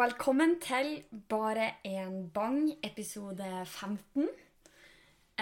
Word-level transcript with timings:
velkommen 0.00 0.54
til 0.64 1.02
Bare 1.28 1.74
en 1.84 2.30
bang, 2.32 2.70
episode 2.86 3.44
15. 3.66 4.28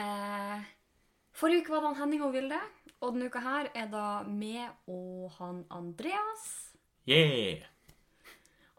Eh, 0.00 0.65
forrige 1.31 1.62
uke 1.62 1.75
var 1.75 1.84
det 1.84 1.91
han 1.92 1.99
Henning 2.00 2.25
og 2.26 2.33
Vilde, 2.34 2.58
og 2.99 3.15
denne 3.15 3.29
uka 3.31 3.42
her 3.44 3.71
er 3.71 3.86
da 3.92 4.25
meg 4.26 4.91
og 4.91 5.31
han 5.36 5.63
Andreas. 5.71 6.75
Yeah! 7.07 7.63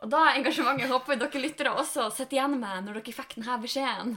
Og 0.04 0.12
da 0.12 0.26
er 0.26 0.42
engasjementet 0.42 0.92
håper 0.92 1.22
dere 1.22 1.46
lyttere 1.46 1.72
også 1.72 2.10
sitter 2.12 2.42
igjen 2.42 2.60
med 2.60 2.88
når 2.90 3.00
dere 3.00 3.18
fikk 3.22 3.40
denne 3.40 3.60
beskjeden. 3.64 4.16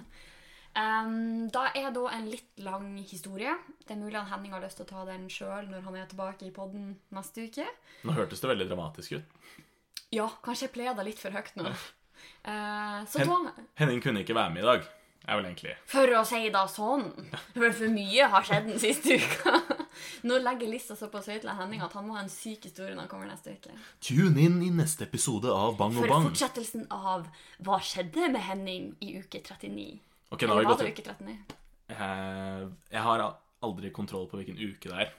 Um, 0.72 1.50
da 1.52 1.68
er 1.78 1.92
da 1.94 2.08
en 2.16 2.30
litt 2.32 2.62
lang 2.64 2.94
historie. 3.06 3.54
Det 3.84 3.94
er 3.94 4.02
mulig 4.02 4.18
at 4.18 4.32
Henning 4.34 4.56
har 4.56 4.64
lyst 4.64 4.80
til 4.80 4.88
å 4.88 4.94
ta 4.96 5.10
den 5.12 5.30
sjøl 5.30 5.70
når 5.70 5.86
han 5.86 6.00
er 6.00 6.10
tilbake 6.10 6.48
i 6.48 6.54
podden 6.54 6.96
neste 7.14 7.46
uke. 7.46 7.68
Nå 8.02 8.18
hørtes 8.18 8.42
det 8.42 8.50
veldig 8.50 8.72
dramatisk 8.72 9.20
ut. 9.20 9.36
Ja, 10.12 10.28
kanskje 10.44 10.68
jeg 10.68 10.74
pleier 10.74 10.96
det 10.98 11.06
litt 11.08 11.20
for 11.22 11.34
høyt 11.34 11.54
nå. 11.56 11.70
Eh, 12.44 12.98
så 13.08 13.22
Hen 13.22 13.30
da 13.30 13.52
Henning 13.80 14.02
kunne 14.04 14.22
ikke 14.22 14.36
være 14.36 14.52
med 14.54 14.62
i 14.62 14.66
dag. 14.66 14.90
Er 15.22 15.38
vel 15.38 15.46
egentlig 15.46 15.76
For 15.86 16.10
å 16.18 16.24
si 16.26 16.40
det 16.50 16.62
sånn. 16.72 17.04
For 17.54 17.74
for 17.78 17.92
mye 17.94 18.26
har 18.32 18.46
skjedd 18.46 18.66
den 18.72 18.80
siste 18.82 19.18
uka. 19.22 19.52
Nå 20.26 20.38
legger 20.42 20.70
lista 20.70 20.96
såpass 20.98 21.28
høyt 21.30 21.44
til 21.44 21.52
Henning 21.54 21.84
at 21.84 21.94
han 21.94 22.08
må 22.08 22.16
ha 22.16 22.24
en 22.24 22.32
syk 22.32 22.66
historie 22.66 22.96
når 22.96 23.04
han 23.04 23.10
kommer 23.12 23.30
neste 23.30 23.54
uke. 23.54 23.76
Tune 24.02 24.42
inn 24.42 24.58
i 24.66 24.72
neste 24.74 25.06
episode 25.06 25.52
av 25.52 25.76
Bang 25.78 25.94
og 25.94 26.02
For 26.08 26.26
fortsettelsen 26.28 26.88
av 26.90 27.28
Hva 27.62 27.78
skjedde 27.84 28.32
med 28.34 28.42
Henning 28.48 28.90
i 29.04 29.14
uke 29.20 29.42
39? 29.44 29.86
Okay, 30.32 30.48
Eller 30.48 30.64
vi 30.64 30.70
var 30.72 30.80
det 30.82 30.90
uke 30.90 31.06
39? 31.06 31.38
Eh, 31.92 32.68
Jeg 32.96 33.06
har 33.06 33.26
aldri 33.62 33.94
kontroll 33.94 34.26
på 34.30 34.40
hvilken 34.40 34.58
uke 34.58 34.90
det 34.90 34.98
er. 35.06 35.12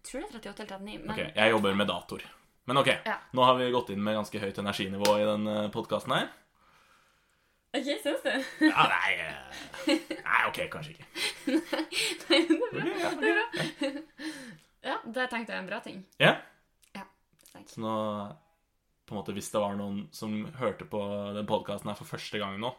Jeg 0.00 0.08
Tror 0.08 0.22
det 0.24 0.30
er 0.30 0.52
38 0.54 0.64
eller 0.64 0.78
39. 0.80 1.00
Men 1.04 1.10
Ok, 1.18 1.24
Jeg 1.36 1.52
jobber 1.58 1.74
med 1.76 1.90
dator. 1.92 2.30
Men 2.70 2.78
ok, 2.84 2.88
Ja. 3.04 3.16
nå 3.34 3.42
har 3.42 3.56
vi 3.58 3.70
gått 3.74 3.88
inn 3.90 4.02
med 4.02 4.14
ganske 4.14 4.38
høyt 4.38 4.58
energinivå 4.62 5.16
i 5.18 5.24
den 5.26 5.70
podkasten 5.74 6.12
her. 6.14 6.28
OK, 7.74 7.88
syns 8.02 8.22
du? 8.22 8.30
Ja, 8.68 8.84
nei 8.92 9.16
eh, 9.18 10.04
Nei, 10.22 10.42
ok, 10.46 10.60
kanskje 10.70 10.92
ikke. 10.94 11.08
Nei, 12.30 12.38
det 12.46 13.32
er 13.32 13.34
bra. 13.34 13.90
Ja, 14.86 14.94
det 15.02 15.26
tenkte 15.32 15.50
jeg 15.50 15.56
er 15.56 15.64
en 15.64 15.68
bra 15.72 15.80
ting. 15.82 15.98
Ja, 16.22 16.36
Tenk. 17.50 17.66
så 17.74 17.82
nå 17.82 17.94
på 19.08 19.16
en 19.16 19.18
måte 19.18 19.34
Hvis 19.34 19.50
det 19.50 19.60
var 19.64 19.74
noen 19.74 20.04
som 20.14 20.44
hørte 20.60 20.86
på 20.86 21.00
den 21.34 21.48
podkasten 21.50 21.90
her 21.90 21.98
for 21.98 22.06
første 22.06 22.38
gang 22.38 22.54
nå, 22.62 22.70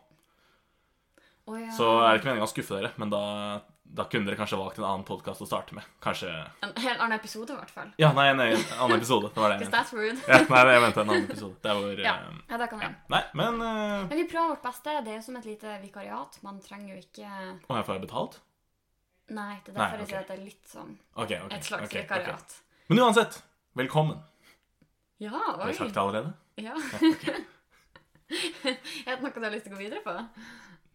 oh, 1.51 1.57
ja. 1.59 1.67
så 1.75 1.89
er 1.99 2.13
det 2.13 2.21
ikke 2.21 2.31
meningen 2.31 2.47
å 2.47 2.51
skuffe 2.53 2.79
dere, 2.79 2.93
men 2.95 3.11
da, 3.11 3.21
da 3.91 4.05
kunne 4.07 4.29
dere 4.29 4.37
kanskje 4.39 4.57
valgt 4.59 4.77
en 4.79 4.85
annen 4.87 5.03
podkast 5.07 5.43
å 5.43 5.45
starte 5.47 5.75
med. 5.75 5.87
Kanskje 6.03 6.29
En 6.63 6.71
helt 6.77 6.99
annen 6.99 7.17
episode, 7.17 7.51
i 7.51 7.59
hvert 7.59 7.73
fall. 7.73 7.89
Ja, 7.99 8.11
nei, 8.15 8.29
en 8.31 8.39
annen 8.39 8.95
episode. 8.95 9.31
Det 9.33 9.41
var 9.41 9.51
det 9.51 9.57
jeg 9.57 9.65
mente. 9.65 9.77
that's 9.77 9.91
rude. 9.95 10.19
Ja, 10.27 10.37
nei, 10.47 10.61
jeg 10.69 10.83
mente 10.85 11.01
en 11.01 11.09
annen 11.11 11.25
episode. 11.27 11.55
Det 11.63 11.75
hvor 11.77 12.03
Ja, 12.05 12.13
Uh, 12.21 12.37
ja 12.49 12.57
det 12.61 12.67
kan 12.69 12.79
vi 12.79 12.85
ja. 12.85 12.91
Nei, 13.11 13.21
men 13.39 13.53
uh... 13.59 14.07
Men 14.07 14.15
vi 14.15 14.25
prøver 14.31 14.53
vårt 14.53 14.63
beste. 14.63 14.93
Det 15.03 15.11
er 15.11 15.17
jo 15.17 15.23
som 15.25 15.39
et 15.39 15.47
lite 15.49 15.73
vikariat. 15.81 16.37
Man 16.45 16.59
trenger 16.63 16.93
jo 16.93 16.99
ikke 17.01 17.29
Og 17.67 17.75
her 17.75 17.83
får 17.87 17.97
jeg 17.97 18.03
betalt? 18.05 18.37
Nei, 19.31 19.55
det 19.65 19.73
er 19.73 19.77
Nei, 19.77 19.81
derfor 19.81 20.03
jeg 20.03 20.09
sier 20.11 20.21
at 20.21 20.29
det 20.29 20.35
er 20.35 20.43
litt 20.43 20.67
sånn 20.67 20.93
okay, 21.15 21.39
okay, 21.39 21.57
et 21.57 21.67
slags 21.67 21.95
vikariat. 21.95 22.55
Men 22.91 23.01
uansett, 23.05 23.41
velkommen. 23.79 24.19
Ja, 25.23 25.35
Har 25.35 25.67
jeg 25.67 25.79
sagt 25.79 25.95
det 25.95 26.01
allerede? 26.01 26.33
Ja. 26.59 26.75
er 29.07 29.15
det 29.15 29.21
noe 29.23 29.35
du 29.35 29.45
har 29.45 29.53
lyst 29.53 29.67
til 29.67 29.75
å 29.75 29.77
gå 29.77 29.83
videre 29.83 30.03
på? 30.05 30.15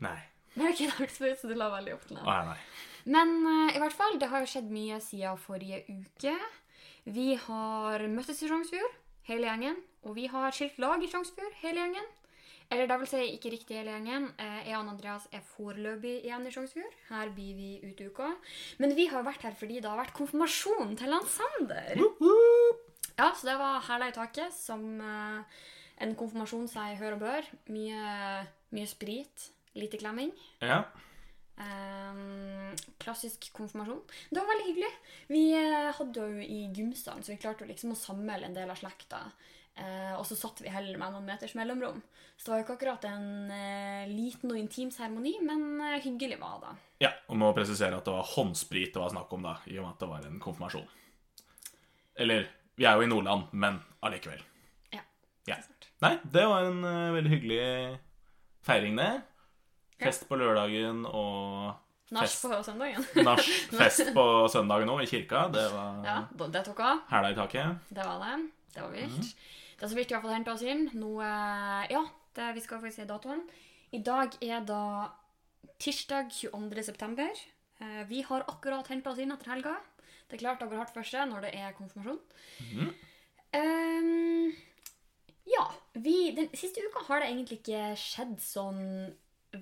Nei. 0.04 0.18
Det 0.56 1.36
som 1.40 1.50
du 1.52 1.56
la 1.58 1.70
veldig 1.74 1.94
opp 1.96 2.06
til 2.08 2.16
det. 2.18 2.24
nei, 2.26 2.42
nei. 2.50 2.58
Men 3.06 3.34
uh, 3.46 3.70
i 3.70 3.78
hvert 3.78 3.94
fall, 3.94 4.16
det 4.18 4.28
har 4.32 4.42
jo 4.42 4.50
skjedd 4.50 4.70
mye 4.72 4.96
siden 5.04 5.38
forrige 5.38 5.82
uke. 5.88 6.34
Vi 7.06 7.34
har 7.38 8.02
møttes 8.10 8.40
i 8.42 8.48
Sjongsfjord, 8.50 8.94
hele 9.28 9.46
gjengen. 9.46 9.76
Og 10.06 10.16
vi 10.18 10.26
har 10.30 10.54
skilt 10.54 10.78
lag 10.82 11.02
i 11.02 11.10
Sjongsfjord, 11.10 11.54
hele 11.62 11.84
gjengen. 11.84 12.08
Eller 12.66 12.88
det 12.90 12.96
vil 12.98 13.08
si 13.12 13.20
ikke 13.36 13.52
riktig 13.52 13.76
hele 13.78 13.92
gjengen. 13.94 14.24
Eh, 14.42 14.64
Jeg 14.66 14.74
og 14.80 14.88
Andreas 14.90 15.28
er 15.30 15.44
foreløpig 15.54 16.16
igjen 16.24 16.48
i 16.48 16.50
Sjongsfjord. 16.54 16.96
Her 17.12 17.30
blir 17.36 17.54
vi 17.54 17.68
ut 17.84 18.00
uka. 18.08 18.32
Men 18.82 18.96
vi 18.98 19.06
har 19.12 19.22
vært 19.26 19.46
her 19.46 19.54
fordi 19.54 19.78
det 19.78 19.86
har 19.90 20.00
vært 20.00 20.16
konfirmasjon 20.18 20.96
til 20.98 21.14
han 21.14 21.28
Sander. 21.30 22.00
Ja, 23.16 23.30
så 23.38 23.46
det 23.52 23.54
var 23.60 23.84
hæla 23.86 24.10
i 24.10 24.16
taket, 24.16 24.50
som 24.56 24.82
eh, 24.98 25.62
en 26.02 26.16
konfirmasjon 26.18 26.66
sier 26.68 26.98
hør 26.98 27.14
og 27.20 27.22
bør. 27.22 27.46
Mye, 27.70 28.42
mye 28.74 28.90
sprit, 28.90 29.46
lite 29.78 30.00
klemming. 30.00 30.32
Ja. 30.64 30.82
Um, 31.56 32.74
klassisk 33.00 33.48
konfirmasjon. 33.56 34.02
Det 34.30 34.40
var 34.40 34.50
veldig 34.50 34.66
hyggelig. 34.68 34.90
Vi 35.32 35.44
eh, 35.56 35.92
hadde 35.96 36.24
jo 36.26 36.42
i 36.42 36.66
gymsalen, 36.76 37.24
så 37.24 37.32
vi 37.32 37.40
klarte 37.40 37.68
liksom 37.68 37.94
å 37.94 37.98
samle 37.98 38.42
en 38.44 38.56
del 38.56 38.72
av 38.72 38.80
slekta. 38.80 39.22
Eh, 39.76 40.12
og 40.16 40.24
så 40.24 40.36
satt 40.38 40.62
vi 40.64 40.72
heller 40.72 40.96
med 41.00 41.12
noen 41.12 41.26
meters 41.28 41.52
mellomrom. 41.56 41.98
Så 42.36 42.46
det 42.46 42.52
var 42.52 42.60
jo 42.60 42.64
ikke 42.64 42.76
akkurat 42.78 43.06
en 43.10 43.50
eh, 43.52 44.08
liten 44.08 44.52
og 44.52 44.60
intim 44.60 44.92
seremoni, 44.92 45.34
men 45.44 45.80
eh, 45.84 45.98
hyggelig 46.04 46.38
var 46.40 46.60
det. 46.62 46.74
ja. 47.04 47.12
Og 47.26 47.40
må 47.40 47.50
presisere 47.56 47.98
at 47.98 48.06
det 48.06 48.14
var 48.14 48.28
håndsprit 48.36 48.94
det 48.94 49.02
var 49.02 49.12
snakk 49.12 49.32
om, 49.36 49.44
da, 49.44 49.56
i 49.68 49.76
og 49.76 49.84
med 49.84 49.92
at 49.92 50.02
det 50.04 50.08
var 50.12 50.28
en 50.28 50.40
konfirmasjon. 50.40 50.86
Eller 52.16 52.48
Vi 52.76 52.84
er 52.84 52.96
jo 52.96 53.06
i 53.06 53.08
Nordland, 53.08 53.48
men 53.56 53.78
allikevel. 54.04 54.42
Ja. 54.92 55.00
Ja. 55.48 55.56
Nei, 56.04 56.18
det 56.28 56.42
var 56.44 56.66
en 56.68 56.84
uh, 56.84 57.14
veldig 57.14 57.30
hyggelig 57.32 57.60
feiring, 58.68 58.98
det. 59.00 59.08
Fest 60.00 60.26
på 60.28 60.36
lørdagen 60.38 61.04
og 61.08 61.74
Nach 62.14 62.30
på 62.30 62.62
søndagen. 62.62 63.02
nach 63.26 63.42
fest 63.74 64.12
på 64.14 64.24
søndagen 64.52 64.90
òg, 64.92 65.02
i 65.02 65.08
kirka. 65.10 65.48
Det 65.50 65.64
var 65.72 66.04
ja, 66.06 66.18
det 66.54 66.62
tok 66.68 66.82
av. 66.86 67.00
hæla 67.10 67.32
i 67.32 67.34
taket. 67.34 67.80
Det 67.90 68.04
var 68.06 68.20
det. 68.22 68.36
Det 68.74 68.84
var 68.84 68.92
vilt. 68.94 69.32
Det 69.76 69.84
er 69.84 69.90
så 69.90 69.98
i 69.98 70.04
hvert 70.04 70.22
fall 70.22 70.36
henta 70.36 70.54
oss 70.54 70.62
inn. 70.62 70.86
Nå, 70.94 71.10
eh, 71.26 71.88
ja, 71.90 72.04
det, 72.38 72.52
vi 72.54 72.62
skal 72.62 72.78
faktisk 72.84 73.00
si 73.02 73.08
datoen. 73.10 73.42
I 73.90 74.02
dag 74.06 74.38
er 74.44 74.62
da 74.68 74.82
tirsdag 75.82 76.30
22. 76.30 76.86
september. 76.86 77.42
Eh, 77.80 78.04
Vi 78.08 78.22
har 78.22 78.46
akkurat 78.46 78.86
henta 78.92 79.10
oss 79.10 79.18
inn 79.18 79.34
etter 79.34 79.50
helga. 79.56 79.74
Det 80.28 80.38
er 80.38 80.44
klart 80.44 80.62
det 80.62 80.70
går 80.70 80.84
hardt 80.84 80.94
for 80.94 81.06
seg 81.06 81.26
når 81.30 81.48
det 81.48 81.52
er 81.58 81.74
konfirmasjon. 81.74 82.22
Ehm, 83.54 84.54
ja. 85.46 85.66
Vi, 85.92 86.16
den 86.36 86.48
siste 86.54 86.82
uka 86.86 87.04
har 87.08 87.22
det 87.22 87.30
egentlig 87.30 87.60
ikke 87.60 87.82
skjedd 87.98 88.38
sånn 88.42 88.82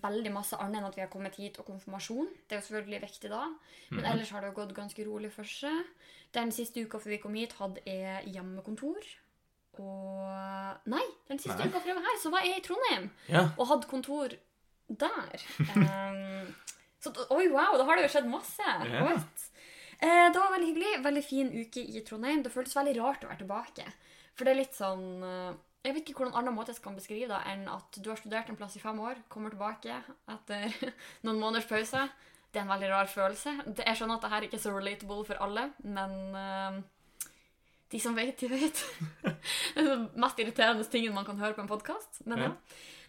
veldig 0.02 0.32
masse 0.34 0.56
annet 0.60 0.80
enn 0.80 0.88
at 0.88 0.96
vi 0.96 1.02
har 1.04 1.10
kommet 1.12 1.36
hit 1.40 1.58
og 1.60 1.66
konfirmasjon. 1.68 2.28
Det 2.48 2.56
er 2.56 2.60
jo 2.62 2.66
selvfølgelig 2.68 3.00
viktig 3.06 3.30
da. 3.32 3.42
Men 3.90 4.04
ellers 4.12 4.30
har 4.34 4.40
det 4.44 4.50
jo 4.52 4.58
gått 4.60 4.74
ganske 4.76 5.06
rolig 5.06 5.30
for 5.34 5.44
seg. 5.48 5.84
Den 6.34 6.50
siste 6.52 6.82
uka 6.82 6.98
før 6.98 7.14
vi 7.14 7.20
kom 7.22 7.34
hit, 7.38 7.52
hadde 7.60 7.82
jeg 7.86 8.32
hjemmekontor. 8.34 9.04
Og 9.78 10.90
Nei, 10.90 11.04
den 11.28 11.38
siste 11.42 11.58
Nei. 11.58 11.68
uka 11.70 11.80
før 11.82 11.92
jeg 11.92 11.98
var 11.98 12.06
her, 12.08 12.18
så 12.22 12.30
var 12.34 12.44
jeg 12.46 12.58
i 12.60 12.64
Trondheim 12.66 13.10
Ja. 13.28 13.48
og 13.58 13.66
hadde 13.70 13.88
kontor 13.90 14.34
der. 14.88 15.44
Så 17.04 17.12
oi, 17.34 17.48
wow, 17.52 17.74
da 17.78 17.84
har 17.88 17.98
det 17.98 18.06
jo 18.06 18.12
skjedd 18.14 18.30
masse. 18.30 18.64
Ja. 18.64 19.02
Right. 19.04 19.44
Eh, 20.00 20.26
det 20.32 20.40
var 20.40 20.52
veldig 20.54 20.68
hyggelig. 20.72 20.92
Veldig 21.04 21.24
fin 21.24 21.50
uke 21.52 21.82
i 21.84 22.00
Trondheim. 22.06 22.42
Det 22.44 22.52
føltes 22.52 22.76
veldig 22.76 22.94
rart 23.00 23.24
å 23.24 23.30
være 23.30 23.42
tilbake. 23.44 23.86
For 24.34 24.44
det 24.46 24.54
er 24.54 24.60
litt 24.62 24.74
sånn 24.76 25.04
eh, 25.28 25.52
Jeg 25.84 25.94
vet 25.94 26.08
ikke 26.08 26.22
hvordan 26.22 26.38
annen 26.40 26.54
måte 26.56 26.72
jeg 26.72 26.78
skal 26.80 26.94
beskrive 26.96 27.28
det 27.28 27.40
enn 27.50 27.66
at 27.68 27.98
du 28.00 28.06
har 28.08 28.16
studert 28.16 28.48
en 28.48 28.56
plass 28.56 28.76
i 28.78 28.80
fem 28.80 28.98
år, 29.04 29.18
kommer 29.28 29.52
tilbake 29.52 29.98
etter 30.32 30.72
noen 31.26 31.40
måneders 31.42 31.68
pause. 31.68 32.06
Det 32.54 32.60
er 32.60 32.64
en 32.64 32.70
veldig 32.72 32.88
rar 32.92 33.10
følelse. 33.10 33.52
Det- 33.66 33.84
Jeg 33.84 33.98
skjønner 33.98 34.16
at 34.16 34.24
dette 34.24 34.46
ikke 34.48 34.56
er 34.60 34.64
så 34.64 34.72
relatable 34.72 35.24
for 35.28 35.40
alle, 35.44 35.66
men 35.84 36.12
eh, 36.40 36.80
de 37.92 38.00
som 38.00 38.16
vet, 38.16 38.36
de 38.40 38.48
vet. 38.48 38.80
det 39.24 39.82
er 39.82 39.90
den 39.90 40.06
mest 40.24 40.38
irriterende 40.40 40.86
tingen 40.88 41.14
man 41.14 41.26
kan 41.28 41.38
høre 41.42 41.54
på 41.58 41.60
en 41.66 41.68
podkast. 41.70 42.22
Men 42.24 42.38
ja. 42.38 42.48
Ja. 42.48 42.54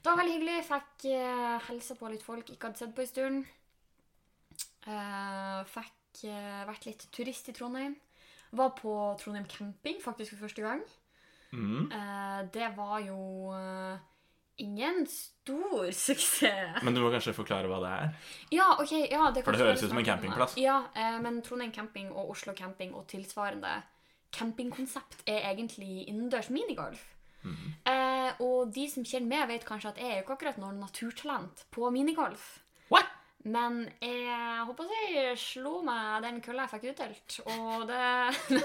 Det 0.01 0.11
var 0.11 0.19
veldig 0.19 0.33
hyggelig. 0.35 0.57
Fikk 0.67 1.05
uh, 1.17 1.61
hilsa 1.69 1.95
på 1.97 2.09
litt 2.11 2.21
folk 2.25 2.49
ikke 2.53 2.67
hadde 2.67 2.77
sett 2.77 2.91
på 2.93 3.01
en 3.01 3.07
stund. 3.09 3.45
Uh, 4.85 5.63
fikk 5.71 6.25
uh, 6.29 6.61
vært 6.69 6.85
litt 6.85 7.07
turist 7.15 7.49
i 7.49 7.55
Trondheim. 7.57 7.95
Var 8.55 8.69
på 8.77 8.93
Trondheim 9.21 9.47
camping 9.49 9.97
faktisk 10.03 10.35
for 10.35 10.43
første 10.45 10.61
gang. 10.61 10.83
Mm. 11.53 11.91
Eh, 11.91 12.45
det 12.53 12.69
var 12.77 12.99
jo 12.99 13.53
eh, 13.55 13.97
ingen 14.63 15.07
stor 15.07 15.91
suksess. 16.05 16.83
Men 16.83 16.95
du 16.95 17.01
må 17.03 17.11
kanskje 17.13 17.35
forklare 17.37 17.69
hva 17.71 17.81
det 17.83 17.93
er? 17.95 18.31
Ja, 18.55 18.69
ok, 18.79 18.93
ja, 19.11 19.29
det 19.31 19.45
For 19.45 19.55
det 19.55 19.65
høres 19.65 19.83
ut 19.83 19.91
som 19.91 20.01
en 20.01 20.07
campingplass. 20.07 20.57
Ja, 20.61 20.81
eh, 20.95 21.19
men 21.23 21.41
Trondheim 21.45 21.73
camping 21.75 22.11
og 22.13 22.35
Oslo 22.35 22.55
camping 22.57 22.95
og 22.95 23.07
tilsvarende 23.11 23.81
campingkonsept 24.35 25.23
er 25.31 25.45
egentlig 25.53 26.07
innendørs 26.09 26.49
minigolf. 26.51 27.11
Mm. 27.45 27.75
Og 28.41 28.71
de 28.73 28.87
som 28.89 29.03
kjenner 29.05 29.29
meg, 29.29 29.43
vet 29.51 29.65
kanskje 29.67 29.91
at 29.91 29.99
jeg 30.01 30.09
er 30.09 30.15
jo 30.17 30.23
ikke 30.23 30.33
akkurat 30.33 30.57
noe 30.57 30.73
naturtalent 30.73 31.61
på 31.71 31.91
minigolf. 31.93 32.47
Men 33.45 33.83
jeg 34.01 34.63
håper 34.65 34.93
jeg 35.13 35.35
slo 35.37 35.79
meg 35.85 36.23
den 36.25 36.39
kølla 36.41 36.65
jeg 36.65 36.73
fikk 36.73 36.87
utdelt. 36.93 37.35
Og 37.53 37.83
det 37.89 38.05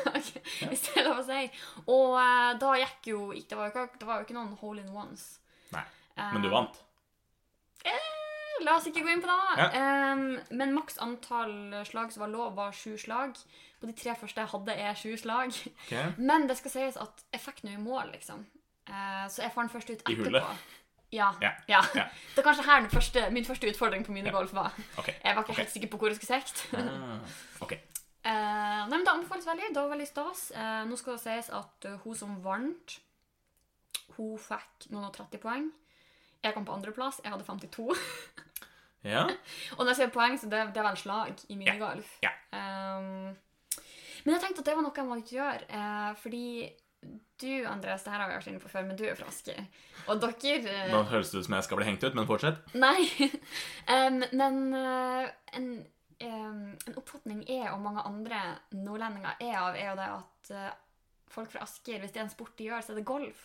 Hvis 0.71 0.87
det 0.87 0.95
er 1.03 1.09
lov 1.09 1.21
å 1.21 1.27
si. 1.27 1.43
Og 1.85 2.15
eh, 2.21 2.53
da 2.63 2.77
gikk 2.81 3.11
jo 3.13 3.27
ikke 3.37 3.53
det, 3.53 3.59
var 3.59 3.69
jo 3.69 3.75
ikke 3.75 4.01
det 4.01 4.09
var 4.09 4.23
jo 4.23 4.29
ikke 4.29 4.39
noen 4.39 4.55
hole 4.63 4.85
in 4.85 4.95
ones. 4.97 5.27
Nei. 5.75 5.85
Men 6.21 6.45
du 6.45 6.49
vant. 6.53 6.81
La 8.65 8.77
oss 8.77 8.87
ikke 8.91 9.03
gå 9.05 9.13
inn 9.13 9.23
på 9.23 9.31
det. 9.31 9.37
Ja. 9.61 9.69
Um, 10.13 10.25
men 10.57 10.75
maks 10.77 10.99
antall 11.03 11.55
slag 11.89 12.13
som 12.13 12.25
var 12.25 12.33
lov, 12.33 12.55
var 12.59 12.75
sju 12.77 12.97
slag. 13.01 13.39
På 13.81 13.89
de 13.89 13.95
tre 13.97 14.15
første 14.21 14.43
jeg 14.43 14.53
hadde 14.53 14.77
er 14.77 14.99
sju 14.99 15.15
slag. 15.21 15.55
Okay. 15.87 16.13
Men 16.21 16.49
det 16.51 16.59
skal 16.61 16.75
sies 16.75 16.99
at 17.01 17.25
jeg 17.33 17.45
fikk 17.45 17.63
noe 17.67 17.79
i 17.79 17.81
mål, 17.81 18.13
liksom. 18.17 18.45
Uh, 18.91 19.25
så 19.31 19.47
jeg 19.47 19.55
fant 19.55 19.73
først 19.73 19.93
ut 19.93 19.97
I 19.97 20.03
etterpå. 20.03 20.29
hullet? 20.29 20.69
Ja. 21.13 21.31
Ja, 21.43 21.51
ja. 21.69 21.81
Det 22.35 22.39
er 22.39 22.47
kanskje 22.47 22.65
her 22.65 22.89
første, 22.89 23.31
min 23.31 23.45
første 23.45 23.69
utfordring 23.71 24.05
på 24.07 24.13
minigolf 24.13 24.53
var. 24.55 24.75
Okay. 24.99 25.15
Jeg 25.25 25.37
var 25.37 25.43
ikke 25.43 25.53
okay. 25.53 25.63
helt 25.63 25.73
sikker 25.73 25.89
på 25.91 25.99
hvor 25.99 26.09
jeg 26.09 26.17
skulle 26.17 26.41
sikte. 26.41 26.79
Ah, 26.79 27.19
Okay. 27.61 27.79
Uh, 28.27 28.87
nei, 28.89 28.97
men 28.97 29.05
Det 29.05 29.13
anbefales 29.15 29.47
veldig. 29.47 29.75
Det 29.75 29.83
var 29.83 29.89
veldig 29.89 30.07
stas. 30.07 30.53
Uh, 30.55 30.83
nå 30.89 30.97
skal 30.97 31.17
det 31.17 31.23
sies 31.25 31.51
at 31.57 31.89
uh, 31.89 31.99
hun 32.05 32.17
som 32.17 32.37
vant, 32.45 32.97
hun 34.17 34.39
fikk 34.39 34.91
noen 34.91 35.09
og 35.09 35.15
30 35.17 35.43
poeng. 35.43 35.71
Jeg 36.45 36.55
kom 36.55 36.65
på 36.65 36.77
andreplass. 36.77 37.21
Jeg 37.25 37.33
hadde 37.33 37.45
52. 37.45 37.91
Ja. 39.01 39.23
Og 39.79 39.79
når 39.79 39.95
jeg 39.95 39.97
sier 39.97 40.11
poeng, 40.13 40.35
så 40.37 40.45
det, 40.53 40.59
det 40.75 40.81
er 40.83 40.85
vel 40.85 40.97
slag 41.01 41.39
i 41.49 41.55
minigolf. 41.57 42.19
Ja. 42.21 42.35
Um, 42.53 43.31
men 44.27 44.35
jeg 44.35 44.43
tenkte 44.43 44.61
at 44.61 44.67
det 44.67 44.75
var 44.77 44.85
noe 44.85 44.93
jeg 44.93 45.09
måtte 45.09 45.33
gjøre. 45.39 45.79
fordi 46.21 46.43
du, 47.41 47.67
Andreas, 47.67 48.03
det 48.05 48.13
her 48.13 48.21
har 48.21 48.29
vi 48.29 48.37
vært 48.37 48.51
inne 48.51 48.61
på 48.61 48.69
før, 48.69 48.85
men 48.89 48.99
du 48.99 49.07
er 49.09 49.17
fra 49.17 49.31
Asker. 49.31 49.63
Og 50.13 50.21
dere 50.21 50.59
eh, 50.69 50.91
Nå 50.93 51.05
høres 51.09 51.31
det 51.33 51.41
ut 51.41 51.47
som 51.47 51.57
jeg 51.57 51.67
skal 51.67 51.81
bli 51.81 51.87
hengt 51.89 52.05
ut, 52.05 52.17
men 52.19 52.29
fortsett. 52.29 52.61
Nei. 52.77 52.99
Um, 53.91 54.21
men 54.37 54.59
eh, 54.77 55.31
en, 55.59 55.65
um, 56.23 56.59
en 56.87 56.99
oppfatning 57.01 57.41
jeg 57.49 57.65
og 57.73 57.81
mange 57.83 58.05
andre 58.07 58.39
nordlendinger 58.77 59.41
er 59.43 59.57
av, 59.59 59.75
er 59.75 59.89
jo 59.89 59.95
det 59.99 60.11
at 60.13 60.51
eh, 60.55 60.77
folk 61.33 61.51
fra 61.51 61.65
Asker, 61.65 61.99
hvis 61.99 62.13
det 62.15 62.21
er 62.21 62.27
en 62.29 62.31
sport 62.31 62.53
de 62.61 62.69
gjør, 62.69 62.85
så 62.87 62.93
er 62.95 63.01
det 63.01 63.07
golf. 63.09 63.41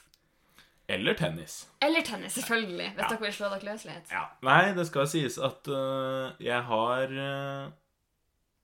Eller 0.92 1.18
tennis. 1.18 1.56
Eller 1.82 2.06
tennis, 2.06 2.36
selvfølgelig, 2.38 2.92
hvis 2.92 3.02
Ja. 3.02 3.10
dere 3.10 3.24
vil 3.24 3.34
slå 3.40 3.50
dere 3.56 3.72
løs 3.72 3.88
litt. 3.90 4.12
Ja. 4.14 4.28
Nei, 4.46 4.62
det 4.78 4.86
skal 4.92 5.10
sies 5.10 5.40
at 5.42 5.72
uh, 5.72 6.36
jeg 6.38 6.62
har 6.68 7.16
uh, 7.18 7.74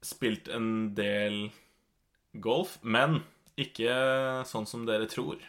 spilt 0.06 0.52
en 0.54 0.92
del 0.98 1.48
golf, 2.46 2.78
men 2.84 3.24
ikke 3.64 3.96
sånn 4.50 4.70
som 4.70 4.86
dere 4.88 5.10
tror. 5.12 5.42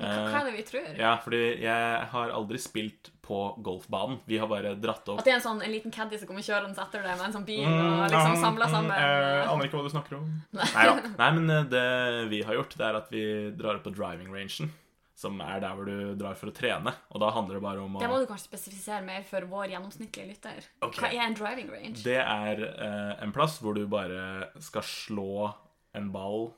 Hva, 0.00 0.40
er 0.40 0.46
det 0.48 0.52
vi 0.54 0.62
tror? 0.64 0.86
Ja, 0.96 1.12
fordi 1.20 1.40
jeg 1.60 2.04
har 2.12 2.32
aldri 2.32 2.58
spilt 2.60 3.10
på 3.24 3.40
golfbanen. 3.62 4.18
Vi 4.24 4.38
har 4.40 4.48
bare 4.50 4.72
dratt 4.80 5.08
opp 5.12 5.20
At 5.20 5.28
det 5.28 5.34
er 5.34 5.38
en 5.38 5.44
sånn 5.44 5.60
en 5.62 5.72
liten 5.74 5.92
caddy 5.94 6.18
som 6.18 6.30
kommer 6.30 6.44
kjørende 6.44 6.80
etter 6.82 7.04
deg 7.04 7.18
med 7.18 7.26
en 7.28 7.34
sånn 7.36 7.46
bil 7.46 7.58
Mm, 7.60 7.76
og 7.76 8.06
liksom 8.08 8.32
mm, 8.32 8.44
mm, 8.56 8.62
sammen? 8.72 8.94
Jeg 8.96 9.48
aner 9.52 9.66
ikke 9.66 9.76
hva 9.78 9.84
du 9.84 9.92
snakker 9.92 10.16
om. 10.16 10.28
Nei 10.56 10.84
da. 10.88 10.94
Nei, 11.20 11.30
men 11.36 11.54
øh, 11.54 11.66
det 11.70 11.88
vi 12.32 12.40
har 12.46 12.56
gjort, 12.56 12.76
det 12.80 12.86
er 12.86 12.98
at 12.98 13.10
vi 13.12 13.24
drar 13.58 13.76
opp 13.76 13.84
på 13.86 13.92
driving 13.94 14.32
rangen. 14.32 14.72
Som 15.20 15.36
er 15.44 15.60
der 15.60 15.76
hvor 15.76 15.84
du 15.84 16.14
drar 16.16 16.38
for 16.40 16.48
å 16.48 16.54
trene. 16.56 16.94
Og 17.12 17.20
da 17.20 17.28
handler 17.36 17.58
det 17.58 17.64
bare 17.66 17.82
om 17.84 17.98
å 17.98 18.00
Det 18.00 18.08
må 18.08 18.22
du 18.22 18.24
kanskje 18.30 18.48
spesifisere 18.48 19.04
mer 19.04 19.26
for 19.28 19.44
vår 19.50 19.74
gjennomsnittlige 19.74 20.30
lytter. 20.30 20.70
Okay. 20.80 21.02
Hva 21.04 21.10
er 21.12 21.26
en 21.26 21.36
driving 21.36 21.68
range? 21.74 22.00
Det 22.06 22.16
er 22.22 22.64
eh, 22.70 23.12
en 23.20 23.34
plass 23.36 23.58
hvor 23.60 23.76
du 23.76 23.84
bare 23.90 24.48
skal 24.64 24.86
slå 24.88 25.50
en 25.92 26.08
ball 26.14 26.48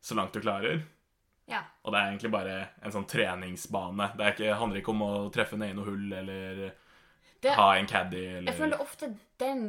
så 0.00 0.14
langt 0.18 0.32
du 0.36 0.40
klarer. 0.40 0.82
Ja. 1.48 1.62
Og 1.82 1.94
det 1.94 2.00
er 2.00 2.10
egentlig 2.12 2.30
bare 2.34 2.58
en 2.84 2.92
sånn 2.92 3.06
treningsbane. 3.08 4.10
Det 4.18 4.34
ikke, 4.34 4.52
handler 4.60 4.82
ikke 4.82 4.92
om 4.92 5.06
å 5.06 5.12
treffe 5.32 5.56
ned 5.56 5.72
i 5.72 5.78
noe 5.78 5.88
hull 5.88 6.12
eller 6.12 6.68
Det, 7.40 7.52
ha 7.54 7.68
en 7.78 7.86
caddy 7.86 8.18
eller 8.18 8.50
jeg 8.50 8.58
føler 8.58 8.74
er 8.74 8.82
ofte 8.82 9.08
den 9.38 9.60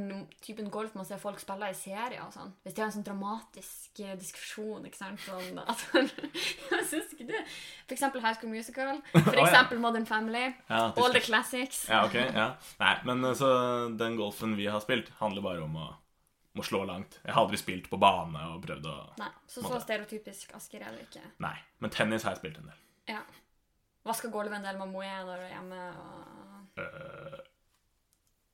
typen 0.42 0.72
golf 0.74 0.96
man 0.98 1.06
ser 1.06 1.20
folk 1.22 1.38
spille 1.40 1.68
i 1.70 1.76
serier 1.78 2.24
og 2.26 2.34
sånn. 2.34 2.50
Hvis 2.66 2.74
de 2.74 2.82
har 2.82 2.90
en 2.90 2.96
sånn 2.96 3.06
dramatisk 3.06 4.02
eh, 4.02 4.16
diskusjon, 4.18 4.88
ikke 4.90 4.98
sant. 4.98 5.22
Sånn 5.22 5.60
at 5.72 5.84
Jeg 5.94 6.88
syns 6.90 7.14
ikke 7.14 7.28
det. 7.30 7.44
For 7.86 7.94
eksempel 7.96 8.26
High 8.26 8.36
School 8.40 8.52
Musical. 8.56 9.00
For 9.14 9.32
Å, 9.38 9.38
ja. 9.38 9.46
eksempel 9.46 9.80
Modern 9.84 10.10
Family. 10.10 10.48
ja, 10.68 10.84
All 10.98 11.14
the 11.14 11.22
classics. 11.24 11.86
ja, 11.88 12.02
ok. 12.10 12.18
Ja. 12.34 12.50
Nei, 12.82 12.96
men 13.08 13.24
eh, 13.30 13.38
så 13.38 13.54
den 14.02 14.18
golfen 14.20 14.58
vi 14.60 14.66
har 14.68 14.82
spilt, 14.84 15.14
handler 15.22 15.46
bare 15.46 15.64
om 15.70 15.78
å, 15.80 15.88
om 16.60 16.66
å 16.66 16.68
slå 16.68 16.82
langt. 16.88 17.20
Jeg 17.24 17.32
har 17.36 17.46
aldri 17.46 17.60
spilt 17.62 17.88
på 17.92 18.00
bane 18.02 18.42
og 18.54 18.60
prøvd 18.66 18.88
å 18.92 18.96
Nei, 19.22 19.30
så 19.48 19.62
så 19.62 19.70
måtte. 19.70 19.86
stereotypisk 19.86 20.52
Asker 20.58 20.84
er 20.84 20.98
det 20.98 21.06
ikke. 21.08 21.24
Nei. 21.46 21.56
Men 21.80 21.94
tennis 21.96 22.26
har 22.28 22.36
jeg 22.36 22.42
spilt 22.44 22.60
en 22.60 22.68
del. 22.72 22.82
Ja. 23.16 23.22
Vaska 24.08 24.32
gulvet 24.34 24.60
en 24.60 24.68
del 24.68 24.78
med 24.80 24.92
Moe 24.92 25.16
når 25.28 25.40
du 25.40 25.48
er 25.48 25.56
hjemme. 25.56 25.80
og... 26.04 26.84
Eh, 26.84 27.40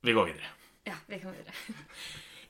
vi 0.06 0.14
går 0.14 0.30
videre. 0.30 0.54
Ja, 0.86 0.96
vi 1.10 1.20
kan 1.20 1.34
videre. 1.34 1.54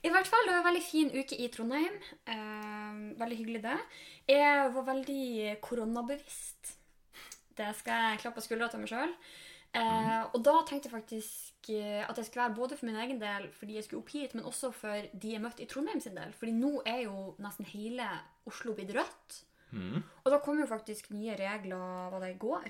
I 0.04 0.12
hvert 0.12 0.28
fall, 0.28 0.44
det 0.44 0.52
var 0.52 0.60
en 0.60 0.68
veldig 0.68 0.84
fin 0.84 1.08
uke 1.14 1.38
i 1.40 1.48
Trondheim. 1.52 1.96
Eh, 2.28 2.98
veldig 3.18 3.38
hyggelig 3.40 3.62
det. 3.64 3.78
Jeg 4.28 4.72
var 4.74 4.88
veldig 4.92 5.56
koronabevisst. 5.64 6.74
Det 7.56 7.70
skal 7.78 8.10
jeg 8.10 8.20
klappe 8.20 8.42
på 8.42 8.44
skuldra 8.44 8.68
til 8.68 8.82
meg 8.82 8.92
sjøl. 8.92 9.14
Eh, 9.76 10.22
og 10.32 10.42
da 10.44 10.58
tenkte 10.68 10.90
jeg 10.90 10.94
faktisk 10.98 11.45
at 11.74 12.14
det 12.16 12.24
skulle 12.26 12.44
være 12.46 12.54
både 12.56 12.76
for 12.78 12.86
min 12.86 12.96
egen 13.02 13.18
del, 13.18 13.48
fordi 13.50 13.74
jeg 13.74 13.84
skulle 13.84 14.02
opp 14.04 14.12
hit, 14.14 14.34
men 14.34 14.44
også 14.46 14.70
for 14.74 15.08
de 15.12 15.32
jeg 15.32 15.42
møtte 15.42 15.62
i 15.64 15.66
Trondheim 15.66 16.00
sin 16.00 16.14
del. 16.14 16.32
Fordi 16.38 16.52
nå 16.54 16.70
er 16.86 17.02
jo 17.06 17.34
nesten 17.42 17.66
hele 17.72 18.06
Oslo 18.46 18.74
blitt 18.78 18.92
rødt. 18.94 19.40
Mm. 19.72 20.02
Og 20.24 20.30
da 20.30 20.38
kom 20.44 20.60
jo 20.62 20.66
faktisk 20.70 21.10
nye 21.10 21.34
regler, 21.36 22.10
var 22.12 22.20
det 22.22 22.34
i 22.34 22.38
går? 22.38 22.68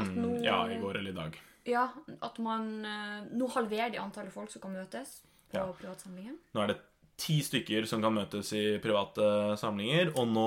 At 0.00 0.06
Mm, 0.10 0.42
ja, 0.42 0.66
i 0.70 0.78
går 0.80 0.96
eller 0.98 1.10
i 1.10 1.14
dag. 1.14 1.38
Ja, 1.66 1.88
at 2.22 2.38
man 2.38 2.84
eh, 2.84 3.24
Nå 3.36 3.46
halverer 3.54 3.90
de 3.92 3.98
antallet 3.98 4.32
folk 4.32 4.50
som 4.50 4.62
kan 4.62 4.72
møtes 4.72 5.20
på 5.50 5.58
Ja. 5.58 5.66
privatsamlingen. 5.72 6.38
Nå 6.54 6.62
er 6.62 6.66
det 6.68 6.78
ti 7.16 7.40
stykker 7.42 7.86
som 7.86 8.00
kan 8.02 8.14
møtes 8.14 8.52
i 8.56 8.78
private 8.78 9.56
samlinger, 9.58 10.12
og 10.16 10.28
nå 10.28 10.46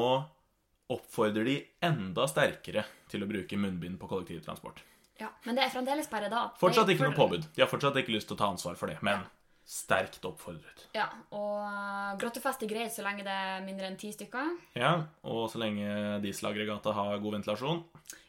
oppfordrer 0.89 1.45
de 1.45 1.57
enda 1.86 2.25
sterkere 2.27 2.83
til 3.10 3.24
å 3.24 3.27
bruke 3.30 3.57
munnbind 3.60 4.00
på 4.00 4.07
kollektivtransport. 4.10 4.81
Ja, 5.21 5.30
Men 5.45 5.56
det 5.56 5.63
er 5.63 5.69
fremdeles 5.69 6.10
bare 6.10 6.30
da. 6.31 6.48
Fortsatt 6.60 6.89
ikke 6.89 7.06
noe 7.06 7.15
påbud. 7.18 7.45
De 7.56 7.62
har 7.62 7.69
fortsatt 7.69 7.98
ikke 8.01 8.15
lyst 8.15 8.27
til 8.31 8.38
å 8.38 8.39
ta 8.39 8.50
ansvar 8.50 8.75
for 8.80 8.89
det, 8.89 8.98
men 9.06 9.21
sterkt 9.65 10.25
oppfordret. 10.27 10.88
Ja, 10.95 11.07
og 11.31 12.19
grottefest 12.21 12.65
er 12.65 12.71
greit 12.71 12.94
så 12.95 13.06
lenge 13.06 13.24
det 13.25 13.33
er 13.33 13.63
mindre 13.65 13.88
enn 13.88 14.00
ti 14.00 14.12
stykker. 14.13 14.51
Ja, 14.75 14.95
og 15.24 15.45
så 15.51 15.62
lenge 15.62 16.19
dieselaggregatet 16.24 16.98
har 16.98 17.21
god 17.24 17.39
ventilasjon. 17.39 17.83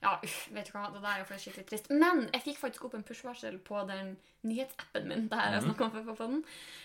Ja, 0.04 0.18
uff, 0.22 0.44
vet 0.52 0.68
du 0.68 0.76
hva, 0.76 0.86
det 0.92 1.02
der 1.02 1.10
er 1.16 1.24
jo 1.24 1.40
skikkelig 1.40 1.66
trist. 1.68 1.90
Men 1.90 2.28
jeg 2.30 2.44
fikk 2.44 2.60
faktisk 2.60 2.86
opp 2.86 2.94
en 2.98 3.04
push-varsel 3.06 3.58
på 3.64 3.82
den 3.88 4.14
nyhetsappen 4.44 5.06
min. 5.08 5.28
Det 5.30 5.38
her 5.38 5.54
jeg 5.56 5.64
snakket 5.64 5.84
om 5.86 6.16
på 6.16 6.26
den. 6.28 6.42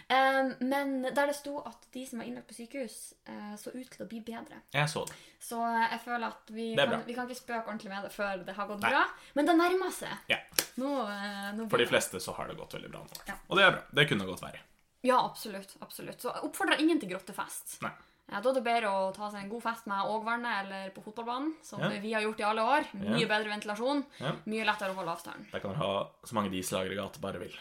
Um, 0.09 0.51
men 0.71 0.93
der 1.03 1.27
det 1.27 1.35
sto 1.37 1.59
at 1.67 1.89
de 1.93 2.05
som 2.07 2.21
var 2.21 2.29
innlagt 2.29 2.47
på 2.47 2.55
sykehus, 2.55 2.97
uh, 3.29 3.55
så 3.59 3.73
ut 3.75 3.89
til 3.91 4.05
å 4.05 4.07
bli 4.09 4.21
bedre. 4.25 4.61
Jeg 4.73 4.91
så 4.91 5.03
det. 5.09 5.17
Så 5.39 5.59
eh, 5.63 5.85
jeg 5.93 6.01
føler 6.03 6.25
at 6.27 6.49
vi 6.51 6.65
kan, 6.75 7.03
vi 7.07 7.13
kan 7.15 7.27
ikke 7.29 7.39
spøke 7.39 7.69
ordentlig 7.71 7.91
med 7.93 8.03
det 8.03 8.09
før 8.11 8.41
det 8.43 8.55
har 8.57 8.67
gått 8.67 8.81
Nei. 8.83 8.89
bra. 8.91 9.03
Men 9.37 9.47
det 9.47 9.55
nærmer 9.55 9.93
seg. 9.95 10.25
Ja. 10.31 10.39
Nå, 10.79 10.89
uh, 11.07 11.51
nå 11.55 11.67
For 11.71 11.79
de 11.79 11.87
fleste 11.91 12.19
så 12.23 12.35
har 12.39 12.51
det 12.51 12.57
gått 12.59 12.75
veldig 12.75 12.91
bra 12.91 13.03
nå. 13.05 13.21
Ja. 13.27 13.37
Og 13.47 13.59
det 13.59 13.67
er 13.67 13.75
bra. 13.77 13.85
Det 13.99 14.07
kunne 14.11 14.27
godt 14.39 14.47
være. 14.51 14.59
Ja, 15.07 15.19
absolutt. 15.25 15.75
absolutt. 15.81 16.21
Så 16.21 16.31
oppfordrer 16.43 16.79
ingen 16.81 16.99
til 16.99 17.09
grottefest. 17.13 17.81
Nei. 17.85 17.91
Ja, 18.29 18.41
da 18.45 18.49
er 18.51 18.57
det 18.59 18.63
bedre 18.63 18.89
å 18.93 19.05
ta 19.15 19.29
seg 19.33 19.41
en 19.41 19.49
god 19.49 19.63
fest 19.63 19.87
med 19.89 20.05
ågvernet 20.05 20.59
eller 20.65 20.89
på 20.93 21.01
fotballbanen, 21.01 21.53
som 21.65 21.79
Ja. 21.81 21.87
vi 21.99 22.11
har 22.13 22.21
gjort 22.21 22.39
i 22.39 22.43
alle 22.45 22.61
år. 22.61 22.83
Mye 22.93 23.21
Ja. 23.23 23.27
bedre 23.27 23.49
ventilasjon, 23.49 24.03
mye 24.45 24.65
lettere 24.67 24.91
å 24.91 24.95
holde 24.99 25.15
avstand. 25.15 25.49
Der 25.51 25.59
kan 25.59 25.71
dere 25.71 25.79
ha 25.81 26.09
så 26.23 26.33
mange 26.35 26.51
dieselaggregat 26.51 27.13
dere 27.13 27.21
bare 27.21 27.39
vil. 27.39 27.55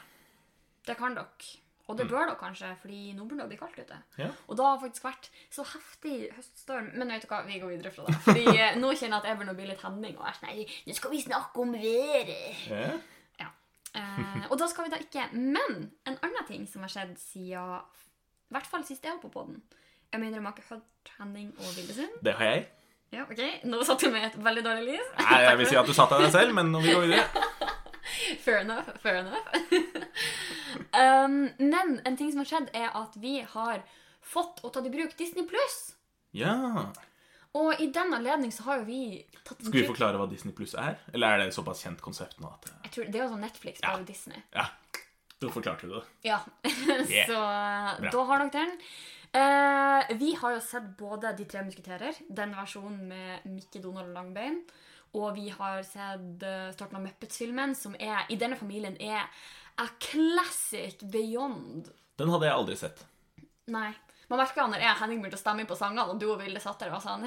Det 0.85 0.97
kan 0.99 1.15
dere. 1.15 1.27
Og 1.89 1.97
det 1.97 2.05
bør 2.07 2.27
dere 2.27 2.37
kanskje, 2.37 2.77
fordi 2.83 3.15
nå 3.17 3.25
begynner 3.25 3.49
det 3.49 3.49
å 3.49 3.49
bli 3.49 3.57
kaldt 3.57 3.79
ute. 3.81 3.95
Mm. 4.19 4.19
Ja. 4.19 4.31
Og 4.47 4.57
det 4.59 4.65
har 4.67 4.79
faktisk 4.83 5.05
vært 5.09 5.29
så 5.51 5.65
heftig 5.65 6.33
høststorm. 6.37 6.91
Men 6.99 7.09
vet 7.09 7.23
du 7.23 7.29
hva, 7.29 7.47
vi 7.47 7.59
går 7.61 7.69
videre 7.79 7.91
fra 7.95 8.05
det. 8.05 8.15
Fordi 8.27 8.45
eh, 8.59 8.75
nå 8.77 8.91
kjenner 8.93 9.17
jeg 9.17 9.23
at 9.23 9.25
jeg 9.25 9.37
begynner 9.39 9.55
å 9.55 9.57
bli 9.57 9.67
litt 9.71 9.81
henning. 9.81 10.19
Og 10.19 10.27
er 10.29 10.37
sånn, 10.37 10.49
nei, 10.53 10.67
nå 10.87 10.95
skal 10.95 11.11
vi 11.11 11.23
snakke 11.23 11.57
om 11.65 11.73
været. 11.73 12.69
Ja. 12.69 12.99
Eh, 13.97 14.47
og 14.51 14.59
da 14.61 14.67
skal 14.69 14.85
vi 14.85 14.91
da 14.93 14.99
ikke 15.01 15.23
Men 15.33 15.87
en 16.05 16.19
annen 16.21 16.45
ting 16.45 16.67
som 16.69 16.83
har 16.85 16.91
skjedd 16.93 17.15
siden 17.17 17.79
I 18.51 18.53
hvert 18.53 18.69
fall 18.69 18.85
sist 18.85 19.05
jeg 19.05 19.15
var 19.15 19.23
på 19.23 19.33
poden. 19.33 19.63
Jeg 20.13 20.21
mener, 20.21 20.39
jeg 20.39 20.45
har 20.45 20.57
ikke 20.57 20.75
hørt 20.75 21.13
Henning 21.19 21.49
og 21.57 21.73
Vilde 21.77 21.95
sin. 21.97 22.13
Det 22.25 22.35
har 22.39 22.53
jeg. 22.53 22.67
Ja, 23.13 23.25
ok. 23.25 23.41
Nå 23.69 23.81
satt 23.89 24.01
du 24.05 24.11
med 24.13 24.25
et 24.29 24.37
veldig 24.45 24.65
dårlig 24.65 24.95
lys. 24.95 25.13
Nei, 25.21 25.41
jeg 25.45 25.59
vil 25.61 25.69
si 25.71 25.77
at 25.81 25.89
du 25.89 25.95
satt 25.97 26.13
av 26.17 26.23
deg 26.25 26.33
selv, 26.33 26.55
men 26.57 26.73
nå 26.73 26.81
vil 26.85 26.91
vi 26.91 26.97
gå 26.97 27.05
videre. 27.07 27.45
Fair 28.45 28.63
enough. 28.63 28.89
Fair 29.03 29.21
enough. 29.23 29.49
um, 31.03 31.39
men 31.61 31.95
en 32.09 32.17
ting 32.17 32.33
som 32.33 32.43
har 32.43 32.51
skjedd, 32.51 32.73
er 32.77 32.93
at 32.97 33.17
vi 33.21 33.39
har 33.55 33.85
fått 34.25 34.61
og 34.65 34.75
tatt 34.75 34.89
i 34.89 34.93
bruk 34.93 35.17
Disney 35.21 35.47
Pluss. 35.49 35.79
Ja. 36.37 36.89
Og 37.57 37.81
i 37.81 37.87
den 37.93 38.13
anledning 38.15 38.53
så 38.53 38.67
har 38.67 38.83
jo 38.83 38.89
vi 38.89 39.01
tatt 39.45 39.61
en 39.61 39.71
Skal 39.71 39.81
vi 39.81 39.87
forklare 39.89 40.21
hva 40.21 40.27
Disney 40.31 40.53
Pluss 40.55 40.75
er? 40.79 40.99
Eller 41.15 41.33
er 41.33 41.41
det 41.43 41.47
et 41.49 41.57
såpass 41.57 41.81
kjent 41.85 42.03
konsept 42.05 42.41
nå 42.43 42.51
at 42.53 42.69
Jeg 42.85 42.93
tror 42.95 43.09
Det 43.09 43.21
er 43.21 43.25
jo 43.25 43.31
sånn 43.33 43.47
Netflix, 43.47 43.81
Ja. 43.83 43.95
Disney. 44.05 44.43
Ja, 44.53 44.67
da 45.41 45.53
forklarte 45.55 45.89
du 45.89 45.95
det. 45.97 46.05
Ja. 46.29 46.43
Yeah. 47.09 47.31
så 47.31 47.39
eh, 47.39 48.01
Bra. 48.03 48.11
da 48.13 48.25
har 48.29 48.45
dere 48.45 48.53
den. 48.59 48.75
Eh, 49.39 50.17
vi 50.21 50.35
har 50.41 50.55
jo 50.57 50.61
sett 50.65 50.91
både 50.99 51.33
De 51.39 51.47
tre 51.49 51.63
musketerer, 51.65 52.17
den 52.29 52.53
versjonen 52.57 53.09
med 53.09 53.49
Mikke, 53.49 53.81
Donald 53.85 54.11
og 54.11 54.15
Langbein. 54.19 54.61
Og 55.17 55.33
vi 55.39 55.47
har 55.49 55.81
sett 55.89 56.43
uh, 56.45 56.69
starten 56.75 56.99
av 56.99 57.05
Muppets-filmen, 57.07 57.73
som 57.75 57.95
er, 57.97 58.27
i 58.29 58.37
denne 58.37 58.59
familien 58.61 58.93
er 59.01 59.25
a 59.81 59.87
classic 60.05 61.01
beyond. 61.09 61.89
Den 62.21 62.29
hadde 62.29 62.45
jeg 62.45 62.55
aldri 62.59 62.77
sett. 62.77 63.01
Nei. 63.73 63.95
Man 64.29 64.43
merka 64.43 64.67
når 64.69 64.85
jeg 64.85 64.99
Henning 65.01 65.23
begynte 65.23 65.39
å 65.39 65.41
stemme 65.41 65.65
inn 65.65 65.71
på 65.71 65.79
sangene, 65.79 66.05
og 66.05 66.21
du 66.21 66.27
og 66.29 66.39
Vilde 66.43 66.61
satt 66.61 66.83
der 66.83 66.93
og 66.93 66.99
var 66.99 67.05
sånn 67.05 67.25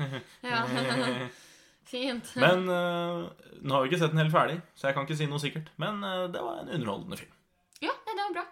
Ja, 0.46 0.62
fint. 1.90 2.32
Men 2.38 2.66
uh, 2.70 3.26
nå 3.62 3.74
har 3.74 3.82
vi 3.82 3.90
ikke 3.90 4.00
sett 4.02 4.14
den 4.14 4.22
helt 4.22 4.34
ferdig, 4.34 4.60
så 4.78 4.88
jeg 4.88 4.96
kan 4.96 5.06
ikke 5.06 5.18
si 5.18 5.28
noe 5.30 5.42
sikkert. 5.42 5.72
Men 5.82 6.00
uh, 6.06 6.26
det 6.30 6.42
var 6.42 6.62
en 6.62 6.70
underholdende 6.70 7.18
film. 7.18 7.34
Ja, 7.82 7.94
det 8.06 8.16
var 8.20 8.38
bra. 8.38 8.46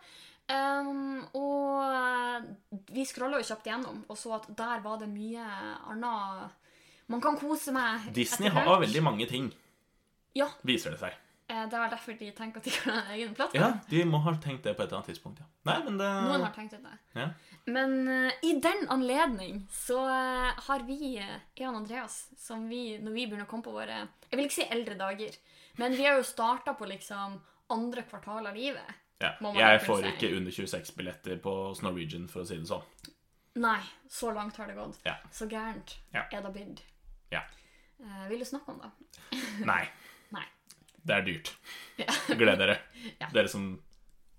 Um, 0.44 1.22
og 1.40 2.84
vi 2.92 3.06
scrolla 3.08 3.38
jo 3.40 3.46
kjapt 3.48 3.64
igjennom 3.64 4.02
og 4.12 4.18
så 4.20 4.34
at 4.36 4.50
der 4.52 4.82
var 4.84 4.98
det 5.00 5.08
mye 5.08 5.46
annet 5.88 6.60
man 7.08 7.22
kan 7.24 7.38
kose 7.40 7.72
med. 7.72 8.10
Disney 8.16 8.52
har 8.52 8.80
veldig 8.80 9.02
mange 9.04 9.26
ting. 9.30 9.48
Ja, 10.36 10.48
viser 10.66 10.94
det 10.94 11.00
seg. 11.00 11.16
Eh, 11.54 11.64
det 11.70 11.78
var 11.78 11.90
derfor 11.92 12.16
de 12.18 12.28
tenker 12.36 12.60
at 12.60 12.66
de 12.66 12.72
kan 12.74 12.92
ha 12.92 13.00
en 13.00 13.12
egen 13.16 13.34
plattform. 13.34 13.62
Ja, 13.62 13.70
de 13.90 14.04
må 14.10 14.20
ha 14.24 14.34
tenkt 14.42 14.66
det 14.66 14.74
på 14.74 14.82
et 14.82 14.88
eller 14.88 15.00
annet 15.00 15.10
tidspunkt, 15.12 15.40
ja. 15.42 15.46
Nei, 15.70 15.76
men 15.86 15.98
det 16.00 16.08
Noen 16.26 16.44
har 16.44 16.54
tenkt 16.56 16.76
det. 16.76 16.96
ja. 17.16 17.28
Men 17.64 17.94
uh, 18.08 18.30
i 18.44 18.52
den 18.60 18.84
anledning 18.92 19.62
så 19.72 20.02
uh, 20.04 20.50
har 20.66 20.84
vi, 20.84 21.14
uh, 21.16 21.38
og 21.68 21.78
Andreas, 21.78 22.18
som 22.36 22.66
vi, 22.68 22.98
når 23.00 23.16
vi 23.16 23.24
begynner 23.24 23.46
å 23.46 23.50
komme 23.50 23.64
på 23.64 23.72
våre 23.72 24.02
Jeg 24.02 24.36
vil 24.36 24.44
ikke 24.44 24.58
si 24.58 24.68
eldre 24.68 24.98
dager, 25.00 25.38
men 25.80 25.96
vi 25.96 26.04
har 26.04 26.18
jo 26.18 26.26
starta 26.28 26.76
på 26.76 26.88
liksom 26.90 27.38
andre 27.72 28.04
kvartal 28.04 28.50
av 28.50 28.56
livet. 28.58 29.00
ja. 29.24 29.32
Jeg 29.56 29.80
får 29.86 30.10
ikke 30.12 30.34
under 30.36 30.52
26 30.52 30.96
billetter 30.98 31.40
på 31.40 31.54
Norwegian, 31.82 32.28
for 32.28 32.44
å 32.44 32.48
si 32.48 32.58
det 32.60 32.68
sånn. 32.68 32.84
Nei, 33.64 33.80
så 34.10 34.34
langt 34.34 34.58
har 34.60 34.68
det 34.68 34.76
gått. 34.76 34.98
Ja. 35.06 35.14
Så 35.32 35.46
gærent 35.48 35.96
er 36.12 36.42
det 36.42 36.52
blitt. 36.52 36.82
Ja. 37.32 37.46
Vil 38.28 38.42
du 38.42 38.44
snakke 38.44 38.74
om 38.74 38.82
det? 38.82 38.90
Nei. 39.64 39.84
Det 41.04 41.14
er 41.18 41.24
dyrt. 41.26 41.50
Ja. 42.00 42.10
Gled 42.34 42.58
dere. 42.60 42.78
Ja. 43.20 43.28
Dere 43.34 43.50
som 43.52 43.66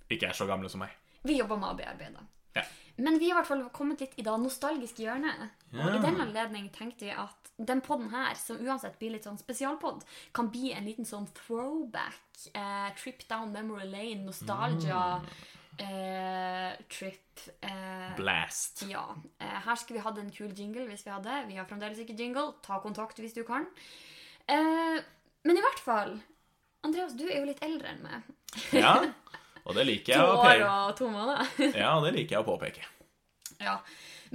ikke 0.09 0.31
er 0.31 0.33
så 0.37 0.47
gamle 0.49 0.69
som 0.73 0.81
meg. 0.81 0.93
Vi 1.25 1.35
jobber 1.37 1.59
med 1.61 1.75
å 1.75 1.77
bearbeide. 1.77 2.23
Ja. 2.55 2.63
Men 2.97 3.19
vi 3.21 3.27
har 3.29 3.35
i 3.35 3.39
hvert 3.41 3.49
fall 3.51 3.61
kommet 3.75 4.01
litt 4.01 4.15
i 4.17 4.23
det 4.25 4.33
nostalgiske 4.41 5.03
hjørnet. 5.03 5.43
Og 5.75 5.97
i 5.97 6.01
den 6.01 6.17
anledning 6.23 6.69
tenkte 6.73 7.05
vi 7.05 7.13
at 7.13 7.51
den 7.57 7.81
podden 7.85 8.09
her, 8.13 8.33
som 8.39 8.57
uansett 8.63 8.97
blir 8.99 9.13
litt 9.13 9.27
sånn 9.27 9.37
spesialpodd, 9.39 10.01
kan 10.35 10.49
bli 10.51 10.71
en 10.73 10.87
liten 10.87 11.05
sånn 11.07 11.27
throwback. 11.37 12.47
Eh, 12.57 12.89
trip 12.99 13.25
down 13.29 13.51
memory 13.53 13.85
lane, 13.91 14.23
nostalgia, 14.25 15.21
eh, 15.77 16.73
trip. 16.89 17.43
Eh, 17.61 18.15
Blast. 18.17 18.85
ja. 18.89 19.05
Eh, 19.39 19.59
her 19.67 19.75
skulle 19.75 19.99
vi 19.99 20.05
hatt 20.07 20.17
en 20.23 20.31
kul 20.31 20.53
jingle 20.55 20.87
hvis 20.89 21.05
vi 21.05 21.11
hadde. 21.13 21.41
Vi 21.49 21.57
har 21.59 21.67
fremdeles 21.69 21.99
ikke 22.01 22.17
jingle. 22.17 22.53
Ta 22.65 22.79
kontakt 22.83 23.19
hvis 23.19 23.35
du 23.35 23.43
kan. 23.47 23.67
Eh, 24.47 25.01
men 25.45 25.57
i 25.59 25.61
hvert 25.63 25.83
fall 25.83 26.17
Andreas, 26.85 27.15
du 27.17 27.25
er 27.27 27.39
jo 27.39 27.47
litt 27.49 27.63
eldre 27.65 27.93
enn 27.93 28.03
meg. 28.05 28.33
Ja. 28.75 28.97
Og 29.65 29.73
det 29.73 29.87
liker 29.87 30.13
To 30.13 30.19
jeg 30.19 30.29
å 30.29 30.41
år 30.45 30.59
og 30.69 30.91
to 30.99 31.07
måneder. 31.09 31.47
Ja, 31.73 31.95
det 32.03 32.11
liker 32.13 32.37
jeg 32.37 32.43
å 32.43 32.45
påpeke. 32.45 32.85
Ja, 33.57 33.79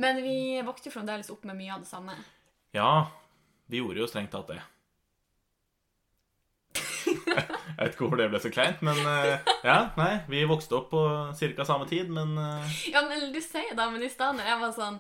Men 0.01 0.19
vi 0.25 0.59
vokste 0.67 0.89
jo 0.89 0.97
fremdeles 0.97 1.31
opp 1.31 1.45
med 1.47 1.59
mye 1.59 1.77
av 1.77 1.85
det 1.85 1.91
samme. 1.91 2.17
Ja, 2.75 3.11
vi 3.71 3.79
gjorde 3.79 4.03
jo 4.03 4.09
strengt 4.11 4.33
tatt 4.35 4.51
det. 4.51 4.59
Jeg 7.31 7.87
vet 7.87 7.95
ikke 7.95 8.05
hvorfor 8.05 8.19
det 8.21 8.29
ble 8.33 8.41
så 8.43 8.51
kleint, 8.53 8.83
men 8.85 8.99
eh, 9.09 9.51
ja, 9.65 9.77
nei, 9.97 10.11
vi 10.29 10.43
vokste 10.49 10.77
opp 10.77 10.91
på 10.93 11.01
ca. 11.33 11.65
samme 11.65 11.87
tid, 11.89 12.11
men 12.13 12.35
eh, 12.37 12.75
Ja, 12.93 13.05
men 13.09 13.31
du 13.33 13.39
sier 13.41 13.73
det, 13.73 13.87
men 13.95 14.03
i 14.05 14.11
stedet 14.11 14.37
når 14.37 14.51
jeg 14.51 14.61
var 14.61 14.75
sånn 14.77 14.99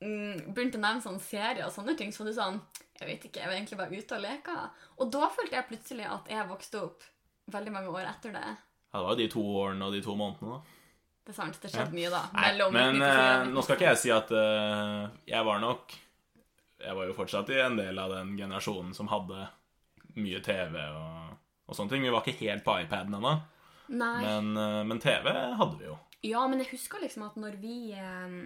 mm, 0.00 0.54
Begynte 0.54 0.80
å 0.80 0.84
nevne 0.86 1.04
sånne 1.04 1.20
serier 1.22 1.66
og 1.66 1.74
sånne 1.74 1.96
ting, 1.98 2.14
så 2.14 2.22
var 2.22 2.30
du 2.30 2.36
sånn 2.38 2.60
Jeg 2.98 3.08
vet 3.08 3.28
ikke, 3.28 3.40
jeg 3.40 3.48
var 3.50 3.54
egentlig 3.54 3.78
bare 3.78 3.98
ute 4.00 4.16
og 4.16 4.22
leka. 4.24 4.56
Og 4.98 5.12
da 5.14 5.28
følte 5.30 5.54
jeg 5.58 5.68
plutselig 5.68 6.08
at 6.10 6.32
jeg 6.32 6.48
vokste 6.48 6.80
opp 6.82 7.04
veldig 7.54 7.72
mange 7.72 7.92
år 7.94 8.08
etter 8.10 8.34
det. 8.34 8.48
ja, 8.48 8.98
det 8.98 9.04
var 9.04 9.14
jo 9.14 9.20
de 9.22 9.28
to 9.32 9.44
årene 9.62 9.86
og 9.86 9.94
de 9.94 10.02
to 10.04 10.16
månedene, 10.18 10.56
da. 10.58 10.74
Det 11.28 11.34
er 11.34 11.36
sant, 11.36 11.58
det 11.60 11.68
skjedde 11.68 11.92
mye 11.92 12.08
da. 12.08 12.22
Nei, 12.32 12.50
men 12.72 13.02
1994 13.02 13.08
eh, 13.44 13.50
nå 13.52 13.62
skal 13.64 13.76
ikke 13.76 13.88
jeg 13.90 14.00
si 14.00 14.10
at 14.14 14.30
eh, 14.32 15.02
jeg 15.28 15.44
var 15.44 15.58
nok 15.60 15.92
Jeg 16.80 16.96
var 16.96 17.04
jo 17.10 17.16
fortsatt 17.18 17.50
i 17.52 17.58
en 17.60 17.76
del 17.76 17.98
av 18.00 18.14
den 18.14 18.30
generasjonen 18.38 18.94
som 18.96 19.10
hadde 19.12 19.42
mye 20.16 20.40
TV 20.40 20.78
og, 20.88 21.34
og 21.68 21.76
sånne 21.76 21.92
ting. 21.92 22.06
Vi 22.06 22.12
var 22.14 22.24
ikke 22.24 22.46
helt 22.46 22.64
på 22.64 22.78
iPaden 22.80 23.18
ennå, 23.18 23.34
men, 23.92 24.52
eh, 24.56 24.82
men 24.88 25.00
TV 25.04 25.28
hadde 25.60 25.76
vi 25.82 25.90
jo. 25.90 25.98
Ja, 26.26 26.46
men 26.50 26.62
jeg 26.64 26.72
husker 26.72 26.98
liksom 27.04 27.26
at 27.28 27.36
når 27.38 27.58
vi 27.60 27.92
eh, 27.92 28.38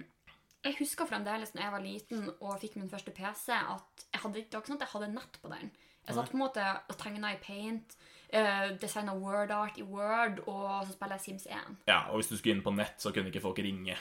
Jeg 0.63 0.77
husker 0.79 1.07
fremdeles 1.09 1.51
når 1.53 1.65
jeg 1.65 1.73
var 1.73 1.83
liten 1.83 2.27
og 2.37 2.59
fikk 2.61 2.77
min 2.79 2.91
første 2.91 3.11
PC, 3.11 3.51
at 3.51 4.05
jeg 4.13 4.21
hadde, 4.23 4.43
det 4.45 4.55
var 4.55 4.61
ikke 4.63 4.71
sånn 4.71 4.79
at 4.79 4.85
jeg 4.85 4.93
hadde 4.93 5.09
nett 5.11 5.39
på 5.43 5.51
den. 5.51 5.71
Jeg 6.07 6.15
satt 6.15 6.31
på 6.31 6.37
en 6.37 6.43
måte 6.43 6.63
og 6.91 6.97
tegna 6.99 7.31
i 7.33 7.39
paint, 7.39 7.95
uh, 8.35 8.69
designa 8.79 9.15
word 9.15 9.51
art 9.55 9.77
i 9.79 9.85
Word, 9.87 10.41
og 10.47 10.85
så 10.87 10.95
spiller 10.95 11.19
jeg 11.19 11.25
Sims 11.25 11.45
1. 11.47 11.77
Ja, 11.87 12.05
Og 12.11 12.19
hvis 12.19 12.31
du 12.31 12.37
skulle 12.37 12.57
inn 12.57 12.65
på 12.65 12.75
nett, 12.75 12.95
så 12.99 13.11
kunne 13.15 13.31
ikke 13.31 13.43
folk 13.43 13.59
ringe. 13.63 13.95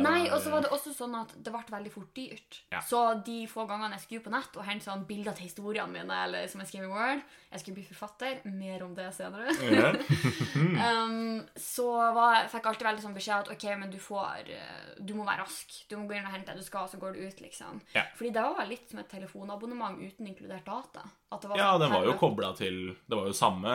Nei, 0.00 0.30
og 0.32 0.38
så 0.40 0.52
var 0.52 0.64
det 0.64 0.70
også 0.72 0.94
sånn 0.96 1.14
at 1.18 1.34
det 1.36 1.52
ble 1.52 1.62
veldig 1.74 1.92
fort 1.92 2.12
dyrt. 2.16 2.60
Ja. 2.72 2.80
Så 2.84 3.00
de 3.26 3.42
få 3.50 3.66
gangene 3.68 3.98
jeg 3.98 4.04
skulle 4.06 4.24
på 4.24 4.32
nett 4.32 4.56
og 4.56 4.64
hente 4.64 4.86
sånn 4.86 5.04
bilder 5.08 5.36
til 5.36 5.48
historiene 5.48 5.92
mine, 5.92 6.20
eller 6.26 6.48
som 6.50 6.62
jeg 6.62 6.70
skrev 6.70 6.86
i 6.86 6.92
Word 6.92 7.20
Jeg 7.52 7.62
skulle 7.62 7.78
bli 7.78 7.86
forfatter. 7.90 8.40
Mer 8.48 8.84
om 8.86 8.94
det 8.96 9.10
senere. 9.16 9.52
Ja. 9.68 9.92
Um, 10.54 11.40
så 11.58 11.86
var, 12.14 12.46
fikk 12.50 12.64
jeg 12.64 12.70
alltid 12.70 12.86
veldig 12.86 13.02
sånn 13.02 13.14
beskjed 13.16 13.44
at 13.44 13.50
ok, 13.54 13.64
men 13.80 13.90
du 13.92 13.96
får 14.02 14.50
eh, 14.52 14.94
Du 15.02 15.14
må 15.16 15.24
være 15.26 15.44
rask. 15.44 15.74
Du 15.90 15.96
må 15.98 16.06
gå 16.08 16.16
inn 16.16 16.26
og 16.26 16.34
hente 16.34 16.52
det 16.54 16.62
du 16.62 16.66
skal, 16.66 16.88
så 16.90 16.98
går 17.00 17.16
du 17.16 17.24
ut, 17.24 17.42
liksom. 17.42 17.80
Ja. 17.94 18.04
Fordi 18.18 18.32
det 18.34 18.44
var 18.44 18.68
litt 18.68 18.90
som 18.90 19.02
et 19.02 19.10
telefonabonnement 19.10 20.00
uten 20.00 20.30
inkludert 20.30 20.66
data. 20.66 21.04
At 21.34 21.42
det 21.42 21.50
var 21.50 21.60
Ja, 21.60 21.70
sånn 21.74 21.84
den 21.84 21.94
var 21.94 22.08
jo 22.08 22.16
kobla 22.20 22.52
til 22.58 22.80
Det 23.06 23.18
var 23.18 23.30
jo 23.30 23.36
samme 23.36 23.74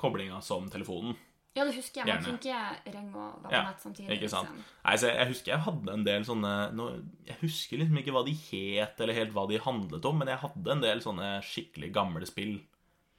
koblinga 0.00 0.40
som 0.44 0.68
telefonen. 0.72 1.16
Ja, 1.54 1.62
det 1.62 1.76
husker 1.76 2.02
jeg. 2.02 2.10
Man 2.10 2.24
kunne 2.24 2.40
ikke 2.40 2.92
ringe 2.96 3.14
og 3.14 3.42
være 3.44 3.50
på 3.50 3.54
Ja, 3.54 3.62
nett 3.68 3.82
samtidig. 3.84 4.16
Ikke 4.16 4.30
sant? 4.32 4.50
Liksom. 4.50 4.78
Nei, 4.84 4.94
så 4.98 5.06
jeg, 5.10 5.18
jeg 5.20 5.30
husker 5.30 5.52
jeg 5.52 5.64
hadde 5.68 5.92
en 5.94 6.06
del 6.06 6.24
sånne 6.26 6.52
nå, 6.74 6.86
Jeg 7.28 7.36
husker 7.44 7.80
liksom 7.80 8.00
ikke 8.00 8.14
hva 8.16 8.24
de 8.26 8.34
het, 8.34 9.02
eller 9.04 9.18
helt 9.20 9.34
hva 9.36 9.44
de 9.50 9.60
handlet 9.62 10.08
om, 10.10 10.18
men 10.18 10.32
jeg 10.32 10.42
hadde 10.42 10.74
en 10.74 10.82
del 10.82 11.04
sånne 11.04 11.28
skikkelig 11.46 11.92
gamle 11.94 12.26
spill 12.26 12.56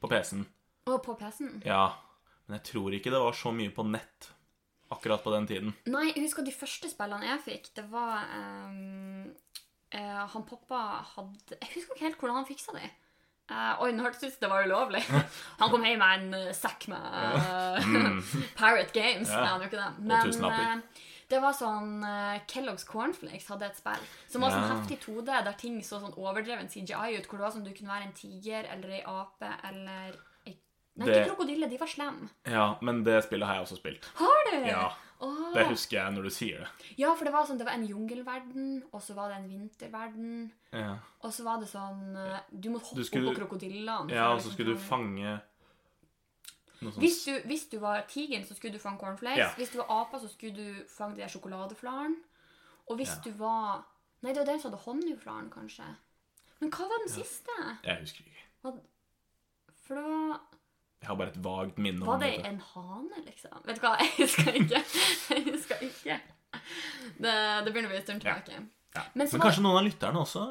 på 0.04 0.12
PC-en. 0.12 0.44
Og 0.92 1.00
på 1.06 1.16
PC-en. 1.20 1.62
Ja, 1.66 1.86
men 2.46 2.60
jeg 2.60 2.68
tror 2.74 2.98
ikke 2.98 3.14
det 3.14 3.24
var 3.24 3.40
så 3.40 3.56
mye 3.56 3.72
på 3.74 3.88
nett 3.88 4.30
akkurat 4.94 5.24
på 5.24 5.32
den 5.34 5.48
tiden. 5.50 5.72
Nei, 5.90 6.10
jeg 6.12 6.28
husker 6.28 6.46
de 6.46 6.54
første 6.54 6.92
spillene 6.92 7.32
jeg 7.32 7.44
fikk, 7.48 7.72
det 7.80 7.88
var 7.90 8.28
um, 8.36 9.32
uh, 9.96 10.24
Han 10.36 10.46
pappa 10.46 10.84
hadde 11.16 11.58
Jeg 11.58 11.72
husker 11.72 11.96
ikke 11.96 12.06
helt 12.06 12.20
hvordan 12.20 12.42
han 12.42 12.50
fiksa 12.52 12.76
de. 12.76 12.92
Eh, 13.46 13.82
oi, 13.84 13.92
nå 13.94 14.02
hørtes 14.08 14.24
det 14.24 14.28
ut 14.32 14.36
som 14.36 14.46
det 14.48 14.50
var 14.50 14.66
ulovlig. 14.66 15.02
Han 15.62 15.70
kom 15.70 15.84
hjem 15.86 16.00
med 16.02 16.22
en 16.22 16.48
uh, 16.48 16.54
sekk 16.58 16.88
med 16.90 17.18
eh, 17.38 17.90
Pirate 18.60 18.94
Games. 18.96 19.30
Mm. 19.30 19.36
Ja. 19.36 19.42
Nei, 19.42 19.50
han 19.52 19.62
gjorde 19.62 19.70
ikke 19.70 19.84
det. 19.84 19.92
Men 20.10 20.82
eh, 20.82 21.04
det 21.30 21.42
var 21.42 21.56
sånn 21.58 21.92
uh, 22.06 22.36
Kellogg's 22.50 22.86
Cornflakes 22.90 23.48
hadde 23.50 23.70
et 23.70 23.78
spill 23.78 24.04
som 24.30 24.44
var 24.46 24.54
sånn 24.54 24.68
heftig 24.72 25.00
2D, 25.06 25.30
der 25.46 25.56
ting 25.62 25.78
så 25.86 26.02
sånn 26.02 26.18
overdreven 26.18 26.70
CGI 26.74 27.20
ut. 27.20 27.30
Hvor 27.30 27.38
det 27.42 27.48
var 27.48 27.54
sånn 27.56 27.66
du 27.66 27.74
kunne 27.74 27.94
være 27.94 28.10
en 28.10 28.18
tiger 28.18 28.70
eller 28.74 28.98
ei 28.98 29.04
ape 29.10 29.52
eller 29.72 30.18
ei 30.46 30.58
Nei, 30.96 31.10
Det- 31.10 31.16
ikke 31.26 31.34
krokodille. 31.34 31.68
De 31.68 31.78
var 31.82 31.90
slemme. 31.92 32.30
Ja, 32.48 32.68
men 32.82 33.02
det 33.04 33.18
spillet 33.26 33.50
har 33.50 33.58
jeg 33.58 33.66
også 33.66 33.78
spilt. 33.82 34.06
Har 34.16 34.46
du? 34.48 34.54
Ja, 34.70 34.86
Åh. 35.22 35.54
Det 35.54 35.68
husker 35.70 35.98
jeg 35.98 36.14
når 36.14 36.24
du 36.24 36.30
sier 36.30 36.60
det. 36.60 36.68
Ja, 36.98 37.14
for 37.16 37.24
det 37.26 37.32
var 37.34 37.46
sånn, 37.48 37.58
det 37.58 37.66
var 37.66 37.74
en 37.78 37.88
jungelverden, 37.88 38.84
og 38.92 39.02
så 39.02 39.14
var 39.16 39.30
det 39.30 39.38
en 39.38 39.50
vinterverden, 39.50 40.52
Ja, 40.74 40.98
og 41.24 41.32
så 41.32 41.44
var 41.44 41.60
det 41.62 41.70
sånn 41.72 42.16
eh, 42.20 42.40
Du 42.52 42.70
måtte 42.70 42.86
hoppe 42.90 42.96
Du 43.00 43.04
skulle- 43.08 43.30
opp 43.30 43.36
på 43.38 43.48
krokodillene. 43.48 44.12
ja 44.12 44.28
og 44.34 44.42
så 44.42 44.50
liksom 44.50 44.54
skulle 44.54 44.74
du 44.74 44.80
fange- 44.80 45.42
fange 46.80 47.00
hvis 47.00 47.24
du, 47.26 47.32
hvis 47.48 47.70
du 47.72 47.80
var 47.80 48.02
tigeren, 48.08 48.44
så 48.46 48.54
skulle 48.56 48.74
du 48.74 48.80
fange 48.80 49.00
cornflakes. 49.00 49.38
Ja. 49.38 49.50
Hvis 49.58 49.72
du 49.72 49.78
var 49.78 49.88
apa, 50.02 50.20
så 50.20 50.28
skulle 50.30 50.56
du 50.56 50.84
fange 50.90 51.16
de 51.16 51.22
der 51.22 51.28
sjokoladeflarene. 51.30 52.16
Og 52.90 52.98
hvis 52.98 53.16
Ja. 53.16 53.22
du 53.24 53.32
var 53.32 53.86
Nei, 54.22 54.34
det 54.34 54.38
var 54.40 54.46
den 54.54 54.60
som 54.60 54.72
hadde 54.72 54.84
honningflaren, 54.84 55.50
kanskje. 55.52 55.84
Men 56.60 56.72
hva 56.72 56.80
var 56.90 56.98
den 57.06 57.10
siste? 57.10 57.48
Jeg 57.84 58.00
husker 58.00 58.24
ikke. 58.26 58.80
For 59.86 59.96
det 59.96 60.04
var 60.04 60.40
Jeg 61.06 61.12
har 61.12 61.18
bare 61.20 61.30
et 61.36 61.42
vagt 61.46 61.78
minne 61.78 62.02
Var 62.02 62.16
om 62.16 62.24
det 62.24 62.32
dette. 62.34 62.50
en 62.50 62.60
hane, 62.74 63.20
liksom? 63.28 63.60
Vet 63.68 63.78
du 63.78 63.84
hva, 63.86 63.92
jeg 64.02 64.10
husker 64.18 64.58
ikke. 64.58 64.80
Jeg 65.36 65.44
husker 65.52 65.84
ikke. 65.86 66.18
Det, 67.22 67.36
det 67.66 67.70
begynner 67.70 67.92
å 67.92 67.94
bli 67.94 68.00
en 68.02 68.08
stund 68.08 68.24
tilbake. 68.26 68.58
Ja. 68.96 69.04
Men 69.14 69.28
Men 69.28 69.32
var- 69.36 69.44
kanskje 69.46 69.62
noen 69.68 69.78
av 69.78 69.86
lytterne 69.86 70.22
også 70.24 70.44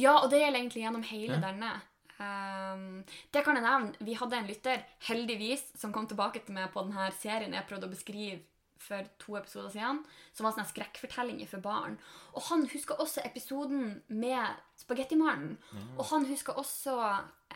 Ja, 0.00 0.14
og 0.22 0.30
det 0.32 0.40
gjelder 0.40 0.60
egentlig 0.62 0.82
gjennom 0.86 1.04
hele 1.04 1.34
Ja. 1.36 1.40
denne. 1.44 1.72
Um, 2.18 3.04
det 3.34 3.44
kan 3.44 3.54
jeg 3.58 3.62
nevne. 3.68 3.94
Vi 4.08 4.14
hadde 4.18 4.38
en 4.40 4.46
lytter, 4.48 4.80
heldigvis, 5.06 5.68
som 5.78 5.92
kom 5.92 6.06
tilbake 6.10 6.40
til 6.46 6.54
meg 6.56 6.72
på 6.72 6.82
denne 6.88 7.10
serien 7.20 7.52
jeg 7.54 7.66
prøvde 7.68 7.86
å 7.86 7.92
beskrive 7.92 8.40
for 8.78 9.02
to 9.18 9.34
episoder 9.36 9.70
siden, 9.74 10.00
som 10.32 10.46
var 10.46 10.54
sånne 10.54 10.70
skrekkfortellinger 10.70 11.48
for 11.50 11.60
barn. 11.62 11.98
Og 12.34 12.42
han 12.48 12.64
husker 12.70 12.94
også 13.02 13.22
episoden 13.26 14.00
med 14.08 14.46
Spagettimannen. 14.78 15.56
Og 15.98 16.04
han 16.12 16.24
husker 16.30 16.54
også 16.58 16.94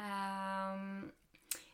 um, 0.02 1.10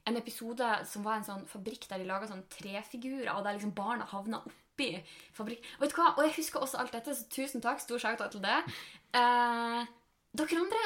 en 0.08 0.16
episode 0.20 0.68
som 0.88 1.04
var 1.06 1.18
en 1.20 1.26
sånn 1.26 1.44
fabrikk 1.50 1.86
der 1.90 1.98
de 2.02 2.08
laga 2.08 2.26
sånn 2.30 2.44
trefigurer, 2.52 3.30
og 3.36 3.44
der 3.44 3.56
liksom 3.58 3.74
barna 3.76 4.06
havna 4.10 4.40
oppi 4.44 4.90
fabrikk. 5.36 5.64
Og 5.78 5.84
vet 5.86 5.94
du 5.94 5.96
hva? 6.00 6.08
Og 6.16 6.24
jeg 6.26 6.36
husker 6.38 6.60
også 6.64 6.78
alt 6.80 6.92
dette, 6.96 7.14
så 7.14 7.28
tusen 7.34 7.60
takk. 7.64 7.80
Stor 7.82 7.98
shout-out 8.02 8.30
til 8.34 8.42
det. 8.44 8.58
Eh, 9.18 9.86
dere 10.38 10.60
andre, 10.62 10.82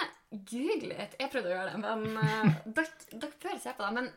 google 0.49 0.93
litt. 0.95 1.17
Jeg 1.21 1.31
prøvde 1.33 1.50
å 1.50 1.55
gjøre 1.57 1.73
det, 1.73 1.81
men 1.83 2.17
eh, 2.23 2.61
dere, 2.67 2.88
dere 3.12 3.41
bør 3.43 3.59
se 3.61 3.75
på 3.76 3.85
det. 3.87 3.93
Men 3.99 4.11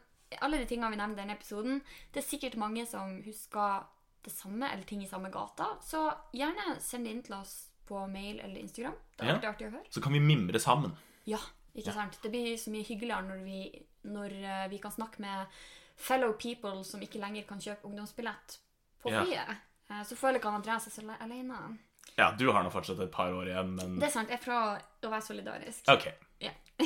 alle 0.46 0.60
de 0.62 0.68
tingene 0.70 0.92
vi 0.94 1.00
nevnte 1.00 1.20
i 1.20 1.24
denne 1.24 1.36
episoden, 1.38 1.82
det 2.14 2.22
er 2.24 2.28
sikkert 2.30 2.58
mange 2.62 2.86
som 2.90 3.18
husker 3.26 3.86
det 4.26 4.34
samme, 4.34 4.70
eller 4.72 4.84
ting 4.90 5.04
i 5.04 5.10
samme 5.10 5.30
gata. 5.34 5.74
Så 5.86 6.06
gjerne 6.34 6.78
send 6.82 7.06
det 7.06 7.12
inn 7.14 7.24
til 7.28 7.36
oss 7.38 7.56
på 7.86 8.00
mail 8.10 8.40
eller 8.42 8.58
Instagram. 8.64 8.96
Det 9.18 9.22
er 9.22 9.28
Ja. 9.28 9.34
alltid 9.36 9.50
artig 9.52 9.68
å 9.68 9.72
høre. 9.76 9.92
Så 9.94 10.02
kan 10.02 10.14
vi 10.14 10.20
mimre 10.20 10.60
sammen. 10.60 10.96
Ja, 11.30 11.38
ikke 11.76 11.92
Ja. 11.92 11.94
sant? 11.94 12.18
Det 12.24 12.32
blir 12.32 12.56
så 12.58 12.72
mye 12.72 12.84
hyggeligere 12.88 13.28
når 13.28 13.44
vi, 13.44 13.86
når 14.06 14.36
eh, 14.44 14.68
vi 14.72 14.78
kan 14.84 14.92
snakke 14.94 15.20
med 15.24 15.48
fellow 15.96 16.34
people 16.34 16.84
som 16.84 17.02
ikke 17.02 17.20
lenger 17.22 17.46
kan 17.48 17.60
kjøpe 17.64 17.88
ungdomsbillett 17.90 18.58
på 19.04 19.12
Ja. 19.12 19.24
flyet. 19.24 19.58
Eh, 19.90 20.04
Så 20.04 20.16
føler 20.18 20.40
ikke 20.40 20.52
han 20.52 20.62
Andreas 20.62 20.88
seg 20.92 21.10
alene. 21.20 21.78
Ja, 22.18 22.32
du 22.32 22.52
har 22.52 22.64
nå 22.64 22.70
fortsatt 22.72 23.00
et 23.04 23.12
par 23.12 23.32
år 23.34 23.48
igjen, 23.50 23.76
men 23.76 24.00
Det 24.00 24.08
er 24.08 24.12
sant. 24.14 24.30
Jeg 24.30 24.40
prøver 24.42 24.82
å 25.04 25.10
være 25.10 25.22
solidarisk. 25.26 25.84
OK. 25.90 26.08
Ja. 26.40 26.52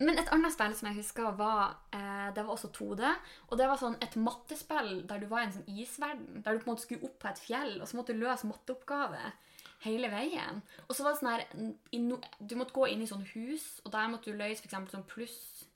Men 0.00 0.14
et 0.18 0.28
annet 0.30 0.52
spill 0.54 0.74
som 0.78 0.88
jeg 0.92 1.00
husker, 1.00 1.32
var 1.38 1.72
eh, 1.92 2.28
Det 2.34 2.44
var 2.46 2.54
også 2.54 2.70
2D. 2.74 3.08
Og 3.50 3.58
det 3.58 3.66
var 3.66 3.80
sånn 3.80 3.96
et 4.04 4.14
mattespill 4.20 5.02
der 5.10 5.18
du 5.18 5.26
var 5.30 5.42
i 5.42 5.48
en 5.48 5.52
sånn 5.56 5.66
isverden. 5.74 6.42
Der 6.44 6.54
du 6.54 6.62
på 6.62 6.68
en 6.70 6.74
måte 6.76 6.84
skulle 6.86 7.08
opp 7.08 7.18
på 7.18 7.30
et 7.32 7.42
fjell, 7.42 7.80
og 7.82 7.88
så 7.90 7.98
måtte 7.98 8.14
du 8.14 8.22
løse 8.22 8.46
matteoppgave 8.46 9.32
hele 9.82 10.10
veien. 10.10 10.62
Og 10.88 10.94
så 10.94 11.02
var 11.06 11.14
det 11.14 11.20
sånn 11.20 11.32
her 11.34 12.22
Du 12.46 12.54
måtte 12.58 12.74
gå 12.76 12.86
inn 12.92 13.02
i 13.02 13.10
sånne 13.10 13.26
hus, 13.34 13.66
og 13.84 13.90
der 13.94 14.08
måtte 14.12 14.30
du 14.30 14.38
løse 14.38 14.62
eksempel 14.66 14.94
sånn 14.94 15.06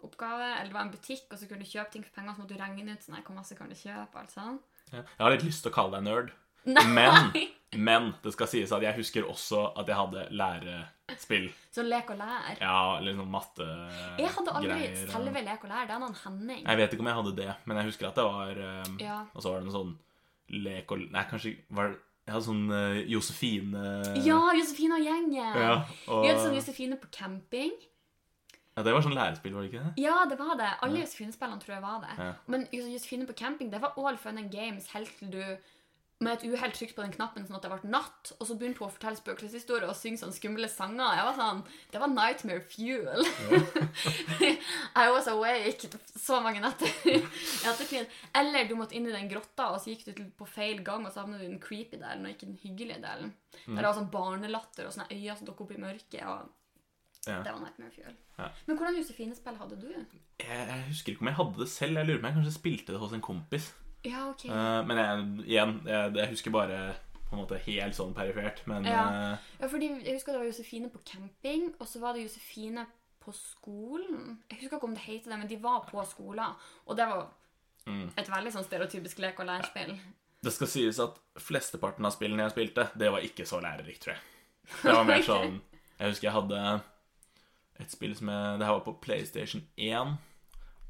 plussoppgave. 0.03 0.55
Eller 0.59 0.69
det 0.69 0.75
var 0.75 0.83
en 0.83 0.91
butikk, 0.91 1.27
og 1.33 1.39
så 1.39 1.47
kunne 1.49 1.65
du 1.65 1.71
kjøpe 1.71 1.93
ting 1.93 2.05
for 2.05 2.15
penger, 2.15 2.35
så 2.35 2.43
måtte 2.43 2.55
du 2.55 2.61
regne 2.61 2.93
ut 2.93 3.03
sånn 3.03 3.19
hvor 3.23 3.37
masse 3.37 3.57
kan 3.57 3.69
du 3.69 3.75
kjøpe. 3.75 4.19
alt 4.19 4.31
sånn. 4.31 4.59
Ja. 4.93 5.03
Jeg 5.03 5.25
har 5.25 5.31
litt 5.33 5.45
lyst 5.45 5.63
til 5.63 5.73
å 5.73 5.75
kalle 5.75 5.99
deg 5.99 6.05
nerd, 6.05 6.33
men, 6.65 7.33
men 7.89 8.13
det 8.23 8.33
skal 8.35 8.49
sies 8.51 8.73
at 8.73 8.83
jeg 8.83 8.99
husker 8.99 9.25
også 9.25 9.73
at 9.79 9.89
jeg 9.89 9.97
hadde 9.97 10.27
lærespill. 10.31 11.51
Så 11.73 11.83
lek 11.87 12.11
og 12.13 12.21
lær. 12.21 12.55
Ja, 12.61 12.99
eller 12.99 13.17
sånn 13.17 13.33
mattegreier. 13.33 14.21
Jeg 14.21 14.37
hadde 14.37 14.57
aldri 14.61 14.93
selve 15.09 15.45
lek 15.49 15.67
og 15.67 15.73
lær. 15.73 15.85
Det 15.89 15.97
hadde 15.97 16.09
han 16.11 16.23
Henning. 16.25 16.65
Jeg 16.67 16.83
vet 16.83 16.95
ikke 16.95 17.05
om 17.07 17.13
jeg 17.13 17.21
hadde 17.21 17.37
det, 17.41 17.51
men 17.65 17.81
jeg 17.81 17.91
husker 17.93 18.11
at 18.11 18.17
det 18.21 18.29
var 18.29 18.65
um, 18.87 18.97
Ja. 19.03 19.21
Og 19.33 19.45
så 19.45 19.53
var 19.53 19.63
det 19.63 19.71
noe 19.71 19.79
sånn 19.79 19.95
lek 20.53 20.91
og 20.93 21.07
Nei, 21.15 21.23
kanskje 21.31 21.55
var 21.73 21.95
det 21.95 22.01
Jeg 22.27 22.35
hadde 22.35 22.45
sånn 22.45 22.67
uh, 22.69 22.99
Josefine 23.09 23.85
Ja, 24.21 24.41
Josefine 24.59 24.99
og 24.99 25.07
gjengen! 25.07 25.57
ja, 25.57 25.79
og, 26.07 26.21
Vi 26.21 26.29
hadde 26.29 26.43
sånn 26.43 26.59
Josefine 26.59 26.99
på 27.01 27.09
camping. 27.15 27.73
Ja, 28.75 28.83
Det 28.83 28.95
var 28.95 29.05
sånn 29.05 29.17
lærespill, 29.19 29.53
var 29.53 29.67
det 29.67 29.73
ikke 29.73 29.85
det? 29.85 30.03
Ja, 30.03 30.17
det 30.29 30.39
var 30.41 30.57
det. 30.57 30.71
Alle 30.81 31.03
Josefine-spillene 31.03 31.61
tror 31.61 31.75
jeg 31.77 31.85
var 31.85 32.01
det. 32.07 32.15
Ja. 32.17 32.33
Men 32.47 32.67
Josefine 32.73 33.29
på 33.29 33.37
camping, 33.37 33.71
det 33.73 33.83
var 33.83 33.99
all 34.01 34.17
fun 34.17 34.41
and 34.41 34.53
games 34.53 34.89
helt 34.95 35.13
til 35.19 35.33
du 35.35 35.43
med 36.23 36.39
et 36.39 36.45
uhell 36.47 36.73
trykte 36.75 36.95
på 36.95 37.03
den 37.05 37.13
knappen 37.15 37.47
sånn 37.47 37.57
at 37.59 37.65
det 37.67 37.71
ble 37.73 37.91
natt, 37.91 38.31
og 38.39 38.47
så 38.47 38.55
begynte 38.59 38.79
hun 38.79 38.89
å 38.89 38.95
fortelle 38.95 39.19
spøkelseshistorier 39.19 39.91
og 39.91 39.97
synge 39.99 40.21
sånne 40.21 40.37
skumle 40.37 40.69
sanger. 40.71 41.17
Jeg 41.19 41.27
var 41.29 41.39
sånn, 41.39 41.63
Det 41.91 42.03
var 42.03 42.13
nightmare 42.13 42.63
fuel. 42.71 43.27
I 45.03 45.07
was 45.11 45.29
awake 45.33 45.91
så 46.15 46.39
mange 46.45 46.63
netter. 46.63 47.27
Eller 48.39 48.71
du 48.71 48.77
måtte 48.79 48.97
inn 48.97 49.09
i 49.11 49.15
den 49.15 49.31
grotta, 49.33 49.73
og 49.75 49.83
så 49.83 49.93
gikk 49.93 50.07
du 50.09 50.25
på 50.39 50.49
feil 50.49 50.83
gang, 50.87 51.05
og 51.07 51.13
så 51.13 51.25
havnet 51.25 51.43
du 51.43 51.49
i 51.49 51.53
den 51.53 51.63
creepy 51.63 51.99
delen, 51.99 52.27
og 52.27 52.35
ikke 52.35 52.51
den 52.53 52.61
hyggelige 52.63 53.03
delen. 53.03 53.35
Der 53.67 53.83
det 53.83 53.89
var 53.89 53.99
sånn 53.99 54.13
barnelatter 54.13 54.87
og 54.89 54.95
sånne 54.95 55.11
øyne 55.13 55.39
som 55.39 55.49
dukket 55.49 55.67
opp 55.67 55.75
i 55.75 55.83
mørket. 55.83 56.23
og 56.27 56.51
Ja. 57.27 57.39
Det 57.43 57.53
var 57.53 57.61
nightmare 57.63 57.91
fuel. 57.95 58.15
Ja. 58.39 58.49
Men 58.67 58.77
hvordan 58.79 58.97
Josefine-spill 58.99 59.57
hadde 59.61 59.77
du? 59.81 59.89
Jeg, 60.41 60.49
jeg 60.69 60.85
husker 60.89 61.13
ikke 61.13 61.23
om 61.23 61.29
jeg 61.31 61.37
hadde 61.39 61.59
det 61.61 61.69
selv. 61.69 61.97
Jeg 62.01 62.07
lurer 62.07 62.19
på 62.19 62.27
om 62.27 62.31
jeg 62.33 62.37
kanskje 62.41 62.55
spilte 62.59 62.93
det 62.93 63.01
hos 63.01 63.13
en 63.13 63.21
kompis. 63.21 63.69
Ja, 64.05 64.25
ok. 64.33 64.45
Uh, 64.51 64.81
men 64.89 64.97
jeg, 64.99 65.27
igjen, 65.47 65.77
jeg, 65.87 66.15
jeg 66.19 66.29
husker 66.33 66.51
bare 66.51 66.81
på 67.29 67.37
en 67.37 67.43
måte 67.45 67.61
helt 67.65 67.95
sånn 67.97 68.15
perifert. 68.17 68.65
Men 68.67 68.85
Ja. 68.85 69.05
eh, 69.33 69.39
Ja, 69.61 69.67
fordi 69.69 69.87
Jeg 70.05 70.15
husker 70.19 70.33
det 70.33 70.41
var 70.41 70.47
Josefine 70.51 70.91
på 70.91 70.99
camping, 71.07 71.75
og 71.81 71.87
så 71.87 72.01
var 72.01 72.13
det 72.13 72.23
Josefine 72.27 72.87
på 73.23 73.33
skolen. 73.33 74.43
Jeg 74.51 74.59
husker 74.61 74.77
ikke 74.77 74.85
om 74.91 74.95
det 74.97 75.05
heter 75.07 75.31
det, 75.31 75.39
men 75.39 75.49
de 75.49 75.57
var 75.63 75.87
på 75.89 76.03
skolen. 76.11 76.57
Og 76.87 76.97
det 76.97 77.07
var 77.07 77.29
Mm. 77.87 78.11
et 78.19 78.29
veldig 78.31 78.53
sånn 78.53 78.65
stereotypisk 78.65 79.19
lek- 79.19 79.41
og 79.41 79.47
lærspill. 79.47 79.99
det 80.43 80.53
skal 80.53 80.67
sies 80.67 80.99
at 80.99 81.17
flesteparten 81.39 82.05
av 82.05 82.13
spillene 82.13 82.43
jeg 82.43 82.51
spilte, 82.53 82.89
det 82.99 83.11
var 83.11 83.19
ikke 83.21 83.47
så 83.47 83.61
lærerikt, 83.63 84.01
tror 84.03 84.13
jeg. 84.15 84.23
Det 84.83 84.93
var 84.93 85.05
mer 85.05 85.23
sånn 85.31 85.61
Jeg 86.01 86.09
husker 86.11 86.23
jeg 86.29 86.33
hadde 86.33 86.83
et 87.83 87.93
spill 87.95 88.15
som 88.19 88.31
jeg 88.33 88.59
Det 88.61 88.67
her 88.69 88.77
var 88.79 88.85
på 88.87 88.95
PlayStation 89.05 89.65
1. 89.77 90.15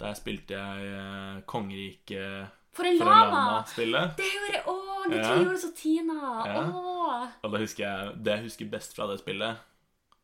Der 0.03 0.15
spilte 0.19 0.57
jeg 0.59 0.93
eh, 0.93 1.41
Kongeriket 1.47 2.49
For 2.75 2.89
en 2.89 2.99
lama-spillet. 3.03 4.17
Det 4.19 4.29
gjorde 4.31 4.55
jeg 4.57 4.65
òg! 4.67 4.89
Du 5.11 5.17
Ja. 5.17 5.23
tror 5.27 5.35
jeg 5.37 5.45
gjorde 5.45 5.57
det 5.59 5.63
så 5.65 5.73
Tina. 5.77 6.33
Ja. 6.47 6.63
Og 7.43 7.53
da 7.53 7.59
husker 7.59 7.83
jeg, 7.85 8.17
det 8.23 8.33
jeg 8.37 8.45
husker 8.47 8.71
best 8.73 8.95
fra 8.97 9.07
det 9.11 9.19
spillet, 9.21 9.57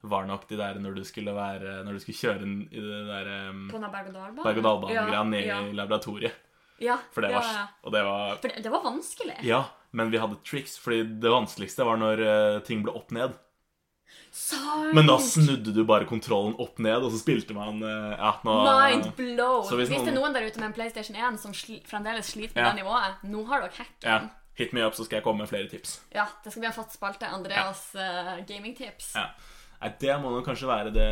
var 0.02 0.26
nok 0.28 0.44
de 0.48 0.56
der 0.56 0.78
når 0.78 0.94
du 0.94 1.02
skulle 1.04 1.32
være 1.34 1.80
Når 1.84 1.96
du 1.96 1.98
skulle 1.98 2.18
kjøre 2.20 2.46
i 2.70 2.78
det 2.78 3.00
der 3.08 3.30
um, 3.50 3.64
På 3.68 3.80
den 3.82 3.90
berg-og-dal-banen? 3.90 4.44
berg-og-dal-bane-greia 4.44 5.22
ned 5.26 5.46
ja. 5.48 5.56
i 5.66 5.72
laboratoriet. 5.74 6.32
Ja, 6.78 6.94
For 7.10 7.26
det 7.26 7.32
ja, 7.32 7.40
var 7.40 7.48
ja. 7.56 7.64
Og 7.82 7.92
det 7.92 8.02
var 8.06 8.36
For 8.38 8.48
det, 8.48 8.62
det 8.62 8.70
var 8.70 8.84
vanskelig. 8.84 9.36
Ja, 9.42 9.64
men 9.90 10.10
vi 10.14 10.20
hadde 10.22 10.38
triks, 10.46 10.76
fordi 10.78 11.02
det 11.18 11.30
vanskeligste 11.32 11.84
var 11.88 11.98
når 11.98 12.22
uh, 12.22 12.58
ting 12.62 12.84
ble 12.86 12.94
opp 12.94 13.10
ned. 13.10 13.34
Sant! 14.30 14.92
Men 14.94 15.06
da 15.08 15.16
snudde 15.22 15.72
du 15.74 15.80
bare 15.88 16.06
kontrollen 16.08 16.54
opp 16.62 16.78
ned, 16.84 17.02
og 17.02 17.10
så 17.14 17.18
spilte 17.20 17.54
man 17.56 17.80
eh, 17.82 18.14
Ja, 18.18 18.32
nå 18.44 18.56
Mind 18.66 19.08
blow! 19.16 19.62
Så 19.66 19.76
hvis 19.78 19.88
hvis, 19.88 20.02
det 20.04 20.12
er 20.12 20.16
noen- 20.16 20.28
noen 20.28 20.36
der 20.36 20.46
ute 20.48 20.60
med 20.60 20.68
en 20.70 20.76
PlayStation 20.76 21.16
1 21.16 21.38
som 21.42 21.54
sli, 21.56 21.80
fremdeles 21.88 22.32
sliter 22.34 22.54
med 22.54 22.64
Ja. 22.64 22.72
det 22.72 22.82
nivået, 22.82 23.22
nå 23.32 23.44
har 23.48 23.60
dere 23.64 23.76
hacken. 23.78 24.04
Ja, 24.04 24.18
hit 24.58 24.72
me 24.76 24.84
up, 24.86 24.94
så 24.94 25.04
skal 25.06 25.16
jeg 25.20 25.24
komme 25.24 25.38
med 25.44 25.48
flere 25.50 25.68
tips. 25.70 26.00
Ja, 26.14 26.26
det 26.44 26.52
skal 26.52 26.60
bli 26.60 26.70
en 26.70 26.76
fast 26.76 26.92
spalte. 26.98 27.26
Andreas 27.32 27.94
eh, 27.94 28.44
gamingtips. 28.46 29.14
Ja. 29.16 29.30
Nei, 29.80 29.92
det 30.00 30.16
må 30.20 30.30
nok 30.34 30.44
kanskje 30.46 30.66
være 30.70 30.92
det 30.92 31.08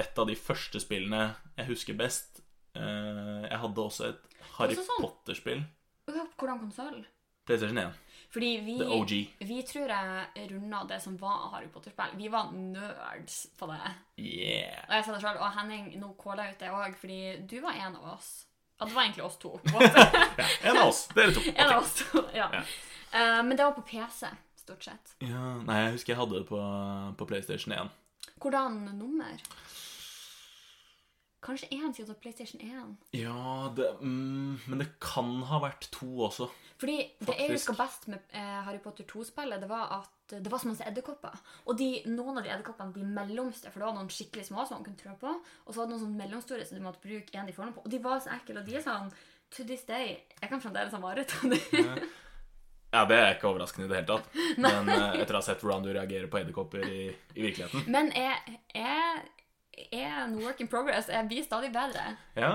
et 0.00 0.18
av 0.18 0.26
de 0.28 0.34
første 0.36 0.80
spillene 0.80 1.34
jeg 1.58 1.66
husker 1.66 1.94
best. 1.96 2.40
Uh, 2.76 3.42
jeg 3.50 3.58
hadde 3.58 3.82
også 3.82 4.04
et 4.12 4.20
Harry 4.58 4.76
sånn- 4.78 5.00
Potter-spill. 5.02 5.64
Ja, 6.08 6.24
Hvordan 6.38 6.60
konsoll? 6.62 7.00
PlayStation 7.46 7.78
1. 7.78 7.92
Fordi 8.30 8.50
vi, 8.62 8.76
The 8.78 8.86
OG. 8.94 9.12
vi 9.38 9.62
tror 9.66 9.90
jeg 9.90 10.50
runda 10.50 10.84
det 10.86 11.00
som 11.02 11.16
var 11.18 11.48
Harry 11.54 11.66
Potter-spill. 11.66 12.12
Vi 12.14 12.28
var 12.30 12.52
nerds 12.54 13.46
på 13.58 13.66
det. 13.66 13.80
Yeah. 14.22 14.84
Og 14.86 14.94
jeg 14.94 15.06
sa 15.06 15.16
det 15.16 15.22
sjøl. 15.24 15.40
og 15.40 15.56
Henning, 15.56 15.88
nå 15.98 16.12
kåler 16.18 16.46
jeg 16.46 16.54
ut 16.54 16.62
det 16.62 16.70
òg, 16.70 16.94
fordi 17.00 17.18
du 17.50 17.56
var 17.64 17.80
en 17.80 17.98
av 17.98 18.12
oss. 18.14 18.30
Ja, 18.78 18.86
det 18.86 18.94
var 18.94 19.02
egentlig 19.02 19.24
oss 19.26 19.40
to. 19.42 19.56
Ja, 19.74 20.46
en 20.62 20.78
av 20.78 20.88
oss. 20.92 21.02
Dere 21.14 21.34
to. 21.34 21.42
en 21.56 21.72
av 21.72 21.82
oss 21.82 21.96
to, 21.98 22.22
ja. 22.36 22.46
Ja. 22.54 22.62
Uh, 23.10 23.42
men 23.42 23.56
det 23.56 23.64
var 23.66 23.74
på 23.74 23.82
PC, 23.82 24.30
stort 24.62 24.86
sett. 24.86 25.16
Ja, 25.18 25.56
nei, 25.66 25.80
jeg 25.82 25.98
husker 25.98 26.14
jeg 26.14 26.20
hadde 26.22 26.38
det 26.38 26.46
på, 26.48 26.62
på 27.18 27.30
PlayStation 27.32 27.74
1. 27.74 27.90
Hvordan 28.40 28.78
nummer? 28.94 29.42
Kanskje 31.40 31.70
én 31.72 31.94
siden 31.96 32.16
PlayStation 32.20 32.60
1. 32.60 32.96
Ja, 33.16 33.72
det, 33.76 33.86
mm, 34.00 34.60
men 34.66 34.82
det 34.82 34.90
kan 35.00 35.38
ha 35.48 35.60
vært 35.62 35.88
to 35.94 36.08
også. 36.26 36.50
Fordi 36.80 36.96
det 37.20 37.36
jeg 37.36 37.54
husker 37.54 37.76
best 37.76 38.06
med 38.12 38.20
eh, 38.36 38.58
Harry 38.66 38.80
Potter 38.80 39.04
2-spillet, 39.08 39.60
det 39.60 39.68
var 39.68 39.88
at 40.00 40.36
det 40.36 40.52
var 40.52 40.62
så 40.62 40.68
masse 40.68 40.84
edderkopper. 40.86 41.40
Og 41.66 41.78
de, 41.78 41.88
noen 42.12 42.38
av 42.38 42.44
de 42.44 42.52
edderkoppene, 42.52 42.94
de 42.94 43.04
mellomste, 43.04 43.72
for 43.72 43.82
det 43.82 43.88
var 43.88 43.96
noen 43.96 44.12
skikkelig 44.12 44.46
små 44.50 44.64
som 44.64 44.78
man 44.78 44.86
kunne 44.86 45.00
trå 45.00 45.16
på, 45.20 45.32
og 45.32 45.72
så 45.72 45.80
var 45.80 45.88
det 45.88 45.94
noen 45.94 46.04
sånn 46.04 46.20
mellomstore 46.20 46.68
som 46.68 46.78
du 46.78 46.84
måtte 46.84 47.02
bruke 47.04 47.36
en 47.36 47.48
de 47.48 47.56
formen 47.56 47.74
på. 47.76 47.84
Og 47.84 47.92
de 47.92 48.02
var 48.04 48.22
så 48.22 48.32
ekle, 48.36 48.60
og 48.60 48.68
de 48.68 48.78
er 48.78 48.86
sånn 48.86 49.12
To 49.50 49.64
this 49.66 49.82
day 49.82 50.12
Jeg 50.38 50.46
kan 50.46 50.60
fremdeles 50.62 50.92
ha 50.94 51.00
mareritt 51.02 51.32
om 51.42 51.50
det. 51.50 51.58
Ja, 52.90 53.04
det 53.06 53.16
er 53.16 53.36
ikke 53.36 53.48
overraskende 53.50 53.86
i 53.86 53.90
det 53.90 54.00
hele 54.00 54.08
tatt. 54.08 54.38
Men 54.58 54.88
eh, 54.90 55.20
etter 55.22 55.36
å 55.36 55.40
ha 55.40 55.46
sett 55.46 55.60
hvordan 55.62 55.84
du 55.84 55.92
reagerer 55.94 56.30
på 56.30 56.40
edderkopper 56.40 56.82
i, 56.86 57.04
i 57.36 57.44
virkeligheten 57.44 57.86
Men 57.90 58.10
jeg, 58.16 58.56
jeg 58.74 59.20
er 59.92 60.24
en 60.24 60.34
work 60.42 60.60
in 60.60 60.68
progress. 60.68 61.08
Jeg 61.08 61.28
blir 61.28 61.42
stadig 61.44 61.72
bedre. 61.72 62.16
Ja, 62.36 62.52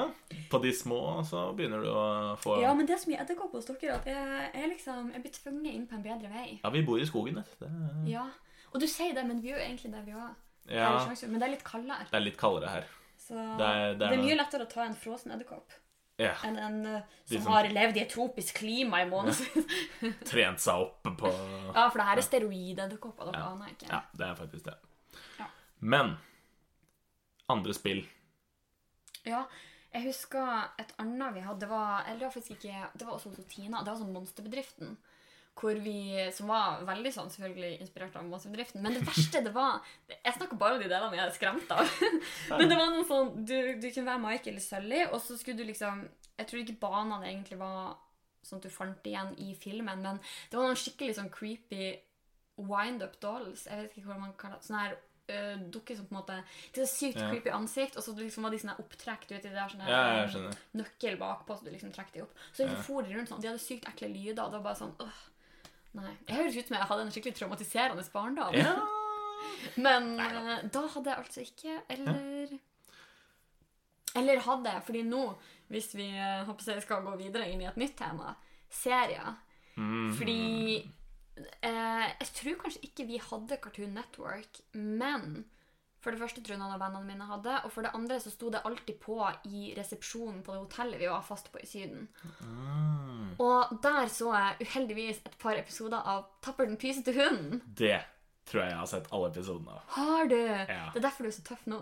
på 0.51 0.59
de 0.63 0.71
små 0.73 0.99
så 1.25 1.47
begynner 1.57 1.81
du 1.83 1.89
å 1.91 2.35
få 2.41 2.59
Ja, 2.61 2.73
men 2.73 2.85
det 2.85 2.95
er 2.95 3.01
så 3.03 3.09
mye 3.11 3.21
edderkopper 3.23 3.57
hos 3.61 3.65
dere 3.65 3.95
at 3.99 4.05
jeg, 4.05 4.49
jeg, 4.53 4.69
liksom, 4.73 5.11
jeg 5.13 5.21
blir 5.23 5.31
tvunget 5.37 5.73
inn 5.73 5.87
på 5.87 5.95
en 5.95 6.03
bedre 6.03 6.29
vei. 6.33 6.59
Ja, 6.63 6.69
vi 6.69 6.81
bor 6.87 6.99
i 6.99 7.05
skogen. 7.05 7.41
Det, 7.59 7.69
Ja. 8.11 8.27
Og 8.73 8.81
du 8.81 8.87
sier 8.87 9.13
det, 9.15 9.23
men 9.25 9.39
vi 9.41 9.49
gjør 9.53 9.59
jo 9.61 9.65
egentlig 9.69 9.91
det, 9.93 10.03
vi 10.05 10.11
òg. 10.11 10.35
ja, 10.69 11.05
Men 11.27 11.39
det 11.39 11.47
er 11.47 11.51
litt 11.55 11.63
kaldere. 11.63 12.05
det 12.11 12.17
er 12.17 12.25
litt 12.25 12.37
kaldere 12.37 12.69
her. 12.69 12.85
Så 13.17 13.33
Det 13.33 13.57
det 13.57 13.65
er- 13.65 13.89
er, 13.91 13.95
det 13.95 14.11
er 14.11 14.23
mye 14.23 14.35
lettere 14.37 14.65
å 14.65 14.69
ta 14.69 14.81
en 14.83 14.93
frossen 14.95 15.31
edderkopp 15.31 15.71
Ja, 16.19 16.33
enn 16.43 16.57
en 16.57 16.83
De 16.83 17.35
som 17.37 17.41
som- 17.43 17.51
har 17.53 17.63
levd 17.65 17.97
i 17.97 18.01
et 18.01 18.09
tropisk 18.09 18.55
klima 18.59 19.01
i 19.01 19.09
månedsvis. 19.09 19.65
Trent 20.31 20.59
seg 20.59 20.73
opp 20.75 21.03
på 21.03 21.27
Ja, 21.73 21.89
for 21.89 21.97
det 21.99 22.05
her 22.07 22.17
er 22.17 22.21
steroidedderkopper. 22.21 23.33
Ja. 23.33 23.41
aner 23.51 23.67
ikke. 23.71 23.87
Ja, 23.89 24.01
det 24.17 24.27
er 24.27 24.35
faktisk 24.35 24.63
det. 24.65 24.75
Ja. 25.39 25.45
Men 25.81 26.17
andre 27.51 27.73
spill 27.77 28.03
Ja, 29.25 29.45
jeg 29.95 30.09
husker 30.09 30.71
et 30.81 30.91
annet 30.99 31.35
vi 31.37 31.43
hadde. 31.45 31.67
Var, 31.69 32.05
eller 32.05 32.19
det 32.19 32.27
var 32.27 32.33
faktisk 32.35 32.57
ikke 32.57 32.87
Det 32.93 33.05
var 33.07 33.13
også 33.15 33.31
hos 33.31 33.51
Tina. 33.51 33.83
Det 33.83 33.93
var 33.93 33.99
sånn 34.01 34.15
Monsterbedriften. 34.15 34.95
Hvor 35.55 35.77
vi, 35.79 35.99
som 36.35 36.49
var 36.51 36.81
veldig 36.83 37.13
sånn 37.15 37.29
selvfølgelig 37.31 37.77
inspirert 37.79 38.17
av 38.19 38.25
Monsterbedriften. 38.27 38.83
Men 38.83 38.97
det 38.97 39.05
verste, 39.07 39.39
det 39.45 39.53
var 39.55 39.79
Jeg 40.11 40.35
snakker 40.35 40.59
bare 40.59 40.75
om 40.75 40.83
de 40.83 40.89
delene 40.91 41.15
jeg 41.15 41.23
er 41.29 41.37
skremt 41.37 41.71
av. 41.71 41.93
Men 42.57 42.67
det 42.71 42.79
var 42.79 42.91
noe 42.91 43.07
sånn 43.07 43.31
Du, 43.47 43.55
du 43.79 43.87
kunne 43.87 44.09
være 44.09 44.23
Mike 44.25 44.51
eller 44.51 44.65
Sully, 44.65 45.05
og 45.07 45.21
så 45.23 45.39
skulle 45.39 45.61
du 45.61 45.69
liksom 45.69 46.03
Jeg 46.35 46.49
tror 46.49 46.63
ikke 46.65 46.81
banene 46.83 47.31
egentlig 47.31 47.61
var 47.61 47.95
sånn 48.45 48.59
at 48.59 48.67
du 48.67 48.73
fant 48.73 48.99
det 49.01 49.15
igjen 49.15 49.31
i 49.41 49.55
filmen, 49.57 50.03
men 50.05 50.19
det 50.21 50.57
var 50.57 50.67
noen 50.67 50.77
skikkelig 50.77 51.15
sånn 51.17 51.31
creepy 51.33 51.95
wind-up 52.61 53.15
dolls. 53.23 53.63
Jeg 53.65 53.79
vet 53.79 53.95
ikke 53.95 54.11
hva 54.11 54.19
man 54.21 54.35
kaller 54.37 54.59
det. 54.59 54.67
Sånne 54.67 54.83
her 54.83 54.99
øh, 55.29 55.59
dukker 55.71 55.95
som 55.95 56.05
på 56.05 56.15
en 56.15 56.19
måte 56.21 56.37
De 56.73 56.81
har 56.81 56.87
sykt 56.87 57.19
Ja. 57.19 57.29
creepy 57.31 57.49
ansikt, 57.49 57.97
og 57.97 58.03
så 58.03 58.15
liksom 58.17 58.43
var 58.43 58.51
de 58.51 58.59
sånne 58.59 58.79
opptrekt 58.79 59.29
de 59.29 59.39
der 59.41 59.69
sånne 59.69 59.87
Ja, 59.87 60.25
øh, 60.25 60.53
nøkkel 60.75 61.17
bakpå, 61.17 61.57
så 61.57 61.63
du 61.65 61.71
liksom 61.71 61.91
trekker 61.93 62.13
de 62.13 62.21
opp. 62.23 62.33
Så 62.53 62.63
Ja. 62.67 62.81
for 62.81 63.01
de 63.01 63.13
rundt 63.15 63.29
sånn, 63.29 63.41
de 63.41 63.47
hadde 63.47 63.59
sykt 63.59 63.87
ekle 63.87 64.07
lyder, 64.13 64.43
og 64.43 64.51
det 64.51 64.61
var 64.61 64.73
bare 64.73 64.81
sånn 64.81 64.95
åh, 64.99 65.23
Nei. 65.95 66.11
Jeg 66.27 66.35
høres 66.35 66.57
ut 66.57 66.67
som 66.67 66.75
jeg 66.77 66.87
hadde 66.87 67.01
en 67.01 67.11
skikkelig 67.11 67.35
traumatiserende 67.35 68.03
barndom. 68.11 68.53
Ja. 68.53 68.75
Men 69.77 70.19
uh, 70.19 70.61
da 70.67 70.87
hadde 70.87 71.05
jeg 71.09 71.17
altså 71.17 71.41
ikke 71.41 71.81
Eller 71.89 72.59
Eller 74.15 74.39
hadde 74.39 74.69
jeg, 74.71 74.83
fordi 74.87 75.01
nå, 75.03 75.21
hvis 75.71 75.93
vi 75.95 76.07
uh, 76.15 76.43
håper 76.47 76.71
jeg 76.73 76.83
skal 76.85 77.03
gå 77.03 77.15
videre 77.19 77.47
inn 77.51 77.61
i 77.63 77.67
et 77.69 77.77
nytt 77.77 77.95
tema, 77.97 78.35
serier 78.69 79.35
Mm. 79.77 80.13
fordi 80.15 80.89
eh, 81.37 82.07
Jeg 82.21 82.29
tror 82.39 82.55
kanskje 82.63 82.83
ikke 82.87 83.05
vi 83.09 83.19
hadde 83.21 83.57
Cartoon 83.63 83.93
Network, 83.97 84.61
men 84.73 85.45
For 86.03 86.13
det 86.13 86.21
første 86.21 86.41
tror 86.43 86.53
jeg 86.53 86.61
noen 86.61 86.75
av 86.75 86.81
vennene 86.83 87.07
mine 87.09 87.25
hadde, 87.25 87.53
og 87.65 87.71
for 87.73 87.81
det 87.81 87.93
andre 87.97 88.19
så 88.21 88.29
sto 88.29 88.51
det 88.53 88.61
alltid 88.67 88.99
på 89.01 89.15
i 89.49 89.71
resepsjonen 89.73 90.43
på 90.45 90.53
det 90.53 90.59
hotellet 90.61 91.01
vi 91.01 91.07
var 91.09 91.23
fast 91.25 91.49
på 91.49 91.57
i 91.63 91.65
Syden. 91.65 92.03
Mm. 92.45 93.31
Og 93.41 93.71
der 93.81 94.05
så 94.13 94.29
jeg 94.35 94.67
uheldigvis 94.67 95.23
et 95.25 95.37
par 95.41 95.57
episoder 95.57 96.05
av 96.05 96.27
Tapper 96.45 96.69
den 96.69 96.77
pysete 96.77 97.15
hunden. 97.17 97.63
det 97.65 97.97
tror 98.45 98.61
jeg 98.61 98.69
jeg 98.69 98.77
har 98.77 98.89
sett 98.91 99.07
alle 99.17 99.31
episodene 99.31 99.73
av. 99.73 99.81
Har 99.95 100.27
du? 100.29 100.37
Ja. 100.37 100.83
Det 100.93 100.99
er 100.99 101.05
derfor 101.07 101.25
du 101.25 101.29
er 101.31 101.33
så 101.39 101.45
tøff 101.47 101.63
nå. 101.65 101.79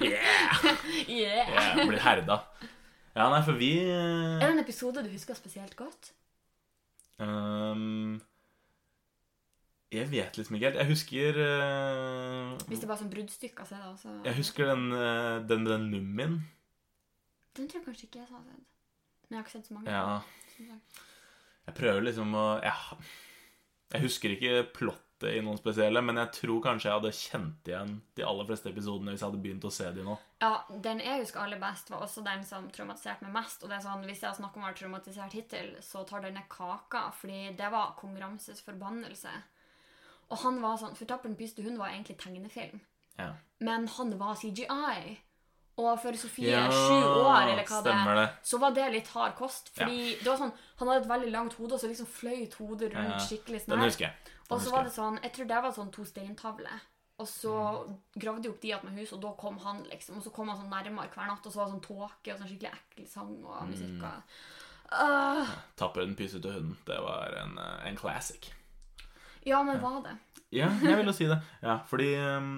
Yeah! 0.00 0.70
yeah. 1.20 1.50
Jeg 1.76 1.84
blir 1.90 2.00
herda. 2.00 2.38
Ja, 3.12 3.26
nei, 3.28 3.42
for 3.44 3.60
vi 3.60 3.68
Er 3.84 4.40
det 4.40 4.54
en 4.54 4.62
episode 4.64 5.04
du 5.04 5.10
husker 5.12 5.36
spesielt 5.36 5.76
godt? 5.76 6.14
ehm, 7.20 8.16
Jeg 9.96 10.10
vet 10.12 10.36
liksom 10.38 10.58
ikke 10.58 10.70
helt. 10.70 10.80
Jeg 10.82 10.90
husker 10.90 11.38
uh, 11.40 12.52
Hvis 12.68 12.82
det 12.82 12.88
bare 12.88 12.98
er 12.98 13.02
sånn 13.02 13.12
bruddstykker, 13.12 13.68
så 13.68 13.78
er 13.78 13.84
det 13.84 13.90
også 13.94 14.14
Jeg 14.26 14.38
husker 14.40 14.70
den, 14.72 14.86
uh, 14.92 15.38
den 15.48 15.64
med 15.64 15.72
den 15.72 15.88
mummien. 15.92 16.38
Den 17.56 17.70
tror 17.70 17.80
jeg 17.80 17.86
kanskje 17.88 18.08
ikke 18.10 18.20
jeg 18.20 18.28
har 18.28 18.42
sett. 18.44 18.66
Men 19.26 19.36
jeg 19.36 19.38
har 19.38 19.46
ikke 19.46 19.56
sett 19.56 19.70
så 19.70 19.78
mange. 19.78 19.96
Ja. 19.96 20.76
Jeg 21.66 21.74
prøver 21.80 22.04
liksom 22.06 22.36
å 22.38 22.46
jeg, 22.62 23.00
jeg 23.94 24.04
husker 24.04 24.34
ikke 24.36 24.62
plottet 24.76 25.32
i 25.32 25.40
noen 25.40 25.56
spesielle, 25.58 26.02
men 26.04 26.20
jeg 26.20 26.32
tror 26.36 26.60
kanskje 26.64 26.90
jeg 26.90 26.98
hadde 26.98 27.12
kjent 27.16 27.70
igjen 27.70 27.92
de 28.18 28.24
aller 28.28 28.46
fleste 28.50 28.68
episodene 28.68 29.14
hvis 29.14 29.22
jeg 29.22 29.30
hadde 29.30 29.42
begynt 29.46 29.64
å 29.64 29.72
se 29.72 29.88
de 29.96 30.04
nå. 30.04 30.16
Ja, 30.44 30.52
Den 30.84 31.00
jeg 31.00 31.22
husker 31.22 31.42
aller 31.42 31.60
best, 31.62 31.90
var 31.90 32.04
også 32.04 32.24
den 32.26 32.44
som 32.44 32.68
traumatiserte 32.74 33.24
meg 33.24 33.32
mest. 33.38 33.64
Og 33.64 33.72
det 33.72 33.78
er 33.78 33.86
sånn, 33.86 34.04
Hvis 34.04 34.20
jeg 34.20 34.28
har 34.28 34.36
snakket 34.36 34.60
om 34.60 34.66
å 34.66 34.68
være 34.68 34.80
traumatisert 34.82 35.36
hittil, 35.38 35.70
så 35.80 36.04
tar 36.04 36.26
denne 36.26 36.44
kaka. 36.52 37.06
Fordi 37.16 37.56
det 37.56 37.70
var 37.72 37.96
kong 37.98 38.18
Ramses 38.20 38.60
forbannelse. 38.66 39.32
Og 40.30 40.38
han 40.38 40.60
var 40.62 40.76
sånn, 40.80 40.96
For 40.96 41.04
Tapper 41.06 41.28
den 41.28 41.36
pyste 41.38 41.62
hund 41.62 41.78
var 41.78 41.88
egentlig 41.92 42.18
tegnefilm. 42.18 42.80
Ja, 43.18 43.32
Men 43.60 43.86
han 43.88 44.18
var 44.18 44.34
CGI. 44.34 45.18
Og 45.78 46.00
for 46.00 46.12
Sofie, 46.16 46.50
Ja, 46.50 46.70
sju 46.72 47.04
år, 47.04 47.50
eller 47.52 47.64
hva 47.68 47.82
det 47.84 47.92
er, 47.92 48.30
så 48.42 48.58
var 48.58 48.70
det 48.72 48.92
litt 48.92 49.08
hard 49.12 49.34
kost. 49.36 49.68
Fordi 49.76 50.16
det 50.18 50.24
var 50.26 50.38
sånn, 50.40 50.52
han 50.78 50.88
hadde 50.88 51.02
et 51.04 51.08
veldig 51.10 51.30
langt 51.32 51.52
hode, 51.52 51.74
og 51.74 51.80
så 51.80 51.88
liksom 51.90 52.06
fløyt 52.08 52.54
hodet 52.54 52.94
rundt 52.94 53.12
Ja, 53.12 53.18
skikkelig 53.18 53.60
sånn. 53.60 53.74
Den 53.76 54.12
Og 54.50 54.60
så 54.60 54.70
var 54.72 54.84
det 54.84 54.92
sånn, 54.94 55.20
jeg 55.22 55.32
tror 55.32 55.46
det 55.46 55.62
var 55.62 55.72
sånn 55.72 55.92
to 55.92 56.04
steintavler. 56.04 56.80
Og 57.18 57.26
så 57.28 57.52
gravde 58.18 58.42
de 58.42 58.48
opp 58.48 58.60
de 58.60 58.72
attmed 58.72 58.92
med 58.94 59.04
hus, 59.04 59.12
og 59.12 59.20
da 59.20 59.32
kom 59.32 59.58
han, 59.58 59.84
liksom. 59.84 60.16
Og 60.16 60.22
så 60.24 60.32
kom 60.32 60.48
han 60.48 60.56
sånn 60.58 60.70
nærmere 60.72 61.08
hver 61.12 61.26
natt, 61.28 61.46
og 61.46 61.52
så 61.52 61.56
var 61.56 61.66
det 61.66 61.72
sånn 61.76 61.86
tåke 61.86 62.32
og 62.32 62.38
sånn 62.40 62.48
skikkelig 62.48 62.72
ekkel 62.72 63.08
sang 63.08 63.44
og 63.44 63.62
Mm. 63.62 63.70
musikk. 63.70 64.02
Og... 64.02 64.22
Ah, 64.92 65.46
Tapper 65.76 66.00
den 66.06 66.14
pysete 66.16 66.52
hunden. 66.52 66.76
Det 66.86 66.98
var 67.02 67.32
en, 67.42 67.58
eh, 67.58 67.88
en 67.88 67.96
classic. 67.96 68.52
Ja, 69.46 69.62
men 69.66 69.78
var 69.82 70.00
det? 70.04 70.16
Ja, 70.54 70.68
jeg 70.82 70.96
vil 71.00 71.06
jo 71.10 71.14
si 71.16 71.26
det. 71.30 71.38
Ja, 71.62 71.78
fordi 71.90 72.10
um, 72.18 72.50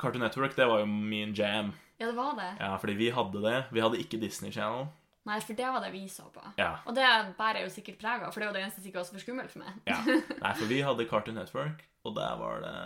Cartoon 0.00 0.22
Network, 0.24 0.54
det 0.56 0.66
var 0.70 0.80
jo 0.82 0.86
min 0.90 1.34
jam. 1.36 1.72
Ja, 2.00 2.06
det 2.08 2.16
var 2.16 2.32
det. 2.38 2.48
Ja, 2.62 2.72
fordi 2.80 2.94
vi 2.98 3.10
hadde 3.12 3.42
det. 3.44 3.58
Vi 3.74 3.82
hadde 3.84 3.98
ikke 4.00 4.18
Disney 4.22 4.50
Channel. 4.54 4.86
Nei, 5.28 5.36
for 5.44 5.52
det 5.58 5.66
var 5.68 5.82
det 5.84 5.90
vi 5.92 6.06
så 6.08 6.24
på. 6.32 6.40
Ja, 6.56 6.70
Og 6.88 6.94
det 6.96 7.04
bærer 7.36 7.60
jo 7.66 7.68
sikkert 7.70 7.98
preg 8.00 8.22
av, 8.24 8.32
for 8.32 8.40
det 8.40 8.48
var 8.48 8.56
det 8.56 8.62
eneste 8.64 8.80
som 8.80 8.88
ikke 8.88 9.02
var 9.02 9.04
så 9.10 9.12
for 9.18 9.22
skummelt 9.26 9.52
for 9.52 9.60
meg. 9.62 9.76
ja. 9.86 9.98
Nei, 10.46 10.52
for 10.56 10.70
vi 10.70 10.78
hadde 10.86 11.06
Cartoon 11.10 11.36
Network, 11.36 11.84
og 12.08 12.16
der 12.16 12.38
var 12.40 12.62
det 12.64 12.76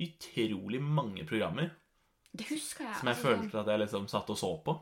utrolig 0.00 0.80
mange 0.82 1.24
programmer 1.28 1.70
Det 2.32 2.46
husker 2.50 2.84
jeg. 2.86 2.96
som 2.98 3.08
jeg 3.08 3.16
altså, 3.16 3.28
sånn- 3.28 3.42
følte 3.44 3.60
at 3.62 3.70
jeg 3.72 3.82
liksom 3.84 4.08
satt 4.10 4.30
og 4.30 4.38
så 4.38 4.50
på. 4.64 4.74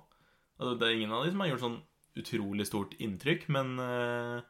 Og 0.58 0.78
det 0.80 0.88
er 0.88 0.96
ingen 0.98 1.12
av 1.14 1.24
de 1.24 1.30
som 1.32 1.40
har 1.44 1.48
gjort 1.52 1.64
sånn 1.64 1.78
utrolig 2.18 2.66
stort 2.66 2.94
inntrykk, 2.98 3.46
men 3.54 3.78
eh, 3.78 4.40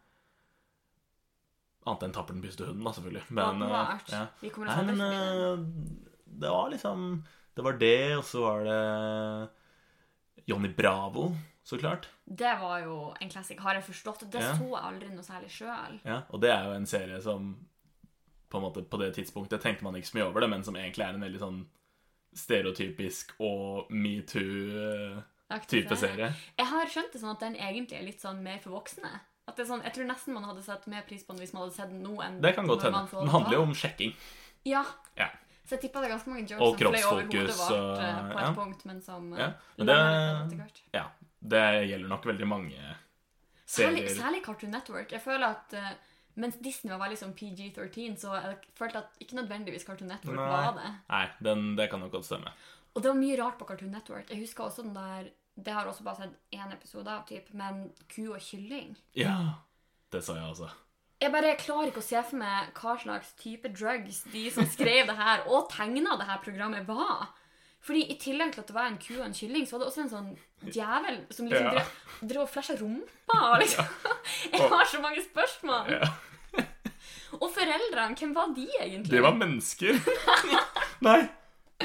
Annet 1.87 2.03
enn 2.03 2.13
Tapper 2.13 2.35
den 2.35 2.43
pyste 2.43 2.65
hunden, 2.67 2.85
da, 2.85 2.91
selvfølgelig. 2.93 3.23
Men, 3.31 3.45
ja, 3.45 3.51
Åpenbart. 3.69 4.09
ja. 4.13 4.27
Vi 4.41 4.51
kommer 4.51 4.67
Nei, 4.67 4.83
men 4.85 4.99
det. 4.99 5.15
eh, 5.15 5.57
det 6.43 6.51
var 6.51 6.69
liksom 6.71 7.25
Det 7.57 7.63
var 7.65 7.73
det, 7.79 8.17
og 8.19 8.25
så 8.25 8.41
var 8.45 8.65
det 8.65 9.49
Johnny 10.47 10.69
Bravo, 10.75 11.35
så 11.65 11.79
klart. 11.79 12.09
Det 12.25 12.59
var 12.61 12.79
jo 12.85 13.15
en 13.21 13.31
classic, 13.31 13.59
har 13.61 13.75
jeg 13.75 13.85
forstått. 13.85 14.31
Det 14.31 14.41
Ja. 14.41 14.55
så 14.57 14.65
jeg 14.69 14.83
aldri 14.85 15.09
noe 15.15 15.23
særlig 15.27 15.51
sjøl. 15.51 16.01
Ja, 16.05 16.21
og 16.31 16.41
det 16.41 16.51
er 16.51 16.65
jo 16.65 16.71
en 16.77 16.87
serie 16.87 17.21
som 17.23 17.57
på 18.49 18.57
en 18.59 18.63
måte 18.65 18.83
på 18.89 18.99
det 18.99 19.15
tidspunktet 19.17 19.61
tenkte 19.61 19.83
man 19.85 19.95
ikke 19.95 20.07
så 20.09 20.15
mye 20.19 20.27
over 20.31 20.41
det, 20.41 20.49
men 20.51 20.65
som 20.65 20.75
egentlig 20.77 21.05
er 21.05 21.15
en 21.15 21.21
veldig 21.21 21.39
sånn 21.43 21.67
stereotypisk 22.35 23.33
og 23.41 23.91
metoo-type 23.91 25.97
serie. 25.99 26.31
Jeg 26.59 26.67
har 26.71 26.91
skjønt 26.93 27.13
det 27.13 27.21
sånn 27.23 27.35
at 27.35 27.43
den 27.45 27.57
egentlig 27.57 27.99
er 27.99 28.07
litt 28.07 28.23
sånn 28.23 28.43
mer 28.45 28.61
for 28.63 28.75
voksne. 28.79 29.11
At 29.49 29.57
det 29.57 29.65
er 29.65 29.69
sånn, 29.73 29.83
jeg 29.87 29.95
tror 29.97 30.09
nesten 30.11 30.35
man 30.37 30.45
hadde 30.45 30.63
sett 30.67 30.87
mer 30.93 31.03
pris 31.09 31.23
på 31.25 31.33
den 31.35 31.41
hvis 31.43 31.55
man 31.57 31.63
hadde 31.65 31.75
sett 31.79 31.89
den 31.93 32.03
nå 32.05 32.19
enn 32.25 32.41
Det 32.45 32.55
kan 32.55 32.67
godt 32.69 32.83
hende. 32.85 33.01
Den 33.11 33.29
handler 33.33 33.55
jo 33.57 33.63
om 33.65 33.73
sjekking. 33.75 34.13
Ja. 34.69 34.83
Ja. 35.17 35.31
Så 35.65 35.77
jeg 35.77 35.81
tippa 35.87 36.01
det 36.01 36.09
er 36.11 36.15
ganske 36.17 36.31
mange 36.33 36.45
jokes 36.49 36.65
Og 36.65 36.79
som 36.79 36.93
fløy 36.93 37.03
over 37.05 37.23
hodet 37.25 37.57
vårt 37.57 37.73
og- 37.77 37.99
eh, 38.05 38.19
på 38.29 38.39
et 38.39 38.45
ja. 38.45 38.53
punkt, 38.57 38.85
men 38.89 39.01
som 39.03 39.33
eh, 39.33 39.39
Ja, 39.41 39.53
men 39.79 39.87
det- 39.87 40.71
Ja, 40.95 41.07
det 41.41 41.65
gjelder 41.89 42.09
nok 42.09 42.25
veldig 42.25 42.47
mange 42.49 42.77
Særlig, 43.69 44.09
serier. 44.09 44.23
særlig 44.23 44.43
Cartoon 44.45 44.71
Network. 44.71 45.11
Jeg 45.13 45.21
føler 45.23 45.47
at 45.51 45.73
eh, 45.75 45.91
mens 46.37 46.57
Disney 46.63 46.93
var 46.97 47.03
veldig 47.09 47.19
sånn 47.21 47.35
PG-13, 47.37 48.17
så 48.17 48.33
jeg 48.41 48.57
følte 48.79 48.97
at 49.03 49.19
ikke 49.21 49.37
nødvendigvis 49.41 49.85
Cartoon 49.85 50.09
Network 50.09 50.37
Nei. 50.37 50.49
var 50.49 50.73
det. 50.79 50.93
Nei, 51.11 51.27
den, 51.43 51.77
det 51.77 51.91
kan 51.91 52.01
nok 52.01 52.13
godt 52.13 52.25
stemme. 52.25 52.53
Og 52.97 53.03
det 53.03 53.11
var 53.13 53.19
mye 53.21 53.37
rart 53.39 53.59
på 53.59 53.67
Cartoon 53.69 53.91
Network. 53.93 54.29
Jeg 54.31 54.41
husker 54.41 54.65
også 54.65 54.83
den 54.83 54.95
der 54.95 55.31
Det 55.59 55.73
har 55.75 55.89
også 55.91 56.05
bare 56.07 56.17
sett 56.23 56.55
én 56.55 56.71
episode 56.75 57.11
av, 57.11 57.25
typ, 57.27 57.49
men 57.59 57.89
ku 58.13 58.29
og 58.31 58.39
kylling. 58.45 58.93
Ja, 59.19 59.35
det 60.15 60.21
sa 60.25 60.37
jeg 60.39 60.47
altså. 60.47 60.69
Jeg 61.19 61.33
bare 61.35 61.57
klarer 61.59 61.91
ikke 61.91 61.99
å 61.99 62.07
se 62.07 62.21
for 62.23 62.39
meg 62.39 62.69
hva 62.79 62.93
slags 63.03 63.33
type 63.41 63.73
drugs 63.75 64.21
de 64.31 64.45
som 64.55 64.69
skrev 64.71 65.09
det 65.09 65.17
her 65.19 65.43
og 65.51 65.67
tegna 65.73 66.15
det 66.21 66.29
her 66.29 66.39
programmet, 66.45 66.87
var. 66.87 67.33
Fordi 67.83 68.05
i 68.13 68.17
tillegg 68.23 68.53
til 68.55 68.63
at 68.63 68.71
det 68.71 68.77
var 68.77 68.87
en 68.91 69.01
ku 69.03 69.17
og 69.17 69.25
en 69.27 69.35
kylling, 69.35 69.67
så 69.67 69.77
var 69.77 69.83
det 69.83 69.89
også 69.91 70.05
en 70.05 70.13
sånn 70.13 70.31
djevel 70.75 71.19
som 71.35 71.47
liksom 71.51 71.67
Ja. 71.67 71.75
drev, 71.75 71.91
drev 72.31 72.43
og 72.45 72.51
flasha 72.55 72.77
rumpa. 72.79 73.41
Liksom. 73.63 73.91
Jeg 74.55 74.71
har 74.71 74.85
så 74.95 75.03
mange 75.03 75.23
spørsmål. 75.27 75.91
Ja. 75.95 76.13
Og 77.39 77.51
foreldrene, 77.53 78.17
hvem 78.17 78.33
var 78.35 78.55
de 78.57 78.65
egentlig? 78.81 79.11
De 79.13 79.21
var 79.23 79.35
mennesker. 79.37 79.99
Nei. 81.07 81.19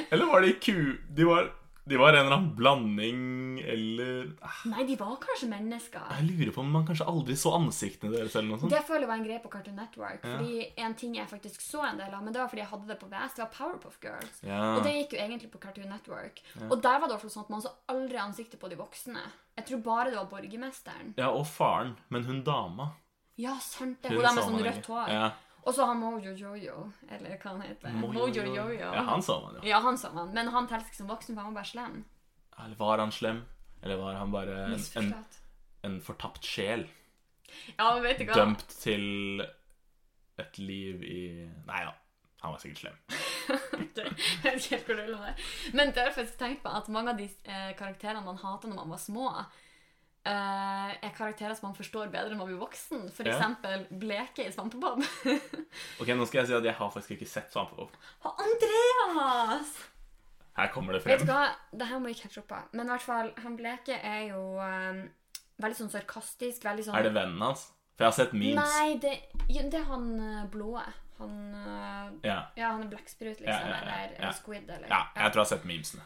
Eller 0.10 0.30
var 0.30 0.42
de 0.46 0.54
ku... 0.62 0.78
De 1.10 1.26
var, 1.28 1.50
de 1.86 1.98
var 2.00 2.14
en 2.16 2.22
eller 2.26 2.36
annen 2.38 2.54
blanding, 2.56 3.60
eller 3.60 4.30
Ah, 4.42 4.62
Nei, 4.72 4.86
de 4.88 4.96
var 4.96 5.18
kanskje 5.20 5.50
mennesker. 5.52 6.06
Jeg 6.16 6.28
lurer 6.30 6.52
på 6.56 6.62
om 6.64 6.72
man 6.72 6.86
kanskje 6.88 7.08
aldri 7.12 7.36
så 7.36 7.52
ansiktene 7.58 8.14
deres, 8.16 8.36
eller 8.36 8.50
noe 8.54 8.62
sånt. 8.62 8.72
Det 8.72 8.80
føler 8.88 9.04
jeg 9.04 9.12
var 9.12 9.20
en 9.20 9.26
greie 9.28 9.42
på 9.44 9.52
Cartoon 9.52 9.76
Network. 9.76 10.22
Fordi 10.24 10.64
en 10.86 10.96
ting 10.96 11.16
jeg 11.20 11.28
faktisk 11.28 11.62
så 11.66 11.84
en 11.90 12.00
del 12.00 12.14
av, 12.14 12.24
men 12.24 12.32
det 12.34 12.40
var 12.42 12.48
fordi 12.54 12.64
jeg 12.64 12.72
hadde 12.72 12.88
det 12.94 13.00
på 13.04 13.10
VS, 13.12 13.36
det 13.36 13.44
var 13.46 13.52
Powerpuff 13.58 14.00
Girls. 14.04 14.40
Ja. 14.48 14.62
Og 14.78 14.84
det 14.88 14.96
gikk 14.96 15.18
jo 15.18 15.22
egentlig 15.26 15.52
på 15.52 15.60
Cartoon 15.68 15.90
Network. 15.92 16.42
Og 16.70 16.76
der 16.82 17.00
var 17.04 17.08
det 17.12 17.18
også 17.20 17.34
sånn 17.36 17.44
at 17.48 17.54
man 17.58 17.62
så 17.68 17.76
aldri 17.92 18.18
ansiktet 18.24 18.60
på 18.64 18.72
de 18.72 18.80
voksne. 18.80 19.20
Jeg 19.60 19.66
tror 19.70 19.84
bare 19.86 20.10
det 20.10 20.18
var 20.18 20.32
borgermesteren. 20.32 21.14
ja, 21.20 21.30
og 21.30 21.46
faren. 21.48 21.98
Men 22.10 22.24
hun 22.26 22.44
dama 22.44 22.94
Ja, 23.38 23.58
sant 23.60 23.98
det. 24.02 24.12
Hun 24.14 24.22
der 24.24 24.34
med 24.34 24.44
sånn 24.46 24.62
rødt 24.64 24.86
hår. 24.88 25.10
Ja. 25.10 25.32
Og 25.64 25.76
så 25.76 25.86
har 25.88 25.96
Mojo 25.96 26.34
Jojo, 26.36 26.90
eller 27.08 27.38
hva 27.40 27.54
han 27.54 27.62
heter. 27.64 27.94
Mojo 28.02 28.28
Jojo. 28.28 28.66
Ja, 28.76 29.04
han 29.08 29.24
så 29.24 29.40
man 29.46 29.56
jo. 29.58 29.64
Ja, 29.68 29.80
han 29.84 29.98
så 29.98 30.12
man. 30.16 30.34
Men 30.36 30.52
han 30.52 30.68
telles 30.68 30.90
ikke 30.92 31.00
som 31.00 31.12
voksen, 31.12 31.36
for 31.36 31.44
han 31.46 31.54
var 31.54 31.62
bare 31.62 31.72
slem. 31.72 32.02
Eller 32.60 32.76
var 32.80 33.00
han 33.00 33.14
slem? 33.16 33.42
Eller 33.84 34.00
var 34.00 34.20
han 34.20 34.32
bare 34.32 34.60
en, 34.66 34.84
en, 35.02 35.14
en 35.88 35.98
fortapt 36.04 36.46
sjel? 36.48 36.86
Ja, 37.78 37.94
men 37.94 38.04
vet 38.04 38.20
du 38.20 38.28
hva? 38.28 38.38
Dømt 38.38 38.64
til 38.82 39.44
et 40.42 40.58
liv 40.58 41.04
i 41.06 41.24
Nei 41.68 41.84
ja, 41.86 41.92
han 42.44 42.56
var 42.56 42.62
sikkert 42.64 42.84
slem. 42.84 43.02
Jeg 43.94 44.14
vet 44.44 44.56
ikke 44.58 44.76
helt 44.76 44.88
hvor 44.88 44.98
det 44.98 45.18
ha 45.20 45.28
det. 45.30 45.48
Men 45.76 45.92
det 45.94 46.04
har 46.04 46.16
jeg 46.18 46.58
at 46.66 46.88
mange 46.92 47.12
av 47.14 47.20
de 47.20 47.28
eh, 47.28 47.70
karakterene 47.78 48.24
man 48.26 48.40
hater 48.42 48.72
når 48.72 48.80
man 48.80 48.94
var 48.96 49.02
små, 49.04 49.28
er 50.32 51.14
karakterer 51.18 51.56
som 51.58 51.68
man 51.70 51.76
forstår 51.76 52.12
bedre 52.14 52.32
når 52.32 52.40
man 52.40 52.52
blir 52.52 52.62
voksen. 52.62 53.10
For 53.12 53.28
Ja. 53.28 53.52
Bleke 53.90 54.46
i 54.48 54.52
Svampebob. 54.52 55.04
Ok, 56.02 56.14
nå 56.16 56.28
skal 56.30 56.44
jeg 56.44 56.52
si 56.52 56.56
at 56.60 56.68
jeg 56.70 56.78
har 56.78 56.94
faktisk 56.94 57.18
ikke 57.18 57.28
sett 57.30 57.52
Svampebob. 57.52 57.92
Andreas! 58.24 59.74
Her 60.56 60.70
kommer 60.74 60.94
det 60.94 61.02
frem. 61.04 61.18
Vet 61.18 61.26
du 61.26 61.32
hva? 61.34 61.48
Det 61.74 61.88
her 61.90 62.00
må 62.00 62.12
jeg 62.12 62.22
catche 62.22 62.44
opp 62.44 62.50
på. 62.52 62.60
Men 62.78 62.86
i 62.86 62.94
hvert 62.94 63.06
fall, 63.08 63.32
han 63.42 63.56
Bleke 63.58 63.96
er 63.98 64.28
jo 64.30 64.42
eh, 64.62 65.00
veldig 65.64 65.80
sånn 65.80 65.94
sarkastisk. 65.94 66.68
Veldig 66.68 66.86
sånn 66.88 67.00
Er 67.00 67.08
det 67.08 67.14
vennen 67.16 67.42
hans? 67.42 67.72
For 67.98 68.06
jeg 68.06 68.12
har 68.12 68.18
sett 68.20 68.36
memes. 68.38 68.76
Nei, 68.78 68.98
det, 69.02 69.16
jo, 69.50 69.66
det 69.70 69.82
er 69.82 69.88
han 69.90 70.08
eh, 70.22 70.44
blå. 70.54 70.76
Han 71.20 71.36
uh, 71.54 72.10
Ja. 72.26 72.40
Ja, 72.58 72.74
han 72.74 72.86
er 72.86 72.90
blekksprut, 72.94 73.42
liksom. 73.42 73.50
Ja, 73.50 73.60
ja, 73.60 73.78
ja, 73.78 73.82
Eller, 73.82 74.16
ja. 74.16 74.22
eller 74.22 74.38
squid, 74.38 74.70
eller 74.70 74.90
ja, 74.90 75.02
jeg 75.16 75.34
tror 75.34 75.42
jeg 75.44 75.46
har 75.46 75.52
sett 75.56 75.68
memesene. 75.70 76.06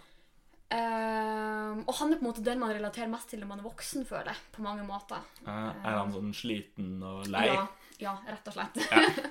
Ehm, 0.70 1.84
og 1.88 1.94
han 1.96 2.12
er 2.12 2.18
på 2.20 2.26
en 2.26 2.28
måte 2.28 2.44
den 2.44 2.60
man 2.60 2.74
relaterer 2.76 3.08
mest 3.12 3.30
til 3.32 3.40
når 3.40 3.48
man 3.54 3.60
er 3.62 3.68
voksen, 3.70 4.06
føler 4.08 4.32
jeg. 4.34 4.42
På 4.56 4.64
mange 4.66 4.84
måter. 4.88 5.22
Eh, 5.46 5.84
Er 5.88 5.98
han 6.00 6.12
sånn 6.12 6.34
sliten 6.36 6.98
og 7.08 7.28
lei? 7.32 7.46
Ja, 7.48 7.68
ja, 8.04 8.14
rett 8.28 8.48
og 8.52 8.58
slett. 8.58 8.80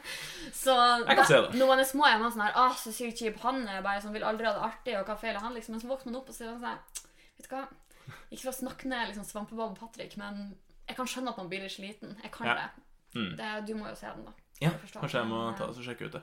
så 0.65 0.77
Jeg 1.05 1.17
kan 1.21 1.27
se 1.29 1.41
det. 1.45 1.55
når 1.61 1.67
man 1.73 1.83
er 1.83 1.89
små, 1.91 2.07
er 2.09 2.19
man 2.23 2.33
sånn 2.33 2.47
her 2.47 2.57
ah, 2.63 2.73
så 2.81 2.93
sykt 2.95 3.21
kjip. 3.21 3.41
Han 3.45 3.67
er 3.69 3.83
bare 3.85 4.01
sånn, 4.05 4.15
vil 4.17 4.25
aldri 4.27 4.49
ha 4.49 4.55
det 4.57 4.65
artig, 4.71 4.97
og 5.01 5.07
hva 5.11 5.19
feiler 5.21 5.45
han? 5.45 5.53
liksom 5.55 5.77
Men 5.77 5.83
så 5.85 5.91
vokser 5.93 6.11
man 6.11 6.21
opp 6.23 6.33
og 6.33 6.39
sier 6.39 6.49
er 6.51 6.57
sånn 6.57 7.05
Vet 7.37 7.51
du 7.51 7.53
hva, 7.53 7.67
ikke 8.33 8.43
for 8.47 8.53
å 8.55 8.57
snakke 8.63 8.89
ned 8.89 9.11
liksom, 9.11 9.27
Svampebob 9.29 9.75
og 9.75 9.79
Patrick, 9.79 10.17
men 10.17 10.55
jeg 10.89 10.97
kan 10.97 11.09
skjønne 11.11 11.35
at 11.35 11.37
man 11.43 11.49
blir 11.51 11.61
litt 11.67 11.75
sliten. 11.75 12.17
Jeg 12.23 12.33
kan 12.33 12.47
Ja. 12.49 12.55
det. 12.63 12.69
Mm. 13.17 13.37
det. 13.37 13.51
Du 13.67 13.75
må 13.77 13.89
jo 13.91 13.95
se 13.99 14.07
den, 14.09 14.25
da. 14.25 14.33
Ja, 14.63 14.71
kanskje 14.95 15.21
jeg 15.21 15.29
må 15.29 15.41
ta 15.59 15.67
og 15.69 15.77
sjekke 15.85 16.07
ut 16.09 16.13
det. 16.17 16.23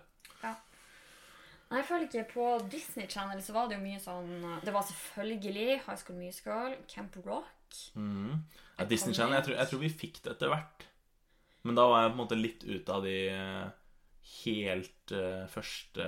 Nei, 1.74 1.80
Jeg 1.82 1.88
føler 1.90 2.06
ikke 2.06 2.24
På 2.30 2.48
Disney 2.70 3.08
Channel 3.10 3.40
så 3.42 3.56
var 3.56 3.68
det 3.70 3.80
jo 3.80 3.84
mye 3.84 4.00
sånn 4.02 4.30
Det 4.62 4.74
var 4.76 4.86
selvfølgelig 4.86 5.80
High 5.88 5.98
School 5.98 6.20
Musical, 6.22 6.76
Camp 6.88 7.18
Rock. 7.26 7.80
mm. 7.98 8.36
Ja, 8.78 8.86
Disney 8.90 9.14
Channel, 9.18 9.36
jeg 9.40 9.48
tror, 9.48 9.56
jeg 9.58 9.70
tror 9.72 9.82
vi 9.82 9.90
fikk 9.94 10.20
det 10.26 10.32
etter 10.36 10.50
hvert. 10.54 10.86
Men 11.64 11.78
da 11.78 11.86
var 11.90 12.04
jeg 12.04 12.12
på 12.12 12.16
en 12.18 12.22
måte 12.24 12.38
litt 12.38 12.64
ute 12.66 12.94
av 12.94 13.06
de 13.06 13.18
eh, 13.34 13.68
helt 14.44 15.14
uh, 15.16 15.46
første 15.52 16.08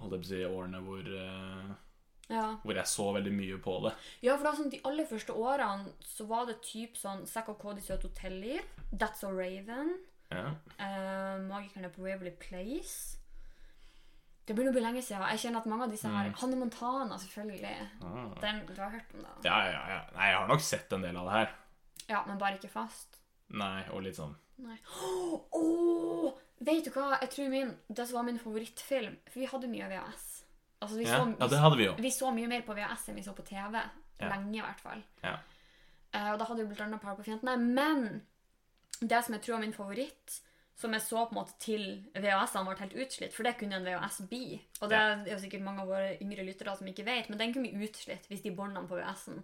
Holdt 0.00 0.16
jeg 0.16 0.22
på 0.22 0.26
å 0.26 0.30
si 0.30 0.40
årene 0.48 0.80
hvor, 0.84 1.08
uh, 1.12 1.72
Ja. 2.30 2.44
hvor 2.62 2.78
jeg 2.78 2.88
så 2.88 3.06
veldig 3.16 3.32
mye 3.36 3.58
på 3.60 3.74
det. 3.84 3.92
ja, 4.24 4.36
for 4.36 4.46
da 4.48 4.54
sånn 4.56 4.70
de 4.72 4.80
aller 4.88 5.08
første 5.10 5.34
årene 5.36 5.92
så 6.06 6.26
var 6.30 6.46
det 6.48 6.60
typ 6.64 6.96
sånn 6.96 7.26
Zack 7.28 7.50
og 7.52 7.58
Cody 7.60 7.84
søte 7.84 8.08
hoteller, 8.08 8.64
That's 8.92 9.20
So 9.20 9.32
Raven, 9.34 9.98
Ja. 10.30 10.44
uh, 10.80 11.40
Magikerne 11.48 11.90
på 11.94 12.02
Waverly 12.06 12.30
Place. 12.38 13.16
Det 14.46 14.54
å 14.56 14.72
bli 14.74 14.82
lenge 14.82 15.02
siden. 15.02 15.22
Jeg 15.30 15.38
kjenner 15.44 15.60
at 15.62 15.66
mange 15.70 15.84
av 15.86 15.90
disse 15.92 16.08
her 16.10 16.28
Mm. 16.30 16.34
Hanne 16.40 16.56
Montana, 16.58 17.18
selvfølgelig. 17.18 17.74
Ah. 18.02 18.30
Den, 18.42 18.62
du 18.66 18.74
har 18.80 18.90
hørt 18.90 19.12
om 19.14 19.20
det? 19.22 19.34
ja, 19.44 19.58
ja, 19.70 19.82
ja. 19.94 20.00
Nei, 20.16 20.26
jeg 20.30 20.38
har 20.38 20.48
nok 20.48 20.60
sett 20.60 20.92
en 20.92 21.02
del 21.02 21.16
av 21.16 21.26
det 21.28 21.32
her. 21.36 21.52
Ja, 22.08 22.24
men 22.26 22.38
bare 22.38 22.56
ikke 22.58 22.70
fast. 22.72 23.20
Nei, 23.48 23.84
og 23.90 24.02
litt 24.02 24.16
sånn 24.18 24.34
Nei. 24.60 24.76
Oh, 25.56 26.34
vet 26.60 26.84
du 26.84 26.90
hva? 26.92 27.16
Jeg 27.22 27.30
tror 27.30 27.48
min, 27.48 27.70
det 27.88 28.04
som 28.06 28.18
var 28.18 28.26
min 28.28 28.38
favorittfilm 28.38 29.14
For 29.30 29.40
vi 29.40 29.46
hadde 29.48 29.70
mye 29.72 29.88
VHS. 29.88 30.26
Altså, 30.82 30.96
vi, 30.98 31.06
Ja, 31.06 31.16
så, 31.16 31.30
ja 31.40 31.46
det 31.48 31.58
hadde 31.62 31.78
vi 31.78 31.86
jo. 31.86 31.94
vi 31.96 32.10
så 32.12 32.30
mye 32.34 32.48
mer 32.50 32.62
på 32.66 32.74
VHS 32.76 33.08
enn 33.08 33.16
vi 33.16 33.24
så 33.24 33.32
på 33.36 33.42
TV. 33.48 33.78
Ja. 34.20 34.28
Lenge, 34.34 34.58
i 34.58 34.60
hvert 34.64 34.82
fall. 34.82 35.00
Ja. 35.24 35.38
Uh, 36.14 36.32
og 36.34 36.38
da 36.42 36.44
hadde 36.50 36.64
vi 36.66 36.74
blant 36.74 36.88
annet 36.88 37.00
Par 37.02 37.16
på 37.16 37.24
Fjentene. 37.24 37.56
Men 37.56 38.22
det 39.00 39.20
som 39.24 39.36
jeg 39.36 39.44
tror 39.44 39.56
er 39.56 39.64
min 39.64 39.76
favoritt, 39.76 40.40
som 40.80 40.94
jeg 40.96 41.04
så 41.04 41.26
på 41.28 41.34
en 41.34 41.40
måte 41.42 41.56
til 41.60 41.82
VHS-ene 42.16 42.64
ble 42.68 42.80
helt 42.80 42.96
utslitt, 43.04 43.34
for 43.36 43.44
det 43.44 43.56
kunne 43.60 43.76
en 43.76 43.84
VHS 43.84 44.22
bli. 44.30 44.60
Og 44.80 44.92
det 44.92 45.00
er 45.00 45.26
jo 45.28 45.40
sikkert 45.42 45.64
mange 45.66 45.84
av 45.84 45.90
våre 45.92 46.14
yngre 46.24 46.46
lyttere 46.46 46.76
som 46.78 46.88
ikke 46.88 47.04
vet, 47.08 47.28
men 47.28 47.40
den 47.40 47.52
kunne 47.52 47.68
bli 47.68 47.88
utslitt 47.88 48.28
hvis 48.30 48.44
de 48.46 48.54
båndene 48.56 48.88
på 48.88 48.96
VHS-en 48.96 49.42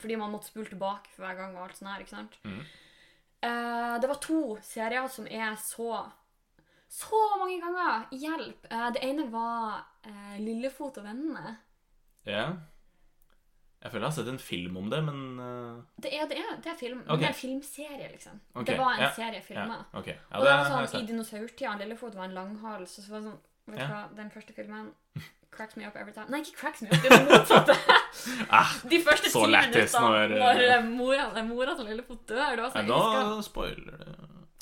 Fordi 0.00 0.16
man 0.16 0.30
måtte 0.32 0.48
spule 0.48 0.70
tilbake 0.70 1.10
for 1.12 1.26
hver 1.26 1.36
gang 1.40 1.56
og 1.56 1.66
alt 1.66 1.80
sånt 1.80 1.90
her, 1.90 2.04
ikke 2.04 2.14
sant? 2.14 2.38
Mm. 2.46 2.62
Uh, 3.40 3.96
det 4.00 4.08
var 4.08 4.20
to 4.22 4.40
serier 4.62 5.08
som 5.08 5.26
jeg 5.28 5.58
så 5.64 6.04
så 6.90 7.18
mange 7.38 7.60
ganger. 7.62 8.08
Hjelp! 8.10 8.66
Uh, 8.70 8.88
det 8.94 9.02
ene 9.06 9.28
var 9.30 9.84
uh, 10.06 10.38
Lillefot 10.42 10.98
og 10.98 11.06
vennene. 11.06 11.56
Ja. 12.26 12.48
Jeg 13.80 13.92
føler 13.92 14.04
jeg 14.04 14.10
har 14.10 14.16
sett 14.18 14.28
en 14.28 14.38
film 14.44 14.74
om 14.76 14.88
det, 14.92 14.98
men 15.06 15.20
uh... 15.40 15.76
Det 15.96 16.10
er, 16.12 16.26
det 16.28 16.36
er, 16.36 16.56
det 16.60 16.68
er 16.68 16.76
film. 16.76 16.98
Ok. 17.00 17.06
Men 17.08 17.22
det 17.22 17.28
er 17.30 17.32
en 17.32 17.38
filmserie, 17.38 18.08
liksom. 18.12 18.40
Okay. 18.52 18.66
Det 18.72 18.78
var 18.78 18.90
en 18.98 19.04
ja, 19.06 19.12
serie 19.16 19.40
ja, 19.56 19.76
Okay. 19.96 20.16
Ja, 20.16 20.36
og 20.36 20.44
det 20.44 20.50
var 20.52 20.88
sånn, 20.88 21.00
I 21.00 21.08
dinosaurtida 21.08 21.76
Lillefot 21.80 22.18
var 22.18 22.28
en 22.28 22.36
langhals. 22.36 22.98
Og 23.00 23.06
så 23.06 23.14
var 23.14 23.22
det 23.22 23.30
sånn, 23.30 23.38
vet 23.70 23.80
du 23.80 23.94
hva, 23.94 24.02
Den 24.18 24.28
første 24.34 24.56
filmen 24.58 24.90
cracks 25.50 25.76
me 25.76 25.86
up 25.86 25.96
every 25.96 26.12
time. 26.12 26.28
Nei, 26.28 26.42
ikke 26.44 26.58
cracks 26.60 26.82
me 26.84 26.90
up, 26.92 27.00
det 27.00 27.08
er 27.08 27.24
det 27.24 27.32
motsatte. 27.32 27.78
Ah, 28.50 28.70
De 28.90 28.98
første 29.06 29.30
ti 29.30 29.40
minuttene 29.46 30.00
når, 30.02 30.32
når, 30.34 30.60
eh, 30.60 30.76
eh, 30.76 30.86
mora, 30.86 31.26
eh, 31.38 31.44
mora 31.46 31.74
til 31.78 31.86
Lillefot 31.88 32.24
dør. 32.28 32.56
Det 32.58 32.64
var 32.64 32.72
nei, 32.74 32.84
sånn, 32.84 33.16
jeg 33.16 33.28
Da 33.30 33.44
spoiler 33.46 34.00
det. 34.04 34.14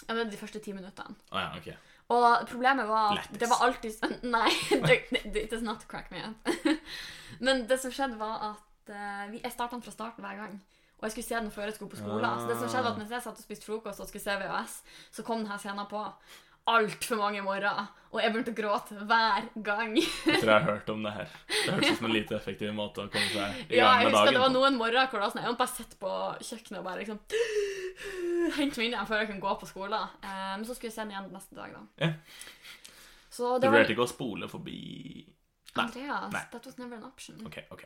ja, 0.04 0.14
det 0.14 0.20
er 0.20 0.32
de 0.32 0.40
første 0.40 0.62
ti 0.64 0.74
minuttene. 0.76 1.16
Å 1.32 1.42
ja, 1.42 1.50
ok. 1.58 1.68
Og 2.14 2.26
problemet 2.48 2.88
var 2.88 3.18
at 3.18 3.34
det 3.40 3.48
var 3.50 3.66
alltid 3.66 4.04
Nei, 4.36 4.52
det, 4.70 5.00
det, 5.10 5.42
it 5.42 5.50
does 5.50 5.64
not 5.64 5.84
crack 5.90 6.12
me 6.12 6.22
up. 6.24 6.52
Men 7.44 7.66
det 7.68 7.80
som 7.82 7.92
skjedde, 7.92 8.20
var 8.20 8.52
at 8.52 8.67
eh, 8.90 9.24
vi, 9.32 9.40
jeg 9.44 9.52
starta 9.54 9.76
den 9.76 9.84
fra 9.86 9.94
starten 9.94 10.24
hver 10.26 10.36
gang. 10.42 10.58
Og 10.98 11.06
jeg 11.06 11.14
skulle 11.14 11.28
se 11.28 11.38
den 11.38 11.50
før 11.54 11.68
jeg 11.70 11.76
skulle 11.78 11.92
på 11.94 12.00
skolen. 12.00 12.40
Så 12.42 12.48
det 12.50 12.56
som 12.58 12.68
skjedde 12.72 12.90
at 12.90 12.98
mens 12.98 13.10
jeg 13.14 13.22
satt 13.22 13.38
og 13.38 13.44
spiste 13.46 13.68
frokost 13.68 14.00
og 14.02 14.08
skulle 14.10 14.24
se 14.24 14.34
VHS, 14.40 14.72
så 15.14 15.22
kom 15.26 15.44
denne 15.44 15.58
scenen 15.62 15.86
på 15.90 16.00
altfor 16.68 17.16
mange 17.20 17.40
morgener. 17.46 17.86
Og 18.12 18.18
jeg 18.20 18.32
begynte 18.32 18.52
å 18.52 18.56
gråte 18.58 18.96
hver 19.08 19.46
gang. 19.64 19.94
Jeg 20.00 20.40
tror 20.40 20.50
jeg 20.50 20.56
har 20.58 20.66
hørt 20.66 20.90
om 20.92 21.02
det 21.06 21.12
her. 21.14 21.30
Det 21.52 21.74
hørtes 21.76 21.92
ut 21.92 22.00
som 22.00 22.08
en 22.08 22.14
lite 22.16 22.36
effektiv 22.36 22.72
måte 22.76 23.04
å 23.04 23.12
komme 23.12 23.30
seg 23.30 23.60
i 23.72 23.78
Ja, 23.78 23.92
gang 23.92 24.02
jeg 24.02 24.10
husker 24.12 24.32
det 24.36 24.42
var 24.42 24.52
noen 24.56 24.76
morgener 24.80 25.08
hvor 25.12 25.24
sånn, 25.28 25.42
jeg 25.44 25.52
måtte 25.52 25.62
bare 25.62 25.74
sitte 25.76 26.00
på 26.02 26.12
kjøkkenet 26.48 26.80
og 26.80 26.86
bare 26.88 27.02
liksom 27.04 27.20
Hente 28.58 28.78
meg 28.78 28.84
inn 28.88 28.92
igjen 28.94 29.08
før 29.08 29.22
jeg 29.22 29.28
kunne 29.30 29.42
gå 29.44 29.54
på 29.62 29.68
skolen. 29.70 30.12
Eh, 30.22 30.50
Men 30.56 30.64
så 30.68 30.74
skulle 30.76 30.90
jeg 30.90 30.96
se 30.98 31.04
den 31.04 31.14
igjen 31.14 31.30
neste 31.34 31.56
dag, 31.58 31.72
da. 31.74 31.84
Ja. 32.04 32.10
Så 33.30 33.54
Du 33.56 33.62
det 33.64 33.70
var 33.70 33.76
vurderte 33.78 33.94
ikke 33.94 34.06
å 34.06 34.10
spole 34.10 34.48
forbi 34.50 34.78
Nei. 35.76 35.84
Andreas, 35.84 36.32
Nei. 36.32 36.44
that 36.52 36.64
was 36.66 36.78
never 36.80 36.96
an 36.98 37.04
option. 37.06 37.38
Ok, 37.46 37.58
ok. 37.74 37.84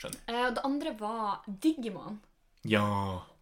Skjønner. 0.00 0.20
Eh, 0.28 0.50
Det 0.56 0.64
andre 0.64 0.94
var 0.98 1.42
Digimon. 1.46 2.20
Ja. 2.68 2.84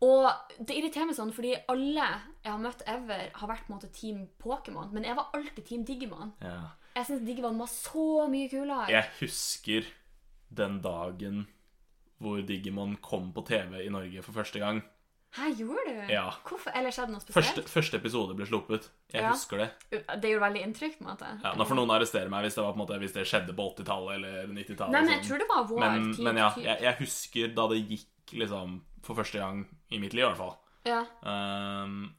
Og 0.01 0.27
det 0.61 0.77
irriterer 0.79 1.07
meg 1.09 1.17
sånn, 1.19 1.33
fordi 1.35 1.57
alle 1.69 2.05
jeg 2.45 2.53
har 2.53 2.59
møtt 2.63 2.83
ever, 2.87 3.31
har 3.35 3.49
vært 3.51 3.65
på 3.67 3.73
en 3.73 3.77
måte 3.79 3.91
Team 3.93 4.29
Pokémon. 4.39 4.93
Men 4.95 5.05
jeg 5.09 5.17
var 5.19 5.31
alltid 5.35 5.65
Team 5.67 5.85
Digimon. 5.85 6.33
ja. 6.43 6.61
Jeg 6.99 7.07
syns 7.07 7.27
Digimon 7.27 7.59
var 7.61 7.69
så 7.71 8.29
mye 8.29 8.49
kulere. 8.51 8.89
Jeg 8.91 9.05
husker 9.21 9.85
den 10.51 10.81
dagen 10.83 11.45
hvor 12.19 12.41
Digimon 12.43 12.97
kom 13.01 13.29
på 13.33 13.45
TV 13.47 13.85
i 13.85 13.89
Norge 13.95 14.23
for 14.25 14.33
første 14.33 14.59
gang. 14.59 14.81
Hæ, 15.37 15.51
gjorde 15.59 15.83
du? 15.87 16.13
Ja. 16.13 16.23
Hvorfor? 16.49 16.73
Eller 16.75 16.91
skjedde 16.95 17.13
noe 17.13 17.21
spesielt? 17.21 17.69
første 17.69 17.99
episode 18.01 18.35
ble 18.39 18.47
sluppet. 18.49 18.89
Jeg 19.13 19.23
Ja. 19.23 19.31
husker 19.35 19.59
det. 19.59 19.69
Det 20.23 20.31
gjorde 20.31 20.45
veldig 20.47 20.63
inntrykk, 20.65 20.95
på 20.99 21.05
en 21.05 21.11
måte. 21.11 21.29
Ja, 21.45 21.53
nå 21.55 21.67
får 21.69 21.77
noen 21.77 21.91
arrestere 21.93 22.31
meg 22.33 22.45
hvis 22.47 22.55
det, 22.57 22.63
var 22.65 22.73
på 22.73 22.81
en 22.81 22.85
måte, 22.87 22.99
hvis 23.03 23.13
det 23.13 23.27
skjedde 23.29 23.55
på 23.55 23.67
80-tallet 23.77 24.15
eller 24.17 24.47
90-tallet. 24.57 24.91
Nei, 24.93 25.01
men 25.03 25.11
jeg 25.13 25.21
sånn. 25.21 25.29
tror 25.29 25.39
det 25.39 25.49
var 25.51 25.65
vår 25.69 25.81
men, 25.85 26.13
tid. 26.15 26.25
men 26.25 26.37
ja, 26.41 26.49
jeg, 26.57 26.81
jeg 26.83 26.97
husker 27.03 27.55
da 27.55 27.67
det 27.69 27.83
gikk 27.89 28.33
liksom 28.41 28.81
for 29.03 29.15
første 29.21 29.39
gang 29.39 29.67
i 29.91 29.99
mitt 29.99 30.13
liv, 30.17 30.25
i 30.25 30.29
hvert 30.33 30.41
fall. 30.41 30.57
ja. 30.89 31.05
Um, 31.23 32.15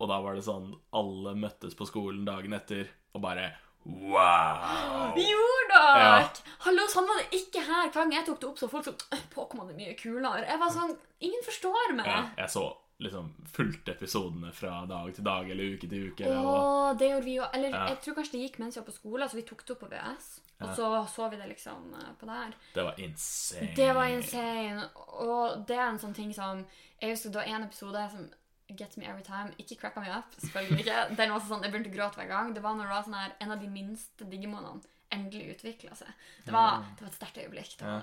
og 0.00 0.08
da 0.10 0.16
var 0.20 0.34
det 0.34 0.42
sånn 0.42 0.72
Alle 0.92 1.34
møttes 1.38 1.76
på 1.78 1.86
skolen 1.86 2.24
dagen 2.26 2.52
etter 2.52 2.88
og 3.14 3.22
bare 3.22 3.52
Wow! 3.84 5.12
Dere? 5.16 5.80
Ja. 6.00 6.28
Hallo, 6.64 6.86
sånn 6.88 7.08
var 7.08 7.18
det 7.20 7.40
ikke 7.40 7.60
her. 7.66 7.90
Hver 7.90 8.04
gang 8.06 8.14
jeg 8.16 8.26
tok 8.28 8.40
det 8.40 8.48
opp, 8.48 8.60
så 8.60 8.68
folk 8.72 8.86
sånn 8.86 9.02
«Øh, 9.12 9.24
Pokémon 9.34 9.68
er 9.72 9.76
mye 9.76 9.96
kulere. 9.98 10.46
Jeg 10.48 10.60
var 10.62 10.72
sånn 10.72 10.94
Ingen 11.24 11.44
forstår 11.44 11.92
meg. 11.96 12.08
Ja, 12.08 12.22
jeg 12.44 12.52
så 12.52 12.64
liksom 13.04 13.30
fulgte 13.50 13.92
episodene 13.96 14.52
fra 14.54 14.84
dag 14.88 15.08
til 15.16 15.24
dag 15.26 15.48
eller 15.50 15.74
uke 15.74 15.88
til 15.90 16.10
uke. 16.12 16.28
Og, 16.30 16.46
Åh, 16.54 16.90
det 17.00 17.08
gjorde 17.10 17.24
vi 17.26 17.34
jo. 17.40 17.46
Eller 17.56 17.70
Ja. 17.74 17.86
jeg 17.90 18.00
tror 18.04 18.14
kanskje 18.18 18.32
det 18.36 18.42
gikk 18.44 18.58
mens 18.62 18.76
vi 18.76 18.80
var 18.80 18.86
på 18.88 18.94
skole, 18.96 19.28
så 19.28 19.36
vi 19.36 19.42
tok 19.48 19.64
det 19.66 19.74
opp 19.74 19.80
på 19.84 19.90
VS. 19.92 20.28
Og 20.62 20.70
så 20.78 20.90
så 21.10 21.28
vi 21.30 21.36
det 21.36 21.48
liksom 21.50 21.94
eh, 21.98 22.12
på 22.20 22.26
der. 22.30 22.54
det 22.74 22.84
var 22.84 22.94
insane. 23.02 23.74
Det 23.76 23.94
var 23.94 24.04
insane. 24.06 24.88
Og 25.26 25.66
det 25.66 25.76
er 25.76 25.88
en 25.88 25.98
sånn 25.98 26.14
ting 26.14 26.32
som 26.32 26.64
Jeg 27.02 27.10
husker 27.10 27.30
det 27.34 27.40
var 27.42 27.50
en 27.56 27.64
episode 27.64 28.10
som 28.12 28.30
Gets 28.72 28.96
Me 28.96 29.06
Every 29.06 29.22
Time. 29.26 29.52
Ikke 29.60 29.76
cracka 29.80 30.00
me 30.00 30.10
up, 30.12 30.32
selvfølgelig 30.40 30.84
ikke. 30.84 31.02
Den 31.18 31.34
var 31.34 31.44
sånn, 31.44 31.62
Jeg 31.66 31.74
begynte 31.74 31.92
å 31.92 31.96
gråte 31.98 32.20
hver 32.20 32.30
gang. 32.30 32.54
Det 32.56 32.62
var 32.64 32.78
når 32.78 32.88
det 32.88 32.94
var 32.96 33.06
sånn 33.06 33.18
her, 33.18 33.36
en 33.44 33.54
av 33.54 33.60
de 33.60 33.70
minste 33.70 34.28
digimonene 34.30 34.80
endelig 35.14 35.54
utvikla 35.54 35.94
seg. 35.98 36.10
Det 36.46 36.54
var, 36.54 36.82
det 36.96 37.04
var 37.04 37.12
et 37.12 37.18
sterkt 37.20 37.38
øyeblikk. 37.42 37.76
Ja. 37.80 38.00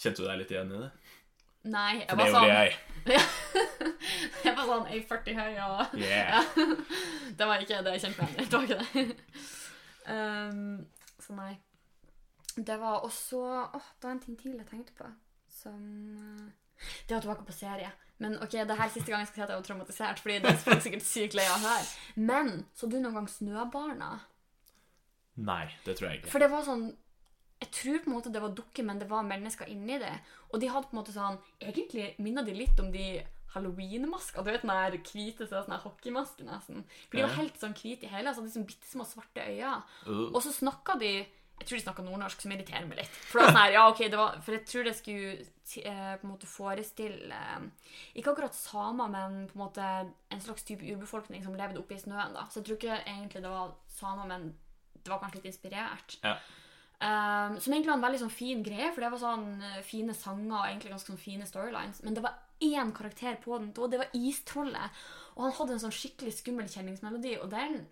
Kjente 0.00 0.22
du 0.22 0.28
deg 0.28 0.40
litt 0.40 0.54
igjen 0.54 0.72
i 0.72 0.80
det? 0.84 0.90
Nei, 1.64 1.90
jeg 2.02 2.08
For 2.10 2.20
var 2.20 2.26
det 2.26 2.34
sånn 2.34 2.50
jeg. 2.52 2.74
Jeg 4.44 4.52
var 4.52 4.66
sånn 4.68 4.88
1,40 4.92 5.38
høy 5.38 5.54
og 5.64 5.94
Yeah. 5.96 6.44
Det 7.38 7.46
var 7.48 7.62
ikke 7.64 7.78
det 7.86 7.94
jeg 7.96 8.02
kjente 8.04 8.26
meg 8.26 8.34
igjen 8.34 8.44
i. 8.44 8.66
Det 8.68 9.04
det. 9.04 9.06
Um, 10.04 10.82
så 11.16 11.32
nei. 11.32 11.54
Det 12.60 12.74
var 12.76 13.06
også 13.06 13.38
Åh, 13.72 13.86
det 13.96 14.04
var 14.04 14.10
en 14.12 14.18
ting 14.20 14.36
til 14.36 14.58
jeg 14.58 14.66
tenkte 14.68 14.92
på 14.98 15.06
som 15.48 15.78
eh, 16.20 16.50
Det 17.08 17.14
var 17.14 17.24
tilbake 17.24 17.46
på 17.48 17.56
serie. 17.56 17.88
Men 18.22 18.36
ok, 18.42 18.52
det 18.52 18.76
her 18.78 18.86
er 18.86 18.92
siste 18.94 19.10
gang 19.10 19.24
jeg 19.24 19.30
skal 19.32 19.40
si 19.40 19.44
at 19.46 19.50
jeg 19.52 19.58
var 19.58 19.66
traumatisert, 19.66 20.20
fordi 20.22 20.36
det 20.44 20.52
er 20.54 20.82
sikkert 20.84 21.06
sykt 21.06 21.34
lei 21.34 21.46
av 21.50 21.56
å 21.58 21.64
høre. 21.66 21.86
Men 22.30 22.52
så 22.78 22.86
du 22.86 23.00
noen 23.00 23.16
gang 23.18 23.26
Snøbarna? 23.28 24.10
Nei, 25.44 25.64
det 25.86 25.96
tror 25.98 26.10
jeg 26.12 26.20
ikke. 26.20 26.30
For 26.30 26.44
det 26.44 26.50
var 26.52 26.62
sånn 26.66 26.92
Jeg 27.62 27.70
tror 27.74 27.98
på 28.02 28.10
en 28.10 28.14
måte 28.16 28.30
det 28.34 28.42
var 28.42 28.52
dukker, 28.54 28.84
men 28.86 28.98
det 29.00 29.08
var 29.10 29.26
mennesker 29.26 29.70
inni 29.72 29.96
det. 29.98 30.12
Og 30.52 30.60
de 30.60 30.68
hadde 30.70 30.90
på 30.90 30.94
en 30.94 31.00
måte 31.00 31.14
sånn 31.14 31.38
Egentlig 31.62 32.10
minna 32.22 32.42
de 32.46 32.54
litt 32.54 32.78
om 32.82 32.90
de 32.92 33.22
halloween-masker. 33.54 34.42
Du 34.42 34.50
vet 34.50 34.64
den 34.64 34.72
der 34.72 34.96
hvite 34.98 35.46
så 35.46 35.62
sånn 35.62 35.74
her 35.76 35.84
hockeymaske, 35.84 36.42
nesten. 36.46 36.82
For 37.06 37.18
de 37.18 37.22
var 37.22 37.36
helt 37.36 37.60
sånn 37.60 37.76
hvite 37.78 38.08
i 38.08 38.10
hele, 38.10 38.32
så 38.34 38.42
hadde 38.42 38.50
de 38.50 38.56
sånn 38.56 38.66
bitte 38.66 38.88
små 38.90 39.06
svarte 39.06 39.44
øyne. 39.46 39.76
Uh, 40.08 40.24
Og 40.34 40.40
så 40.42 40.50
snakka 40.56 40.96
de 40.98 41.12
Jeg 41.60 41.68
tror 41.68 41.78
de 41.78 41.84
snakka 41.84 42.04
nordnorsk, 42.04 42.42
som 42.44 42.52
irriterer 42.52 42.88
meg 42.88 42.98
litt. 43.00 43.20
For 43.30 43.40
sånn 43.40 43.56
her, 43.56 43.76
ja, 43.76 43.84
okay, 43.88 44.10
det 44.12 44.18
var, 44.20 44.34
for 44.44 44.56
jeg 44.56 44.66
tror 44.68 44.88
det 44.88 44.96
skulle 44.98 45.28
eh, 45.38 46.16
på 46.18 46.26
en 46.26 46.32
måte 46.32 46.50
forestille 46.50 47.38
eh, 47.38 47.86
Ikke 48.18 48.34
akkurat 48.34 48.58
samer, 48.58 49.08
men 49.12 49.38
på 49.48 49.56
en 49.56 49.62
måte 49.62 49.86
en 50.34 50.44
slags 50.44 50.66
type 50.66 50.84
urbefolkning 50.84 51.46
som 51.46 51.56
levde 51.56 51.80
oppe 51.80 51.96
i 51.96 52.02
snøen. 52.02 52.34
da. 52.36 52.44
Så 52.50 52.60
jeg 52.60 52.68
tror 52.68 52.80
ikke 52.80 53.00
egentlig 53.06 53.44
det 53.46 53.54
var 53.54 53.72
samer, 53.94 54.28
men 54.28 54.50
det 54.98 55.12
var 55.12 55.22
kanskje 55.22 55.40
litt 55.40 55.50
inspirert. 55.52 56.18
Ja. 56.24 56.36
Um, 57.04 57.58
som 57.60 57.72
egentlig 57.74 57.90
var 57.90 57.98
en 57.98 58.04
veldig 58.06 58.20
sånn 58.22 58.32
fin 58.32 58.62
greie, 58.64 58.92
for 58.94 59.04
det 59.04 59.10
var 59.12 59.20
sånn 59.20 59.48
eh, 59.60 59.80
fine 59.84 60.14
sanger 60.16 60.54
og 60.54 60.68
egentlig 60.68 60.92
ganske 60.94 61.12
sånn 61.12 61.20
fine 61.20 61.48
storylines. 61.48 62.00
Men 62.06 62.16
det 62.16 62.22
var 62.24 62.38
én 62.64 62.92
karakter 62.96 63.36
på 63.42 63.58
den, 63.58 63.72
og 63.76 63.90
det 63.92 64.00
var 64.00 64.14
Istrollet. 64.16 65.02
Og 65.34 65.46
han 65.46 65.56
hadde 65.58 65.76
en 65.76 65.82
sånn 65.84 65.94
skikkelig 65.94 66.38
skummel 66.38 66.70
kjenningsmelodi, 66.70 67.34
og 67.42 67.50
den 67.52 67.82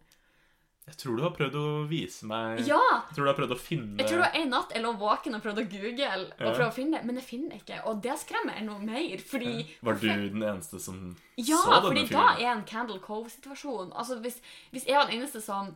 jeg 0.82 0.96
tror 0.98 1.16
du 1.16 1.22
har 1.22 1.30
prøvd 1.36 1.54
å 1.60 1.66
vise 1.86 2.26
meg 2.26 2.64
Ja! 2.66 2.80
Jeg 3.08 3.14
tror 3.16 3.24
du 3.24 3.30
har 3.30 3.38
prøvd 3.38 3.54
å 3.54 3.58
finne 3.60 4.00
Jeg 4.02 4.08
tror 4.10 4.18
det 4.18 4.24
var 4.26 4.38
en 4.40 4.50
natt 4.50 4.72
jeg 4.74 4.82
lå 4.82 4.92
våken 4.98 5.36
og 5.38 5.44
prøvde 5.44 5.62
å 5.62 5.70
google, 5.70 6.08
og 6.34 6.42
Ja. 6.42 6.54
prøve 6.56 6.68
å 6.70 6.74
finne 6.74 6.98
det, 6.98 7.06
men 7.06 7.20
jeg 7.20 7.24
finner 7.28 7.56
ikke. 7.60 7.78
Og 7.86 8.02
det 8.02 8.16
skremmer 8.18 8.58
jeg 8.58 8.66
noe 8.66 8.82
mer, 8.82 9.22
fordi 9.30 9.54
Var 9.82 9.94
du 10.00 10.08
den 10.08 10.42
eneste 10.42 10.80
som 10.82 11.16
Ja, 11.38 11.60
så 11.62 11.80
fordi 11.86 12.08
da 12.10 12.26
er 12.34 12.50
en 12.56 12.64
Candle 12.64 12.98
Cove-situasjon. 13.00 13.92
Altså, 13.94 14.18
hvis, 14.20 14.40
hvis 14.72 14.86
jeg 14.86 14.96
var 14.98 15.06
den 15.06 15.20
eneste 15.20 15.40
som 15.42 15.74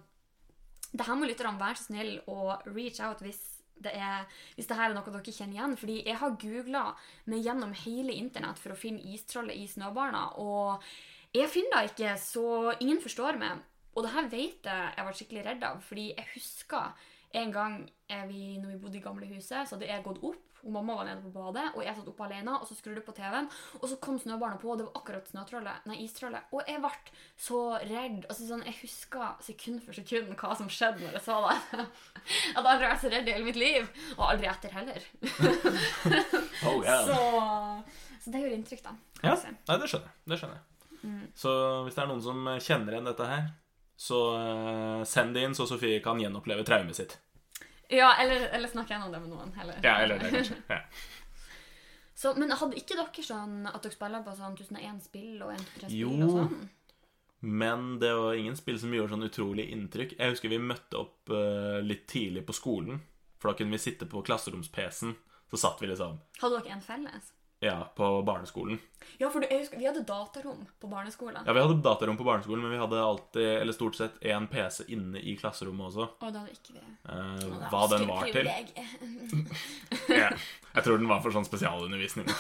det 0.97 1.07
her 1.07 1.15
må 1.19 1.27
lytterne 1.29 1.59
være 1.61 1.77
så 1.77 1.91
snill 1.91 2.21
og 2.27 2.63
reach 2.75 3.01
out 3.05 3.21
hvis 3.21 3.39
det, 3.83 3.93
er, 3.93 4.25
hvis 4.57 4.67
det 4.71 4.77
her 4.79 4.91
er 4.91 4.95
noe 4.97 5.05
dere 5.05 5.33
kjenner 5.35 5.55
igjen. 5.59 5.77
Fordi 5.77 5.97
jeg 6.07 6.17
har 6.17 6.31
googla 6.41 6.85
meg 7.27 7.45
gjennom 7.45 7.75
hele 7.85 8.15
internett 8.17 8.59
for 8.59 8.73
å 8.73 8.79
finne 8.79 9.03
istrollet 9.13 9.57
i 9.59 9.67
Snøbarna, 9.69 10.39
og 10.41 10.83
jeg 11.37 11.51
finner 11.53 11.83
det 11.85 11.91
ikke, 11.93 12.15
så 12.19 12.75
ingen 12.81 13.03
forstår 13.05 13.37
meg. 13.39 13.61
Og 13.97 14.05
det 14.05 14.13
her 14.13 14.33
vet 14.33 14.67
jeg 14.69 14.97
jeg 14.97 15.09
var 15.09 15.19
skikkelig 15.19 15.45
redd 15.47 15.63
av, 15.65 15.85
fordi 15.85 16.11
jeg 16.13 16.33
husker 16.35 17.07
en 17.37 17.53
gang 17.53 17.79
vi, 18.29 18.57
når 18.61 18.75
vi 18.75 18.83
bodde 18.83 18.99
i 19.01 19.05
gamlehuset, 19.05 19.67
så 19.67 19.77
hadde 19.77 19.89
jeg 19.89 20.05
gått 20.05 20.23
opp, 20.25 20.43
og 20.67 20.73
mamma 20.73 20.97
var 20.99 21.07
nede 21.07 21.23
på 21.23 21.31
badet, 21.31 21.65
og 21.77 21.83
jeg 21.85 21.95
satt 21.95 22.09
oppe 22.11 22.25
alene, 22.27 22.55
og 22.59 22.67
så 22.67 22.75
skrudde 22.75 22.99
jeg 22.99 23.07
på 23.07 23.15
TV-en, 23.15 23.49
og 23.79 23.85
så 23.91 23.99
kom 24.03 24.17
snøbarna 24.19 24.59
på, 24.59 24.71
og 24.73 24.81
det 24.81 24.87
var 24.89 25.01
akkurat 25.01 25.29
snøtrollet, 25.31 25.85
nei, 25.87 25.99
istrollet, 26.03 26.49
og 26.51 26.63
jeg 26.67 26.81
ble 26.83 26.93
så 27.47 27.61
redd. 27.83 28.25
Altså 28.27 28.49
sånn, 28.49 28.65
Jeg 28.67 28.79
husker 28.81 29.37
sekund 29.47 29.83
for 29.85 29.95
sekund 29.95 30.33
hva 30.35 30.57
som 30.59 30.71
skjedde 30.73 31.05
når 31.05 31.19
jeg 31.19 31.25
så 31.29 31.37
det. 31.47 31.85
Jeg 32.27 32.57
hadde 32.57 32.71
aldri 32.73 32.89
vært 32.89 33.03
så 33.05 33.11
redd 33.13 33.29
i 33.29 33.35
hele 33.37 33.47
mitt 33.47 33.61
liv, 33.61 33.91
og 34.17 34.25
aldri 34.33 34.51
etter 34.51 34.75
heller. 34.75 35.07
Oh, 36.67 36.81
yeah. 36.83 37.05
Så, 37.05 37.17
så 38.25 38.33
det 38.33 38.41
gjør 38.41 38.55
inntrykk, 38.57 38.81
da. 38.83 38.95
Ja, 39.23 39.35
nei, 39.37 39.77
det 39.79 39.91
skjønner 39.93 40.09
jeg. 40.09 40.17
Det 40.33 40.39
skjønner 40.41 40.57
jeg. 40.57 41.03
Mm. 41.07 41.21
Så 41.37 41.53
hvis 41.85 41.95
det 41.95 42.03
er 42.03 42.09
noen 42.11 42.23
som 42.25 42.49
kjenner 42.65 42.97
igjen 42.97 43.07
dette 43.07 43.29
her, 43.29 43.45
så 43.97 44.21
eh, 44.37 45.05
send 45.09 45.35
det 45.37 45.45
inn, 45.47 45.55
så 45.57 45.67
Sofie 45.69 46.01
kan 46.05 46.21
gjenoppleve 46.21 46.65
traumet 46.69 46.99
sitt. 46.99 47.19
Ja, 47.89 48.15
eller, 48.21 48.49
eller 48.51 48.69
snakke 48.69 48.95
gjennom 48.95 49.13
det 49.15 49.21
med 49.23 49.31
noen. 49.31 49.53
Heller. 49.57 49.79
Ja, 49.83 49.99
eller 50.03 50.19
det, 50.19 50.33
kanskje. 50.35 50.59
Ja. 50.69 50.81
Så, 52.17 52.31
men 52.41 52.49
hadde 52.49 52.79
ikke 52.81 52.97
dere 52.97 53.23
sånn 53.23 53.67
at 53.69 53.83
dere 53.85 53.93
spiller 53.93 54.23
på 54.25 54.33
sånn 54.39 54.55
1001 54.57 55.03
spill 55.05 55.43
og 55.45 55.51
123 55.53 55.91
spill 55.91 55.99
Jo. 56.01 56.13
og 56.25 56.31
sånn? 56.33 56.63
Men 57.45 57.83
det 58.01 58.09
var 58.17 58.39
ingen 58.41 58.57
spill 58.57 58.79
som 58.81 58.95
gjorde 58.97 59.13
sånn 59.13 59.27
utrolig 59.27 59.67
inntrykk. 59.75 60.15
Jeg 60.17 60.33
husker 60.33 60.49
vi 60.49 60.59
møtte 60.65 60.97
opp 60.97 61.29
uh, 61.29 61.77
litt 61.85 62.07
tidlig 62.09 62.47
på 62.49 62.57
skolen, 62.57 63.03
for 63.37 63.53
da 63.53 63.59
kunne 63.59 63.77
vi 63.77 63.83
sitte 63.85 64.09
på 64.09 64.25
klasseroms-PC-en. 64.25 65.13
Så 65.53 65.61
satt 65.61 65.83
vi 65.85 65.91
liksom 65.93 66.17
Hadde 66.41 66.63
dere 66.65 66.73
en 66.75 66.81
felles? 66.83 67.29
Ja, 67.67 67.77
på 67.99 68.07
barneskolen. 68.27 68.79
Ja, 69.21 69.29
for 69.33 69.41
du, 69.43 69.47
jeg 69.51 69.63
husker, 69.63 69.79
vi 69.81 69.87
hadde 69.89 70.03
datarom 70.09 70.65
på 70.83 70.89
barneskolen. 70.91 71.43
Ja, 71.47 71.53
vi 71.57 71.63
hadde 71.65 71.77
datarom 71.85 72.17
på 72.19 72.25
barneskolen, 72.27 72.63
men 72.67 72.75
vi 72.75 72.81
hadde 72.81 73.01
alltid, 73.03 73.47
eller 73.63 73.77
stort 73.77 73.97
sett, 73.99 74.17
én 74.27 74.47
PC 74.51 74.87
inne 74.93 75.21
i 75.23 75.37
klasserommet 75.41 75.89
også. 75.91 76.09
Og 76.21 76.33
det 76.35 76.43
hadde 76.43 76.57
ikke 76.57 76.77
vi. 76.77 76.85
Eh, 77.11 77.37
Det 77.45 77.71
hva 77.73 77.83
den 77.93 78.07
var 78.11 78.31
til. 78.31 78.51
Ja. 80.17 80.31
Jeg 80.77 80.85
tror 80.85 80.99
den 81.01 81.09
var 81.11 81.23
for 81.25 81.33
sånn 81.35 81.47
spesialundervisning. 81.49 82.29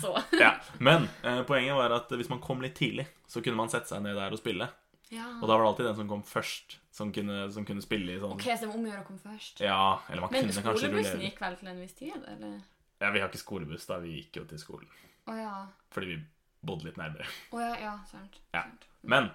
Så. 0.00 0.12
ja. 0.38 0.52
Men 0.78 1.08
eh, 1.26 1.40
poenget 1.48 1.74
var 1.74 1.90
at 1.96 2.12
hvis 2.14 2.28
man 2.30 2.38
kom 2.44 2.60
litt 2.62 2.76
tidlig, 2.78 3.06
så 3.26 3.42
kunne 3.42 3.58
man 3.58 3.70
sette 3.72 3.90
seg 3.90 4.04
ned 4.04 4.14
der 4.18 4.34
og 4.36 4.38
spille. 4.38 4.68
Ja. 5.10 5.26
Og 5.40 5.46
da 5.48 5.54
var 5.56 5.62
det 5.64 5.70
alltid 5.72 5.86
den 5.88 5.96
som 6.00 6.08
kom 6.10 6.22
først, 6.26 6.76
som 6.94 7.10
kunne, 7.14 7.44
som 7.54 7.66
kunne 7.66 7.82
spille 7.84 8.14
i 8.16 8.20
sånn 8.22 8.32
Ok, 8.34 8.46
så 8.48 8.64
det 8.64 8.70
var 8.70 8.78
om 8.78 8.86
å 8.86 8.90
gjøre 8.90 9.02
å 9.04 9.06
komme 9.06 9.22
først. 9.22 9.60
Ja, 9.62 9.82
eller 10.10 10.24
man 10.26 10.32
Men 10.34 10.46
kunne 10.48 10.54
kanskje 10.56 10.66
Men 10.66 10.80
skolebussen 10.82 11.12
rullere. 11.18 11.28
gikk 11.30 11.42
vel 11.44 11.58
til 11.60 11.70
en 11.72 11.82
viss 11.82 11.94
tid, 11.98 12.16
eller? 12.32 12.56
Ja, 12.98 13.10
vi 13.12 13.20
har 13.20 13.28
ikke 13.28 13.42
skolebuss, 13.42 13.86
da. 13.88 13.98
Vi 14.02 14.14
gikk 14.20 14.40
jo 14.40 14.44
til 14.48 14.60
skolen. 14.60 14.88
Å 15.28 15.36
ja. 15.36 15.54
Fordi 15.92 16.12
vi 16.14 16.20
bodde 16.66 16.88
litt 16.88 17.00
nærmere. 17.00 17.26
Å 17.52 17.60
ja, 17.60 17.72
ja, 17.82 17.96
sant. 18.10 18.38
Ja. 18.54 18.62
sant. 18.62 18.86
Men 19.06 19.30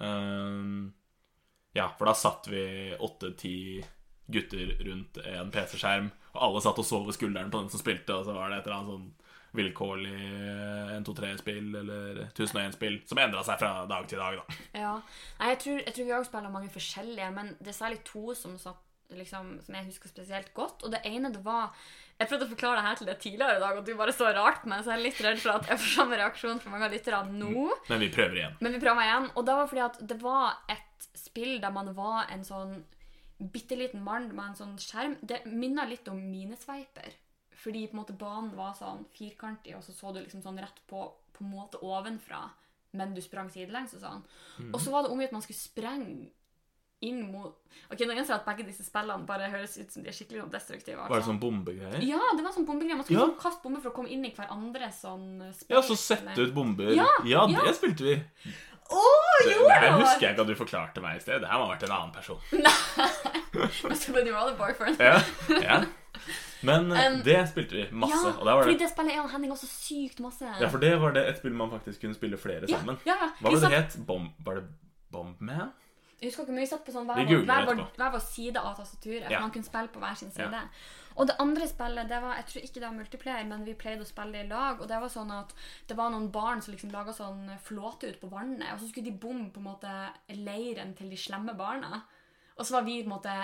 ehm, 0.00 0.92
Ja, 1.74 1.88
for 1.98 2.06
da 2.06 2.14
satt 2.14 2.46
vi 2.50 2.94
åtte-ti 3.02 3.56
gutter 4.30 4.76
rundt 4.86 5.18
en 5.26 5.50
PC-skjerm, 5.52 6.06
og 6.32 6.40
alle 6.46 6.60
satt 6.64 6.78
og 6.80 6.86
så 6.86 7.00
over 7.02 7.12
skulderen 7.12 7.50
på 7.52 7.60
den 7.60 7.68
som 7.72 7.82
spilte, 7.82 8.14
og 8.14 8.24
så 8.24 8.32
var 8.36 8.48
det 8.50 8.62
et 8.62 8.68
eller 8.68 8.78
annet 8.78 8.94
sånn 8.94 9.10
vilkårlig 9.54 10.14
1-2-3-spill 10.96 11.76
eller 11.78 12.22
1001-spill 12.32 12.96
som 13.06 13.20
endra 13.22 13.42
seg 13.46 13.60
fra 13.60 13.84
dag 13.90 14.08
til 14.10 14.18
dag, 14.22 14.40
da. 14.40 14.56
Ja. 14.74 14.94
Nei, 15.38 15.50
jeg 15.52 15.60
tror, 15.62 15.76
jeg 15.84 15.94
tror 15.94 16.08
vi 16.08 16.16
òg 16.16 16.26
spiller 16.26 16.54
mange 16.54 16.72
forskjellige, 16.74 17.28
men 17.36 17.52
det 17.60 17.70
er 17.70 17.76
særlig 17.76 18.00
to 18.08 18.34
som, 18.38 18.56
satt, 18.58 18.80
liksom, 19.18 19.54
som 19.64 19.76
jeg 19.78 19.88
husker 19.88 20.10
spesielt 20.10 20.52
godt. 20.56 20.84
Og 20.84 20.92
det 20.94 21.02
ene 21.08 21.32
det 21.34 21.42
var 21.44 21.74
Jeg 22.14 22.28
prøvde 22.30 22.46
å 22.46 22.52
forklare 22.52 22.78
det 22.78 22.86
her 22.86 22.98
til 23.00 23.08
deg 23.08 23.16
tidligere 23.18 23.56
i 23.56 23.62
dag, 23.64 23.78
og 23.78 23.86
du 23.86 23.96
bare 23.98 24.12
så 24.14 24.28
rart 24.30 24.60
på 24.62 24.68
meg, 24.70 24.84
så 24.84 24.92
jeg 24.92 25.00
er 25.00 25.04
litt 25.08 25.22
redd 25.24 25.40
for 25.42 25.56
at 25.56 25.66
jeg 25.66 25.80
får 25.82 25.94
samme 25.96 26.18
reaksjon 26.20 26.60
fra 26.62 26.70
mange 26.70 26.86
av 26.86 26.94
lytterne 26.94 27.38
nå. 27.40 27.64
Men 27.90 28.04
vi 28.04 28.10
prøver 28.14 28.38
igjen. 28.38 28.54
Men 28.62 28.76
vi 28.76 28.82
prøver 28.84 29.08
igjen. 29.08 29.26
Og 29.34 29.48
det 29.48 29.56
var 29.58 29.70
fordi 29.72 29.84
at 29.88 29.98
det 30.12 30.18
var 30.22 30.60
et 30.70 31.08
spill 31.18 31.58
der 31.62 31.74
man 31.74 31.90
var 31.96 32.30
en 32.30 32.46
sånn 32.46 32.76
bitte 33.50 33.76
liten 33.76 34.04
mann 34.06 34.30
med 34.30 34.52
en 34.52 34.58
sånn 34.60 34.78
skjerm. 34.78 35.18
Det 35.26 35.42
minner 35.50 35.90
litt 35.90 36.06
om 36.08 36.22
minesveiper. 36.22 37.18
Fordi 37.64 37.86
på 37.88 37.96
en 37.96 38.02
måte 38.02 38.16
banen 38.18 38.54
var 38.54 38.76
sånn 38.78 39.04
firkantig, 39.16 39.74
og 39.74 39.82
så 39.82 39.94
så 39.96 40.12
du 40.14 40.20
liksom 40.22 40.42
sånn 40.44 40.60
rett 40.62 40.80
på 40.90 41.08
på 41.34 41.44
en 41.44 41.50
måte 41.50 41.80
ovenfra, 41.82 42.44
men 42.94 43.14
du 43.14 43.20
sprang 43.22 43.48
sidelengs 43.50 43.96
og 43.96 44.04
sånn. 44.04 44.20
Og 44.70 44.80
så 44.80 44.92
var 44.94 45.02
det 45.02 45.10
om 45.10 45.22
at 45.24 45.32
man 45.34 45.42
skulle 45.42 45.58
sprenge 45.58 46.28
inn 47.08 47.20
mot 47.32 47.60
Ok, 47.92 48.00
Nå 48.06 48.14
innser 48.14 48.32
jeg 48.32 48.40
at 48.40 48.46
begge 48.46 48.64
disse 48.68 48.84
spillene 48.86 49.26
bare 49.28 49.48
høres 49.52 49.74
ut 49.76 49.90
som 49.92 50.02
de 50.04 50.08
er 50.08 50.14
skikkelig 50.16 50.44
destruktive. 50.50 50.52
destruktive. 50.54 50.98
Var 51.02 51.10
det 51.10 51.16
altså. 51.18 51.30
sånn 51.32 51.40
bombegreier? 51.42 52.04
Ja, 52.06 52.20
det 52.38 52.44
var 52.46 52.54
sånn 52.54 52.66
bombegreier. 52.68 52.96
Man 53.00 53.06
skulle 53.06 53.20
Ja. 53.20 53.26
sånn 53.28 53.40
kaste 53.42 53.62
bomber 53.66 53.82
for 53.84 53.90
å 53.90 53.96
komme 53.98 54.12
inn 54.14 54.24
i 54.24 54.30
hverandre 54.34 54.88
sånn 54.94 55.26
Ja, 55.68 55.82
så 55.82 55.96
sette 55.98 56.38
ut 56.38 56.54
bomber. 56.54 56.94
Ja, 56.96 57.06
ja 57.28 57.44
ja. 57.50 57.64
det 57.66 57.74
spilte 57.76 58.06
vi. 58.08 58.14
Å, 58.84 59.02
Det, 59.44 59.52
det 59.58 59.76
her 59.80 59.94
husker 59.98 60.20
jeg 60.26 60.34
ikke 60.34 60.44
at 60.44 60.50
du 60.52 60.54
forklarte 60.58 61.02
meg 61.04 61.16
i 61.18 61.20
sted. 61.24 61.40
Det 61.42 61.48
her 61.50 61.58
må 61.60 61.66
ha 61.66 61.74
vært 61.74 61.86
en 61.88 61.94
annen 61.98 62.12
person. 62.14 62.40
Man 63.88 63.96
skulle 63.96 64.22
be 64.24 64.28
your 64.30 64.38
other 64.38 64.56
boyfriend. 64.58 65.00
Ja, 65.00 65.20
ja. 65.60 65.82
Men 66.64 66.92
eh, 66.92 67.06
Um, 67.12 67.20
det 67.26 67.36
spilte 67.50 67.76
vi 67.76 67.84
masse. 67.92 68.16
Ja, 68.16 68.32
og 68.38 68.46
der 68.46 68.54
var 68.56 68.62
fordi 68.64 68.78
det 68.78 68.86
det 68.86 68.90
spiller 68.94 69.12
jeg 69.12 69.20
og 69.24 69.30
Henning 69.34 69.52
også 69.52 69.68
sykt 69.68 70.20
masse. 70.24 70.48
Ja, 70.60 70.68
for 70.72 70.80
det 70.80 70.94
var 71.00 71.12
det 71.12 71.26
et 71.28 71.40
spill 71.42 71.52
man 71.58 71.70
faktisk 71.72 72.00
kunne 72.00 72.16
spille 72.16 72.38
flere 72.40 72.68
sammen. 72.70 72.96
ja, 73.04 73.16
ja. 73.20 73.30
Hva 73.40 73.50
var 73.52 73.60
det 73.60 73.70
det 73.70 73.80
het? 73.82 73.96
Bomb... 74.06 74.30
Var 74.46 74.60
det 74.60 74.64
Bombman? 75.12 75.72
Jeg 76.24 76.30
husker 76.32 76.46
ikke, 76.48 76.56
vi 76.56 76.66
satt 76.70 76.84
på 76.86 76.92
sånn 76.94 77.06
hver, 77.10 77.20
vår- 77.28 77.44
hver, 77.44 77.66
vår, 77.68 77.80
hver 78.00 78.12
vår 78.14 78.22
side 78.24 78.56
av 78.56 78.76
tastaturet. 78.78 79.30
Ja. 79.30 79.40
Man 79.44 79.50
kunne 79.52 79.68
spille 79.68 79.88
på 79.92 80.00
hver 80.00 80.16
sin 80.16 80.32
Ja. 80.32 80.48
side. 80.48 80.62
Og 81.16 81.28
det 81.28 81.36
andre 81.38 81.66
spillet, 81.68 82.08
det 82.10 82.20
var, 82.22 82.34
jeg 82.40 82.46
tror 82.46 82.62
ikke 82.64 82.80
det 82.80 82.88
var 82.88 82.96
multiplayer, 82.98 83.46
men 83.46 83.64
vi 83.64 83.74
pleide 83.74 84.00
å 84.02 84.08
spille 84.08 84.40
i 84.40 84.48
lag. 84.48 84.80
Og 84.80 84.88
det 84.88 84.98
var 85.00 85.08
sånn 85.12 85.30
at 85.30 85.52
det 85.86 85.96
var 85.96 86.10
noen 86.10 86.30
barn 86.32 86.60
som 86.62 86.74
liksom 86.74 86.90
laga 86.90 87.12
sånn 87.14 87.58
flåte 87.62 88.08
ut 88.08 88.20
på 88.20 88.30
vannet. 88.32 88.72
Og 88.72 88.80
så 88.80 88.88
skulle 88.90 89.04
de 89.12 89.18
bomme 89.18 89.50
på 89.52 89.58
en 89.58 89.68
måte 89.68 89.92
leiren 90.30 90.96
til 90.96 91.10
de 91.10 91.16
slemme 91.16 91.54
barna. 91.56 92.02
Og 92.58 92.64
så 92.66 92.72
var 92.72 92.82
vi 92.82 93.02
på 93.04 93.12
en 93.12 93.18
måte 93.20 93.36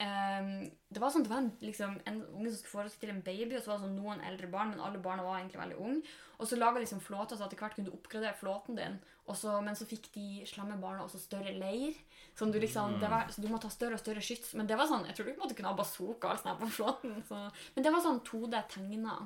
Um, 0.00 0.68
Det 0.90 0.98
var 1.00 1.10
sånn, 1.10 1.22
det 1.22 1.30
var 1.30 1.38
en, 1.38 1.52
liksom, 1.62 2.00
en 2.04 2.16
unge 2.34 2.50
som 2.50 2.58
skulle 2.58 2.82
forestille 2.82 3.12
en 3.14 3.22
baby, 3.22 3.54
og 3.54 3.62
så 3.62 3.70
var 3.70 3.78
det 3.78 3.84
sånn 3.86 3.94
noen 4.02 4.20
eldre 4.26 4.48
barn, 4.50 4.70
men 4.70 4.80
alle 4.80 4.98
barna 4.98 5.22
var 5.22 5.38
egentlig 5.38 5.60
veldig 5.60 5.78
unge. 5.78 6.02
Og 6.40 6.48
så 6.48 6.58
laga 6.58 6.80
liksom 6.82 7.00
flåta, 7.00 7.36
så 7.38 7.46
etter 7.46 7.56
hvert 7.56 7.76
kunne 7.76 7.86
du 7.86 7.92
oppgradere 7.94 8.34
flåten 8.34 8.74
din. 8.76 8.98
Så, 9.32 9.62
men 9.62 9.74
så 9.78 9.86
fikk 9.86 10.10
de 10.12 10.42
slemme 10.50 10.80
barna 10.82 11.04
også 11.06 11.20
større 11.22 11.54
leir. 11.56 11.94
Som 12.34 12.50
du 12.50 12.58
liksom, 12.58 12.96
var, 12.98 13.28
så 13.30 13.42
du 13.42 13.46
må 13.50 13.60
ta 13.62 13.70
større 13.70 13.94
og 13.94 14.02
større 14.02 14.22
skyts. 14.24 14.56
Men 14.58 14.66
det 14.66 14.78
var 14.78 14.88
sånn, 14.90 15.06
jeg 15.06 15.14
tror 15.14 15.28
du 15.28 15.32
på 15.32 15.38
en 15.38 15.44
måte 15.46 15.56
kunne 15.58 15.70
ha 15.70 15.78
bazooka 15.78 16.32
og 16.32 16.40
sånn 16.42 16.56
på 16.58 16.70
flåten. 16.80 17.18
Så, 17.28 17.42
men 17.76 17.86
det 17.86 17.92
var 17.94 18.02
sånn 18.02 18.22
2D 18.26 18.62
tegna. 18.74 19.18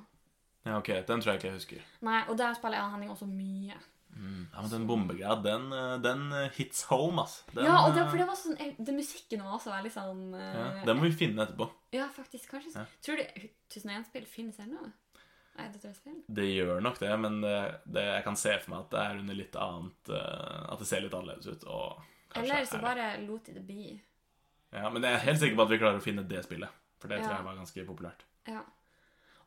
Ja, 0.66 0.76
ok, 0.76 0.90
den 1.08 1.22
tror 1.22 1.32
jeg 1.32 1.40
ikke 1.40 1.48
jeg 1.48 1.60
husker. 1.60 1.86
Nei, 2.04 2.18
og 2.28 2.36
der 2.36 2.58
spiller 2.58 2.80
jeg 2.80 2.88
og 2.88 2.96
Henning 2.96 3.14
også 3.14 3.30
mye. 3.30 3.78
Ja, 4.52 4.62
men 4.62 4.70
den 4.70 4.86
bombegreia, 4.88 5.34
den, 5.42 5.72
eh, 5.72 5.94
den 6.02 6.32
eh, 6.32 6.50
hits 6.56 6.84
home, 6.90 7.22
ass. 7.22 7.44
Den, 7.52 7.64
ja, 7.68 7.76
og 7.86 7.94
det, 7.94 8.02
eh, 8.02 8.08
for 8.10 8.18
det 8.18 8.26
var 8.26 8.38
sånn, 8.38 8.56
det 8.78 8.94
musikken 8.96 9.44
var 9.44 9.58
også 9.58 9.70
veldig 9.70 9.92
sånn 9.94 10.22
ja, 10.34 10.64
Den 10.88 10.98
må 10.98 11.06
vi 11.06 11.18
finne 11.20 11.44
etterpå. 11.44 11.68
ja, 11.94 12.08
faktisk. 12.14 12.50
Kanskje. 12.50 12.72
Ja. 12.74 12.86
Tror 13.04 13.20
du 13.20 13.46
1001-spill 13.70 14.26
finnes 14.28 14.58
ennå? 14.64 14.90
Nei, 15.58 15.66
det 16.30 16.46
gjør 16.46 16.82
nok 16.82 17.00
det, 17.02 17.10
men 17.18 17.40
det, 17.42 17.56
det, 17.90 18.04
jeg 18.06 18.24
kan 18.26 18.36
se 18.38 18.52
for 18.62 18.72
meg 18.72 18.84
at 18.84 18.92
det 18.92 19.00
er 19.02 19.22
under 19.24 19.38
litt 19.40 19.56
annet 19.58 20.10
At 20.14 20.78
det 20.78 20.86
ser 20.86 21.02
litt 21.02 21.16
annerledes 21.18 21.50
ut. 21.50 21.64
Og 21.66 22.04
kanskje 22.32 22.54
Eller 22.54 22.66
så 22.68 22.80
bare 22.82 23.10
lot 23.24 23.46
de 23.46 23.54
det 23.58 23.64
bli. 23.66 23.92
Ja, 24.72 24.90
Men 24.90 25.02
jeg 25.02 25.12
er 25.12 25.24
helt 25.24 25.40
sikker 25.40 25.56
på 25.56 25.64
at 25.64 25.70
vi 25.72 25.78
klarer 25.80 26.00
å 26.00 26.04
finne 26.04 26.26
det 26.28 26.42
spillet. 26.44 26.82
For 26.98 27.08
det 27.08 27.22
tror 27.22 27.36
jeg 27.36 27.46
var 27.46 27.60
ganske 27.60 27.86
populært. 27.86 28.24
Ja. 28.48 28.64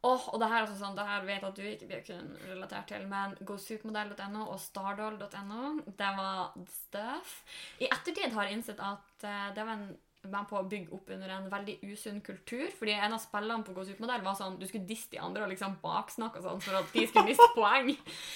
Åh, 0.02 0.24
og 0.34 0.40
det 0.42 0.48
her 0.50 0.64
er 0.64 0.66
også 0.66 0.80
sånn, 0.80 0.96
det 0.98 1.04
her 1.06 1.26
vet 1.28 1.44
jeg 1.44 1.50
at 1.52 1.60
du 1.60 1.66
ikke 1.70 1.88
blir 1.90 2.06
kun 2.08 2.30
relatert 2.50 2.88
til, 2.90 3.04
men 3.10 3.36
gosupermodell.no 3.46 4.48
og 4.48 4.58
stardoll.no, 4.64 5.66
det 5.86 6.14
var 6.18 6.56
stuff. 6.66 7.36
I 7.78 7.90
ettertid 7.92 8.34
har 8.34 8.50
jeg 8.50 8.58
innsett 8.58 8.82
at 8.82 9.28
eh, 9.28 9.52
det 9.54 9.68
var 9.68 9.76
en 9.78 9.92
med 10.30 10.46
på 10.50 10.58
å 10.60 10.68
bygge 10.70 10.94
opp 10.94 11.10
under 11.16 11.32
en 11.34 11.48
veldig 11.50 11.78
usunn 11.90 12.20
kultur. 12.26 12.68
Fordi 12.78 12.94
en 12.94 13.16
av 13.16 13.22
spillene 13.24 13.66
på 13.66 13.74
Gå 13.74 13.86
supermodell 13.88 14.26
var 14.26 14.38
sånn 14.38 14.60
du 14.62 14.68
skulle 14.70 14.90
disse 14.90 15.10
de 15.14 15.22
andre 15.22 15.46
og 15.46 15.54
liksom 15.54 15.80
baksnakke 15.82 16.42
og 16.42 16.46
sånn 16.48 16.64
for 16.66 16.82
at 16.82 16.94
de 16.94 17.06
skulle 17.08 17.30
miste 17.32 17.48
poeng. 17.58 17.92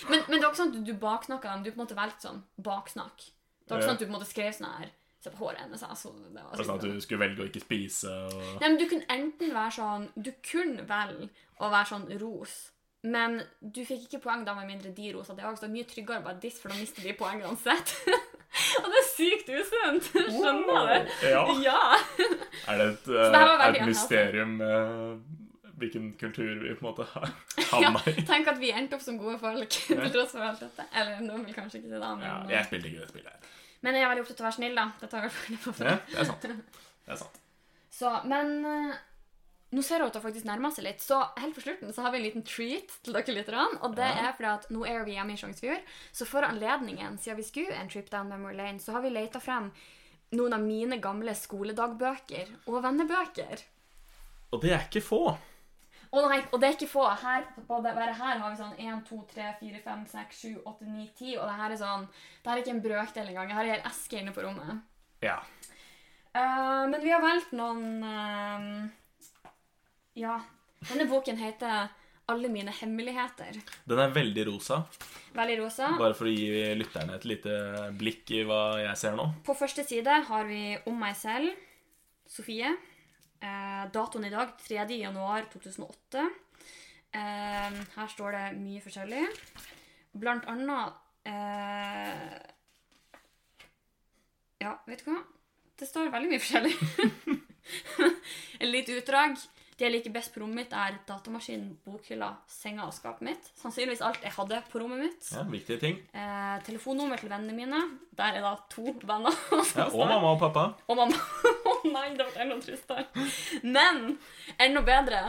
Men, 0.10 0.24
men 0.26 0.38
det 0.38 0.42
var 0.42 0.52
ikke 0.52 0.62
sånn 0.64 0.74
at 0.74 0.88
du 0.88 0.94
baksnakka 1.02 1.52
dem. 1.52 1.66
Du 1.66 1.72
på 1.72 1.78
en 1.78 1.84
måte 1.84 2.00
valgte 2.00 2.28
sånn 2.28 2.42
baksnakk. 2.66 3.28
Det 3.66 3.74
var 3.74 3.82
ikke 3.82 3.90
sånn 3.90 3.98
at 3.98 4.04
du 4.04 4.06
på 4.06 4.12
en 4.14 4.18
måte 4.20 4.30
skrev 4.30 4.54
sånn 4.54 4.78
her 4.78 4.94
Se 5.26 5.32
på 5.34 5.42
håret 5.42 5.64
hennes. 5.64 5.82
Altså, 5.82 6.12
det 6.14 6.38
var 6.38 6.60
sånn 6.62 6.76
at 6.76 6.84
du 6.86 7.02
skulle 7.02 7.24
velge 7.24 7.42
å 7.42 7.48
ikke 7.50 7.64
spise 7.64 8.12
og 8.28 8.36
Nei, 8.62 8.68
men 8.68 8.78
Du 8.78 8.86
kunne 8.92 9.08
enten 9.10 9.56
være 9.56 9.74
sånn 9.80 10.06
Du 10.14 10.30
kunne 10.46 10.86
velge 10.86 11.32
å 11.58 11.70
være 11.72 11.90
sånn 11.90 12.06
ros, 12.22 12.54
men 13.08 13.38
du 13.62 13.80
fikk 13.88 14.08
ikke 14.10 14.20
poeng 14.26 14.42
da 14.46 14.54
med 14.58 14.68
mindre 14.68 14.90
de 14.92 15.12
rosa 15.16 15.34
det 15.38 15.46
òg. 15.46 15.56
Så 15.56 15.64
det 15.66 15.70
er 15.70 15.76
mye 15.78 15.88
tryggere 15.88 16.20
å 16.20 16.26
bare 16.26 16.42
diss, 16.44 16.58
for 16.60 16.74
da 16.74 16.76
mister 16.80 17.06
de 17.06 17.14
poeng 17.16 17.44
uansett. 17.46 17.94
Og 18.82 18.90
det 18.92 19.00
er 19.00 19.08
sykt 19.08 19.52
usunt! 19.52 20.10
Skjønner 20.36 20.90
du? 20.92 21.14
Ja. 21.30 21.44
Ja. 21.64 21.80
Er 22.72 22.82
det 22.82 22.88
et, 22.92 23.08
eh, 23.08 23.66
et 23.70 23.80
mysterium 23.88 24.58
eh, 24.64 25.16
hvilken 25.80 26.14
kultur 26.20 26.52
vi 26.64 26.74
på 26.76 26.86
en 26.86 26.90
måte 26.92 27.06
har 27.14 27.30
havna 27.72 28.02
i? 28.12 28.14
Tenk 28.28 28.48
at 28.52 28.60
vi 28.62 28.72
endte 28.72 28.96
opp 28.98 29.02
som 29.06 29.18
gode 29.22 29.38
folk 29.42 29.70
til 29.88 30.06
tross 30.14 30.32
for 30.36 30.46
alt 30.46 30.60
dette. 30.64 30.86
Eller 30.96 31.20
noen 31.26 31.46
vil 31.48 31.56
kanskje 31.58 31.82
ikke 31.82 31.90
si 31.92 31.98
det, 31.98 32.12
men, 32.20 32.24
Ja, 32.28 32.36
jeg 32.58 32.70
spilte 32.70 32.92
ikke 32.92 33.02
det 33.06 33.10
spillet. 33.14 33.32
her. 33.34 33.50
Men 33.86 33.96
jeg 34.00 34.04
er 34.06 34.10
veldig 34.14 34.24
opptatt 34.26 34.40
av 34.40 34.46
å 34.46 34.50
være 34.50 34.58
snill, 34.60 34.76
da. 34.80 34.86
Det 35.02 35.10
tar 35.12 35.26
jeg 35.28 35.34
vel 35.36 35.58
på 35.66 35.74
for. 35.78 35.90
Ja, 35.92 35.98
det 36.10 36.22
er 36.24 36.30
sant. 36.32 36.46
Det 37.06 37.14
er 37.14 37.20
sant. 37.20 37.42
Så, 37.96 38.10
men 38.28 38.50
eh, 38.66 38.96
nå 39.76 39.84
ser 39.86 40.00
jeg 40.02 40.08
at 40.10 40.16
det 40.18 40.22
faktisk 40.24 40.48
nærmer 40.48 40.72
seg 40.74 40.88
litt, 40.88 41.04
så 41.04 41.20
helt 41.38 41.56
på 41.56 41.62
slutten 41.66 41.94
så 41.94 42.02
har 42.06 42.12
vi 42.16 42.20
en 42.22 42.26
liten 42.26 42.44
treat 42.48 42.96
til 43.06 43.14
dere 43.16 43.36
lytterne. 43.36 43.82
Og 43.86 43.94
det 44.00 44.08
Ja. 44.10 44.30
er 44.30 44.34
fordi 44.40 44.50
at 44.54 44.66
nå 44.74 44.86
er 44.90 45.04
vi 45.06 45.14
hjemme 45.20 45.36
i 45.36 45.40
Sjongsfjord, 45.40 45.86
så 46.16 46.26
for 46.28 46.48
anledningen, 46.48 47.20
siden 47.22 47.38
vi 47.40 47.46
skulle 47.48 47.78
en 47.78 47.92
trip 47.92 48.10
down 48.12 48.32
memory 48.32 48.56
lane, 48.58 48.80
så 48.84 48.96
har 48.98 49.04
vi 49.06 49.14
leita 49.14 49.40
frem 49.44 49.70
noen 50.36 50.56
av 50.58 50.64
mine 50.66 50.98
gamle 51.04 51.36
skoledagbøker 51.38 52.56
og 52.68 52.82
vennebøker. 52.84 53.62
Og 54.56 54.62
det 54.64 54.72
er 54.74 54.88
ikke 54.90 55.04
få. 55.06 55.22
Å 56.16 56.22
nei, 56.32 56.40
og 56.54 56.62
det 56.62 56.68
er 56.68 56.76
ikke 56.78 56.88
få. 56.88 57.06
Her, 57.20 57.44
bare 57.68 58.14
her 58.16 58.40
har 58.40 58.52
vi 58.52 58.60
sånn 58.60 58.76
1, 58.80 59.02
2, 59.10 59.18
3, 59.34 59.48
4, 59.60 59.82
5, 59.84 60.04
6, 60.14 60.38
7, 60.42 60.54
8, 60.72 60.88
9, 60.88 61.08
10. 61.20 61.34
Og 61.42 61.50
det 61.50 61.56
her 61.60 61.74
er 61.74 61.82
sånn 61.82 62.06
Det 62.08 62.48
her 62.48 62.56
er 62.56 62.64
ikke 62.64 62.76
en 62.76 62.86
brøkdel 62.86 63.32
engang. 63.34 63.52
Jeg 63.52 63.58
har 63.58 63.68
ei 63.68 63.74
hel 63.74 63.90
eske 63.90 64.22
inne 64.22 64.36
på 64.36 64.46
rommet. 64.46 64.80
Ja. 65.26 65.42
Uh, 66.36 66.86
men 66.92 67.00
vi 67.04 67.12
har 67.12 67.24
valgt 67.24 67.52
noen 67.56 67.84
uh, 68.04 69.52
Ja. 70.16 70.40
Denne 70.86 71.08
boken 71.10 71.40
heter 71.42 71.92
'Alle 72.26 72.50
mine 72.50 72.72
hemmeligheter'. 72.74 73.60
Den 73.86 74.00
er 74.02 74.14
veldig 74.14 74.48
rosa. 74.48 74.80
Veldig 75.36 75.60
rosa. 75.62 75.92
Bare 76.00 76.16
for 76.18 76.26
å 76.26 76.34
gi 76.34 76.74
lytterne 76.80 77.20
et 77.20 77.26
lite 77.28 77.54
blikk 78.00 78.32
i 78.34 78.42
hva 78.48 78.80
jeg 78.82 78.98
ser 78.98 79.14
nå. 79.20 79.28
På 79.46 79.54
første 79.54 79.86
side 79.86 80.24
har 80.30 80.48
vi 80.50 80.78
om 80.90 80.98
meg 80.98 81.14
selv, 81.20 81.54
Sofie. 82.26 82.72
Eh, 83.46 83.92
datoen 83.94 84.26
i 84.26 84.30
dag 84.34 84.58
3. 84.58 84.86
januar 84.98 85.46
2008. 85.54 86.30
Eh, 87.12 87.78
her 87.96 88.08
står 88.10 88.38
det 88.38 88.46
mye 88.58 88.82
forskjellig. 88.82 89.24
Blant 90.16 90.48
annet 90.50 90.96
eh, 91.28 92.38
Ja, 94.64 94.78
vet 94.88 95.04
du 95.04 95.12
hva? 95.12 95.20
Det 95.76 95.88
står 95.90 96.10
veldig 96.14 96.32
mye 96.32 96.42
forskjellig. 96.42 96.74
Et 98.62 98.70
lite 98.70 98.98
utdrag. 99.02 99.38
Det 99.76 99.84
jeg 99.84 99.92
liker 99.92 100.14
best 100.16 100.32
på 100.32 100.40
rommet 100.40 100.56
mitt, 100.62 100.74
er 100.74 100.96
datamaskinen, 101.04 101.74
bokhylla, 101.84 102.30
senga 102.48 102.86
og 102.88 102.94
skapet 102.96 103.26
mitt. 103.28 103.50
Sannsynligvis 103.60 104.04
alt 104.08 104.24
jeg 104.24 104.32
hadde 104.32 104.62
på 104.72 104.80
rommet 104.80 105.02
mitt. 105.04 105.32
Ja, 105.34 105.42
Viktige 105.52 105.82
ting. 105.82 105.98
Eh, 106.16 106.54
telefonnummer 106.64 107.20
til 107.20 107.28
vennene 107.34 107.56
mine. 107.58 107.82
Der 108.16 108.38
er 108.38 108.46
da 108.46 108.54
to 108.72 108.94
venner. 109.04 109.36
Ja, 109.76 109.90
og 109.90 110.06
mamma 110.08 110.32
og 110.32 110.40
pappa. 110.40 110.64
Og 110.88 110.96
mamma. 110.96 111.20
Å 111.72 111.74
nei, 111.90 112.06
det 112.16 112.24
ble 112.30 112.46
enda 112.46 112.60
tristere. 112.64 113.26
Men 113.66 114.16
enda 114.56 114.84
bedre. 114.88 115.24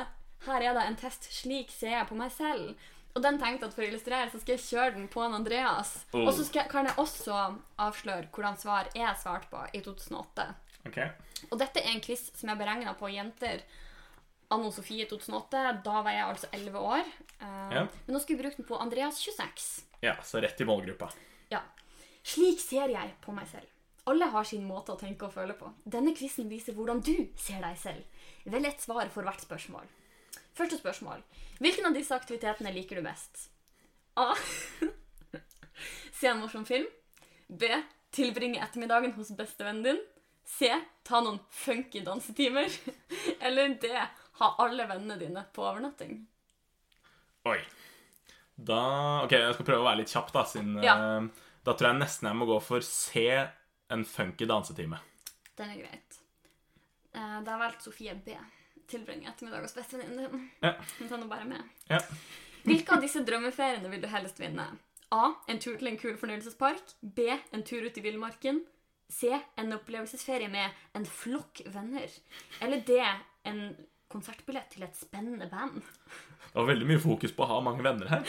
Her 0.47 0.63
er 0.69 0.79
det 0.79 0.85
en 0.93 0.99
test. 1.01 1.27
Slik 1.35 1.73
ser 1.75 1.97
jeg 1.97 2.07
på 2.07 2.19
meg 2.19 2.31
selv. 2.35 2.77
Og 3.17 3.23
den 3.25 3.41
tenkte 3.41 3.65
jeg 3.65 3.73
at 3.73 3.75
For 3.75 3.83
å 3.83 3.89
illustrere 3.89 4.29
så 4.31 4.39
skal 4.43 4.55
jeg 4.55 4.65
kjøre 4.69 4.95
den 4.99 5.09
på 5.11 5.25
en 5.25 5.35
Andreas. 5.41 5.97
Oh. 6.13 6.27
Og 6.29 6.31
så 6.37 6.45
skal, 6.47 6.69
kan 6.71 6.87
jeg 6.87 6.95
også 7.03 7.41
avsløre 7.83 8.29
hvordan 8.31 8.61
svar 8.61 8.93
jeg 8.95 9.19
svarte 9.19 9.51
på 9.51 9.65
i 9.75 9.83
2008. 9.83 10.47
Ok. 10.87 11.01
Og 11.51 11.59
dette 11.59 11.83
er 11.83 11.97
en 11.97 12.05
quiz 12.05 12.29
som 12.37 12.53
er 12.53 12.61
beregna 12.61 12.95
på 12.99 13.11
jenter 13.11 13.65
anno 14.51 14.71
Sofie 14.73 15.07
2008. 15.11 15.63
Da 15.85 16.03
var 16.03 16.13
jeg 16.15 16.25
altså 16.27 16.49
11 16.53 16.79
år. 16.79 17.05
Eh, 17.41 17.73
Ja. 17.77 17.87
Men 18.07 18.15
nå 18.17 18.21
skal 18.23 18.37
vi 18.37 18.43
bruke 18.43 18.57
den 18.61 18.67
på 18.69 18.79
Andreas 18.81 19.19
26. 19.21 19.67
Ja, 20.03 20.15
så 20.23 20.41
rett 20.43 20.61
i 20.61 20.65
målgruppa. 20.69 21.11
Ja. 21.51 21.61
Slik 22.27 22.61
ser 22.61 22.89
jeg 22.93 23.15
på 23.23 23.33
meg 23.35 23.47
selv. 23.49 23.67
Alle 24.07 24.29
har 24.31 24.45
sin 24.47 24.63
måte 24.69 24.93
å 24.95 24.99
tenke 25.01 25.27
og 25.27 25.33
føle 25.35 25.55
på. 25.59 25.73
Denne 25.85 26.13
quizen 26.15 26.49
viser 26.49 26.75
hvordan 26.75 27.01
du 27.03 27.15
ser 27.37 27.59
deg 27.65 27.77
selv. 27.79 28.05
Velg 28.47 28.67
et 28.69 28.81
svar 28.85 29.09
for 29.11 29.27
hvert 29.27 29.43
spørsmål. 29.43 29.87
Første 30.55 30.79
spørsmål. 30.79 31.23
Hvilken 31.59 31.87
av 31.89 31.95
disse 31.97 32.15
aktivitetene 32.15 32.71
liker 32.73 32.97
du 32.97 33.03
best? 33.03 33.49
A. 34.17 34.31
Se 36.13 36.27
en 36.31 36.39
morsom 36.41 36.65
film. 36.65 36.87
B. 37.49 37.69
Tilbringe 38.15 38.63
ettermiddagen 38.65 39.13
hos 39.19 39.31
bestevennen 39.37 39.83
din. 39.85 39.99
C. 40.47 40.71
Ta 41.05 41.21
noen 41.21 41.41
funky 41.51 42.01
dansetimer. 42.07 42.71
Eller 43.45 43.75
D. 43.83 43.91
Ha 44.39 44.55
alle 44.59 44.87
vennene 44.87 45.19
dine 45.21 45.45
på 45.53 45.63
overnatting. 45.65 46.27
Oi. 47.47 47.59
Da 48.57 48.81
Ok, 49.25 49.33
jeg 49.37 49.55
skal 49.55 49.67
prøve 49.69 49.85
å 49.85 49.89
være 49.89 50.01
litt 50.03 50.13
kjapp, 50.13 50.33
da, 50.33 50.45
siden 50.45 50.83
Ja. 50.85 50.95
eh, 51.19 51.29
Da 51.65 51.73
tror 51.75 51.91
jeg 51.93 51.99
nesten 52.01 52.29
jeg 52.29 52.37
må 52.37 52.47
gå 52.47 52.61
for 52.63 52.81
se 52.81 53.27
en 53.91 54.05
funky 54.05 54.47
dansetime. 54.47 54.99
Den 55.57 55.71
er 55.71 55.77
greit. 55.83 56.19
Eh, 57.15 57.41
Da 57.43 57.51
har 57.57 57.59
valgt 57.59 57.83
Sofie 57.83 58.15
B. 58.15 58.37
Tilbringe 58.87 59.27
ettermiddag 59.29 59.63
hos 59.63 59.75
bestevenninnen 59.75 60.31
din. 60.31 60.51
Ja. 60.63 60.75
tar 61.09 61.19
nå 61.19 61.27
bare 61.29 61.45
med. 61.45 61.63
Ja. 61.91 61.99
Hvilke 62.65 62.93
av 62.95 63.01
disse 63.03 63.25
drømmeferiene 63.25 63.91
vil 63.91 64.01
du 64.01 64.07
helst 64.09 64.39
vinne? 64.39 64.79
A. 65.13 65.35
En 65.49 65.59
tur 65.59 65.77
til 65.79 65.89
en 65.89 65.99
kul 65.99 66.17
fornøyelsespark. 66.17 66.95
B. 67.03 67.39
En 67.53 67.63
tur 67.63 67.83
ut 67.85 67.97
i 67.99 68.01
villmarken. 68.01 68.65
C. 69.09 69.29
En 69.57 69.73
opplevelsesferie 69.73 70.49
med 70.51 70.71
en 70.95 71.05
flokk 71.05 71.63
venner. 71.67 72.09
Eller 72.61 72.81
D. 72.81 72.99
En 73.45 73.77
konsertbillett 74.13 74.71
til 74.73 74.87
et 74.87 74.97
spennende 74.97 75.49
band. 75.51 75.81
Det 75.81 76.55
var 76.55 76.69
veldig 76.71 76.89
mye 76.89 77.03
fokus 77.03 77.35
på 77.37 77.45
å 77.45 77.51
ha 77.51 77.61
mange 77.65 77.85
venner 77.85 78.11
her. 78.11 78.25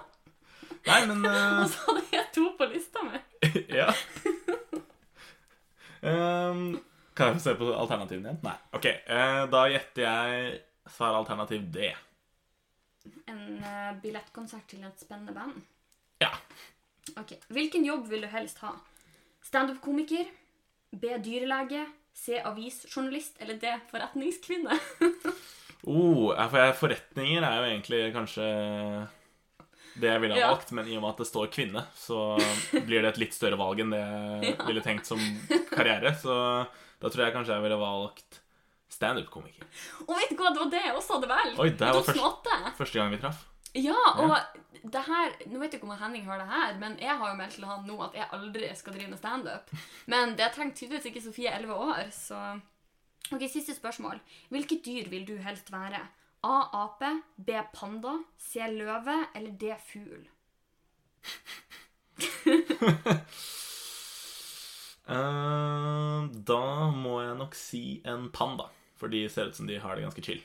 Nei, 0.88 1.00
men 1.06 1.24
uh... 1.24 1.60
Og 1.62 1.70
så 1.72 1.86
hadde 1.86 2.04
jeg 2.14 2.26
to 2.36 2.46
på 2.58 2.70
lista 2.72 3.04
mi. 3.06 3.20
Ja. 3.80 3.90
Um, 6.00 6.78
kan 7.16 7.28
jeg 7.28 7.36
få 7.36 7.42
se 7.44 7.54
på 7.60 7.66
alternativene 7.76 8.30
igjen? 8.30 8.38
Nei. 8.44 8.56
Ok, 8.76 8.86
uh, 9.08 9.42
da 9.52 9.64
gjetter 9.68 10.06
jeg 10.06 10.52
svar 10.90 11.18
alternativ 11.18 11.66
D. 11.74 11.90
En 13.28 13.42
uh, 13.60 13.90
billettkonsert 14.00 14.68
til 14.72 14.84
et 14.88 15.04
spennende 15.04 15.36
band. 15.36 15.60
Ja. 16.20 16.32
Ok. 17.20 17.36
Hvilken 17.52 17.84
jobb 17.84 18.08
vil 18.08 18.24
du 18.24 18.30
helst 18.32 18.60
ha? 18.64 18.72
Standup-komiker? 19.44 20.28
B. 20.90 21.12
Dyrelege? 21.24 21.84
C. 22.14 22.38
Avisjournalist? 22.44 23.36
Eller 23.40 23.54
D. 23.62 23.76
Forretningskvinne? 23.92 24.78
Oh, 25.88 26.28
for 26.52 26.74
forretninger 26.76 27.40
er 27.40 27.54
jo 27.56 27.68
egentlig 27.70 28.00
kanskje 28.12 28.44
det 30.00 30.10
jeg 30.10 30.20
ville 30.20 30.34
ha 30.36 30.40
Ja. 30.42 30.50
valgt, 30.52 30.72
men 30.76 30.86
i 30.86 30.96
og 30.98 31.00
med 31.02 31.14
at 31.14 31.22
det 31.22 31.26
står 31.30 31.48
kvinne, 31.54 31.86
så 31.96 32.36
blir 32.84 33.00
det 33.00 33.14
et 33.14 33.20
litt 33.22 33.32
større 33.32 33.56
valg 33.56 33.80
enn 33.80 33.94
det 33.94 34.00
jeg 34.02 34.50
Ja. 34.58 34.66
ville 34.68 34.82
tenkt 34.84 35.08
som 35.08 35.18
karriere. 35.72 36.12
Så 36.20 36.36
da 37.00 37.08
tror 37.08 37.24
jeg 37.24 37.32
kanskje 37.32 37.56
jeg 37.56 37.64
ville 37.64 37.80
valgt 37.80 38.42
standup-komiker. 38.92 39.64
Og 40.04 40.12
vet 40.20 40.34
du 40.36 40.36
hva, 40.42 40.52
det 40.52 40.60
var 40.66 40.70
det 40.76 40.84
jeg 40.84 40.94
også 41.00 41.16
hadde 41.16 41.32
valgt! 41.32 41.58
Oi, 41.64 41.70
det 41.70 41.80
var 41.96 42.02
første, 42.12 42.60
Første 42.76 43.00
gang 43.00 43.10
vi 43.16 43.22
traff. 43.24 43.40
Ja, 43.80 43.96
og 44.20 44.36
det 44.82 45.02
her 45.06 45.34
Nå 45.50 45.60
vet 45.60 45.74
jeg 45.74 45.80
ikke 45.80 45.88
om 45.88 45.98
Henning 46.00 46.24
hører 46.24 46.44
det 46.44 46.50
her, 46.52 46.74
men 46.80 46.96
jeg 47.02 47.16
har 47.20 47.30
jo 47.30 47.38
meldt 47.38 47.56
til 47.58 47.68
han 47.68 47.86
nå 47.88 47.96
at 48.06 48.16
jeg 48.16 48.28
aldri 48.36 48.70
skal 48.78 48.96
drive 48.96 49.12
med 49.12 49.20
standup. 49.20 49.72
Men 50.10 50.36
det 50.38 50.50
trenger 50.54 50.76
tydeligvis 50.76 51.10
ikke 51.10 51.24
Sofie 51.24 51.54
11 51.56 51.74
år, 51.74 52.10
så 52.14 52.42
Ok, 53.30 53.44
Siste 53.46 53.74
spørsmål. 53.76 54.18
Hvilket 54.50 54.82
dyr 54.86 55.10
vil 55.10 55.28
du 55.28 55.36
helst 55.38 55.70
være? 55.72 56.00
A. 56.42 56.56
Ape. 56.84 57.22
B. 57.36 57.50
Panda. 57.74 58.16
C. 58.38 58.58
Løve. 58.70 59.26
Eller 59.34 59.52
D. 59.60 59.74
Fugl. 59.86 60.28
uh, 65.06 66.26
da 66.50 66.90
må 66.90 67.20
jeg 67.22 67.36
nok 67.38 67.54
si 67.54 67.84
en 68.08 68.30
panda, 68.34 68.66
for 68.96 69.12
de 69.12 69.28
ser 69.28 69.52
ut 69.52 69.56
som 69.56 69.68
de 69.68 69.78
har 69.78 69.94
det 69.94 70.08
ganske 70.08 70.24
chill. 70.24 70.42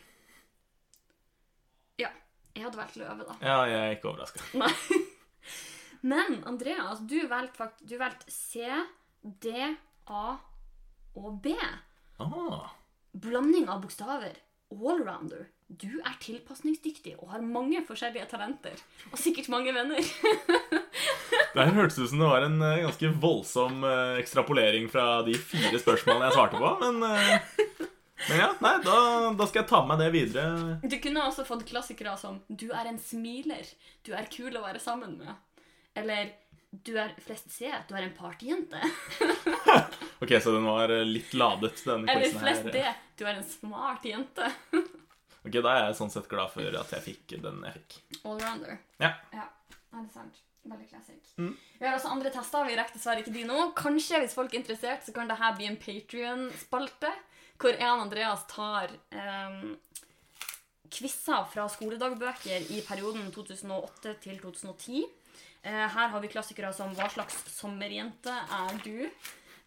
Jeg 2.55 2.63
hadde 2.63 2.79
valgt 2.79 2.95
løve, 2.99 3.25
da. 3.27 3.35
Ja, 3.43 3.57
jeg 3.67 3.81
er 3.81 3.95
ikke 3.97 4.11
overraska. 4.13 4.43
Nei. 4.61 4.71
Men 6.11 6.37
Andreas, 6.47 7.01
du 7.09 7.17
valgte 7.27 7.57
fakt- 7.63 7.83
du 7.89 7.97
valgte 7.99 8.31
C, 8.31 8.61
D, 9.25 9.51
A 10.07 10.37
og 11.17 11.41
B. 11.43 11.55
Ah, 12.21 12.69
Blanding 13.15 13.67
av 13.71 13.81
bokstaver. 13.83 14.35
Allrounder. 14.75 15.47
Du 15.67 15.97
er 16.05 16.13
tilpasningsdyktig 16.21 17.15
og 17.17 17.31
har 17.33 17.41
mange 17.41 17.79
forskjellige 17.87 18.27
talenter. 18.29 18.77
Og 19.11 19.17
sikkert 19.17 19.49
mange 19.49 19.73
venner. 19.73 19.97
det 21.55 21.63
her 21.65 21.73
hørtes 21.73 21.97
ut 21.99 22.11
som 22.11 22.21
det 22.21 22.29
var 22.29 22.45
en 22.45 22.59
eh, 22.61 22.83
ganske 22.85 23.09
voldsom 23.23 23.81
eh, 23.87 24.19
ekstrapolering 24.21 24.87
fra 24.93 25.23
de 25.25 25.33
fire 25.41 25.79
spørsmålene 25.81 26.29
jeg 26.29 26.37
svarte 26.37 26.61
på, 26.61 26.71
men 26.83 27.01
eh, 27.09 27.63
Men 28.29 28.39
ja, 28.41 28.47
nei, 28.63 28.73
da, 28.85 28.95
da 29.37 29.47
skal 29.49 29.61
jeg 29.61 29.69
ta 29.69 29.81
med 29.85 30.01
det 30.01 30.07
videre. 30.15 30.77
Du 30.81 30.95
kunne 31.03 31.27
også 31.27 31.45
fått 31.47 31.65
klassikere 31.69 32.15
som 32.17 32.39
'Du 32.49 32.71
er 32.71 32.89
en 32.89 32.97
smiler'. 32.99 33.69
'Du 34.03 34.13
er 34.17 34.25
kul 34.31 34.55
å 34.57 34.63
være 34.65 34.81
sammen 34.81 35.17
med'. 35.19 35.35
Eller 35.95 36.31
'Du 36.83 36.95
er 36.97 37.13
flest 37.21 37.51
C. 37.51 37.69
Du 37.87 37.95
er 37.95 38.07
en 38.07 38.15
partyjente'. 38.17 38.81
Ok, 40.23 40.31
så 40.41 40.53
den 40.55 40.63
var 40.63 40.89
eh, 40.89 41.03
litt 41.03 41.33
ladet, 41.35 41.75
denne 41.83 42.07
Eller 42.09 42.29
quizen 42.29 42.39
flest 42.39 42.69
det, 42.71 42.87
'Du 43.17 43.25
er 43.25 43.35
en 43.35 43.43
smart 43.43 44.05
jente'. 44.07 44.51
Ok, 45.45 45.59
Da 45.61 45.75
er 45.75 45.83
jeg 45.85 45.97
sånn 45.99 46.09
sett 46.09 46.25
glad 46.31 46.49
for 46.49 46.65
at 46.65 46.91
jeg 46.95 47.03
fikk 47.05 47.35
den 47.43 47.61
jeg 47.67 47.75
fikk. 47.77 47.99
Allrounder. 48.25 48.79
Ja. 48.97 49.11
Ja, 49.35 49.45
det 49.91 49.99
er 50.01 50.07
sant. 50.15 50.39
Veldig 50.65 50.87
classic. 50.89 51.21
Mm. 51.37 51.51
Vi 51.77 51.85
har 51.85 51.93
også 51.93 52.09
andre 52.09 52.31
tester. 52.33 52.65
Vi 52.65 52.77
rekker 52.79 52.97
dessverre 52.97 53.21
ikke 53.21 53.33
de 53.35 53.43
nå. 53.45 53.59
Kanskje 53.77 54.23
hvis 54.23 54.33
folk 54.33 54.53
er 54.55 54.63
interessert, 54.63 55.03
så 55.05 55.13
kan 55.13 55.29
dette 55.29 55.51
bli 55.59 55.67
en 55.69 55.77
Patrion-spalte, 55.77 57.11
hvor 57.59 57.75
en 57.75 58.01
Andreas 58.05 58.45
tar 58.51 58.91
um, 59.15 59.75
quizer 60.91 61.45
fra 61.51 61.67
skoledagbøker 61.71 62.71
i 62.75 62.81
perioden 62.85 63.29
2008 63.33 64.15
til 64.23 64.39
2010. 64.41 65.05
Uh, 65.65 65.85
her 65.95 66.11
har 66.13 66.19
vi 66.21 66.31
klassikere 66.31 66.73
som 66.73 66.93
'Hva 66.95 67.09
slags 67.09 67.37
sommerjente 67.55 68.31
er 68.31 68.81
du?' 68.83 69.07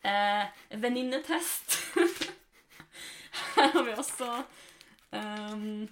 uh, 0.04 0.44
'Venninnetest'. 0.70 1.78
her 3.56 3.72
har 3.72 3.82
vi 3.82 3.96
også 3.96 4.42
um, 5.12 5.88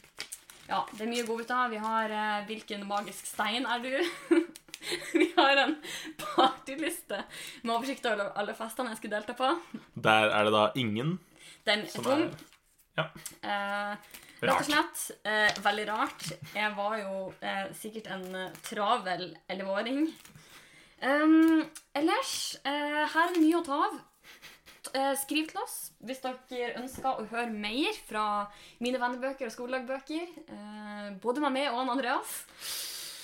Ja, 0.67 0.83
det 0.93 1.01
er 1.01 1.11
mye 1.11 1.27
godbiter. 1.27 1.69
Vi 1.71 1.77
har 1.77 2.13
uh, 2.13 2.47
'Hvilken 2.47 2.87
magisk 2.87 3.27
stein 3.27 3.67
er 3.67 3.79
du?' 3.83 4.47
vi 5.21 5.33
har 5.37 5.57
en 5.57 5.77
partyliste 6.19 7.25
med 7.63 7.75
oversikt 7.75 8.07
over 8.07 8.31
alle 8.39 8.55
festene 8.55 8.93
jeg 8.93 9.01
skulle 9.01 9.17
delta 9.17 9.35
på. 9.35 9.49
Der 9.95 10.31
er 10.31 10.45
det 10.47 10.53
da 10.55 10.69
ingen 10.77 11.17
Den 11.67 11.85
er 11.85 11.91
som 11.91 12.07
rom. 12.07 12.29
Ja. 12.97 13.09
Eh, 13.43 14.15
Rett 14.41 14.61
og 14.61 14.67
slett. 14.69 15.05
Eh, 15.27 15.61
veldig 15.65 15.87
rart. 15.89 16.27
Jeg 16.55 16.73
var 16.77 16.99
jo 17.01 17.15
eh, 17.41 17.67
sikkert 17.77 18.11
en 18.15 18.27
eh, 18.35 18.59
travel 18.67 19.31
elleveåring. 19.49 20.07
Um, 21.05 21.65
ellers, 21.97 22.35
eh, 22.65 23.03
her 23.13 23.27
er 23.27 23.35
det 23.35 23.43
mye 23.43 23.59
å 23.59 23.65
ta 23.67 23.81
av. 23.89 23.99
Eh, 24.95 25.13
skriv 25.19 25.49
til 25.51 25.59
oss 25.61 25.91
hvis 26.07 26.21
dere 26.23 26.77
ønsker 26.79 27.09
å 27.19 27.25
høre 27.33 27.51
mer 27.51 27.97
fra 28.07 28.23
mine 28.85 29.01
vennebøker 29.03 29.49
og 29.49 29.55
skoledagbøker. 29.57 30.29
Eh, 30.47 31.09
både 31.23 31.43
med 31.45 31.57
meg 31.57 31.71
og 31.73 31.81
han 31.83 31.95
Andreas. 31.97 32.37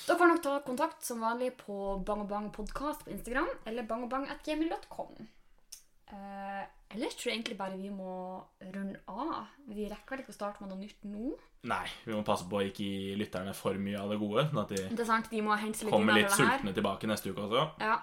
Dere 0.02 0.18
får 0.18 0.32
nok 0.32 0.42
ta 0.42 0.56
kontakt 0.66 1.06
som 1.06 1.22
vanlig 1.22 1.52
på 1.60 1.76
Bang 2.04 2.24
og 2.24 2.28
Bang 2.32 2.50
podcast 2.52 3.04
på 3.06 3.12
Instagram 3.14 3.48
eller 3.70 3.86
bangobang.gmail.com. 3.88 5.14
Eh, 6.12 6.64
ellers 6.92 7.16
tror 7.18 7.30
jeg 7.30 7.38
egentlig 7.38 7.58
bare 7.58 7.78
vi 7.78 7.90
må 7.92 8.14
runde 8.74 9.00
av. 9.10 9.48
Vi 9.68 9.88
rekker 9.90 10.16
vel 10.16 10.22
ikke 10.24 10.34
å 10.34 10.36
starte 10.36 10.62
med 10.62 10.72
noe 10.72 10.80
nytt 10.82 11.06
nå. 11.08 11.32
Nei, 11.70 11.84
vi 12.04 12.14
må 12.16 12.24
passe 12.26 12.46
på 12.50 12.58
å 12.58 12.64
ikke 12.66 12.84
gi 12.84 13.16
lytterne 13.20 13.54
for 13.54 13.78
mye 13.78 14.00
av 14.00 14.10
det 14.12 14.18
gode, 14.20 14.48
sånn 14.50 14.62
at 14.64 14.72
de 14.74 14.82
Det 14.90 15.04
er 15.04 15.08
sant, 15.08 15.30
de 15.30 15.42
må 15.46 15.56
hente 15.58 15.86
litt 15.86 15.94
kommer 15.94 16.18
litt 16.18 16.34
sultne 16.34 16.74
tilbake 16.74 17.10
neste 17.10 17.30
uke 17.30 17.44
også. 17.46 17.66
Ja. 17.82 17.98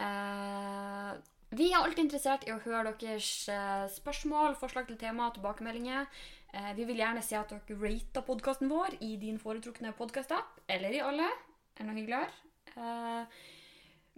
Eh, 0.00 1.10
vi 1.56 1.68
er 1.70 1.78
alltid 1.78 2.06
interessert 2.06 2.46
i 2.48 2.54
å 2.54 2.62
høre 2.64 2.94
deres 3.00 3.28
eh, 3.52 3.84
spørsmål, 3.92 4.56
forslag 4.60 4.88
til 4.88 4.98
tema 5.00 5.28
og 5.28 5.36
tilbakemeldinger. 5.36 6.08
Eh, 6.56 6.72
vi 6.78 6.86
vil 6.88 7.02
gjerne 7.02 7.22
se 7.24 7.36
at 7.38 7.52
dere 7.52 7.76
rater 7.82 8.24
podkasten 8.26 8.72
vår 8.72 8.96
i 9.04 9.14
din 9.20 9.38
foretrukne 9.38 9.92
podkast-app, 9.96 10.64
eller 10.72 10.96
i 10.96 11.04
alle. 11.04 11.28
Er 11.76 11.86
noe 11.86 11.98
hyggeligere. 12.00 12.32
Eh, 12.76 13.38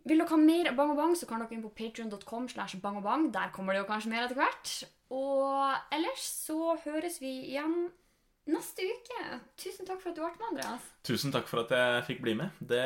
vil 0.08 0.18
dere 0.22 0.28
ha 0.32 0.36
mer 0.40 0.72
Bang 0.78 0.90
og 0.94 0.98
Bang, 0.98 1.14
så 1.18 1.28
kan 1.28 1.40
dere 1.44 1.54
inn 1.56 1.62
på 1.64 1.70
patreon.com 1.78 2.48
slash 2.50 2.76
bang 2.82 2.96
og 3.00 3.04
bang. 3.06 3.28
Der 3.34 3.50
kommer 3.54 3.72
det 3.76 3.82
jo 3.84 3.88
kanskje 3.92 4.10
mer 4.12 4.24
etter 4.26 4.38
hvert. 4.40 4.72
Og 5.14 5.94
ellers 5.94 6.24
så 6.48 6.74
høres 6.84 7.20
vi 7.22 7.30
igjen 7.52 7.90
neste 8.48 8.84
uke. 8.88 9.40
Tusen 9.60 9.86
takk 9.88 10.00
for 10.02 10.10
at 10.12 10.16
du 10.16 10.22
ble 10.24 10.32
med, 10.34 10.48
Andreas. 10.52 10.88
Tusen 11.04 11.32
takk 11.34 11.46
for 11.50 11.62
at 11.66 11.72
jeg 11.76 12.06
fikk 12.08 12.22
bli 12.24 12.34
med. 12.40 12.50
Det 12.60 12.84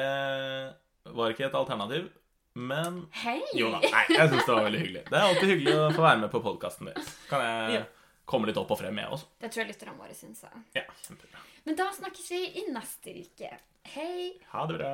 var 1.16 1.32
ikke 1.34 1.46
et 1.48 1.56
alternativ, 1.58 2.10
men 2.54 3.04
Hei! 3.22 3.38
Jo 3.56 3.70
da. 3.72 3.80
Nei, 3.82 4.04
jeg 4.12 4.28
syns 4.30 4.44
det 4.46 4.54
var 4.54 4.66
veldig 4.68 4.80
hyggelig. 4.84 5.02
Det 5.08 5.18
er 5.18 5.26
alltid 5.28 5.52
hyggelig 5.54 5.74
å 5.80 5.88
få 5.96 6.04
være 6.04 6.20
med 6.22 6.30
på 6.34 6.42
podkasten 6.44 6.90
deres. 6.90 7.10
Kan 7.30 7.42
jeg 7.46 7.78
Ja. 7.80 7.84
komme 8.28 8.46
litt 8.50 8.58
opp 8.60 8.70
og 8.70 8.78
frem, 8.78 8.98
jeg 9.02 9.08
også? 9.16 9.26
Det 9.40 9.50
tror 9.50 9.62
jeg 9.64 9.70
lytterne 9.72 9.96
våre 9.98 10.14
syns. 10.14 10.44
Ja, 10.76 10.84
kjempebra. 11.06 11.42
Men 11.64 11.78
da 11.78 11.88
snakkes 11.94 12.30
vi 12.30 12.42
i 12.60 12.64
neste 12.70 13.14
uke. 13.22 13.50
Hei! 13.94 14.38
Ha 14.52 14.66
det 14.66 14.78
bra. 14.78 14.92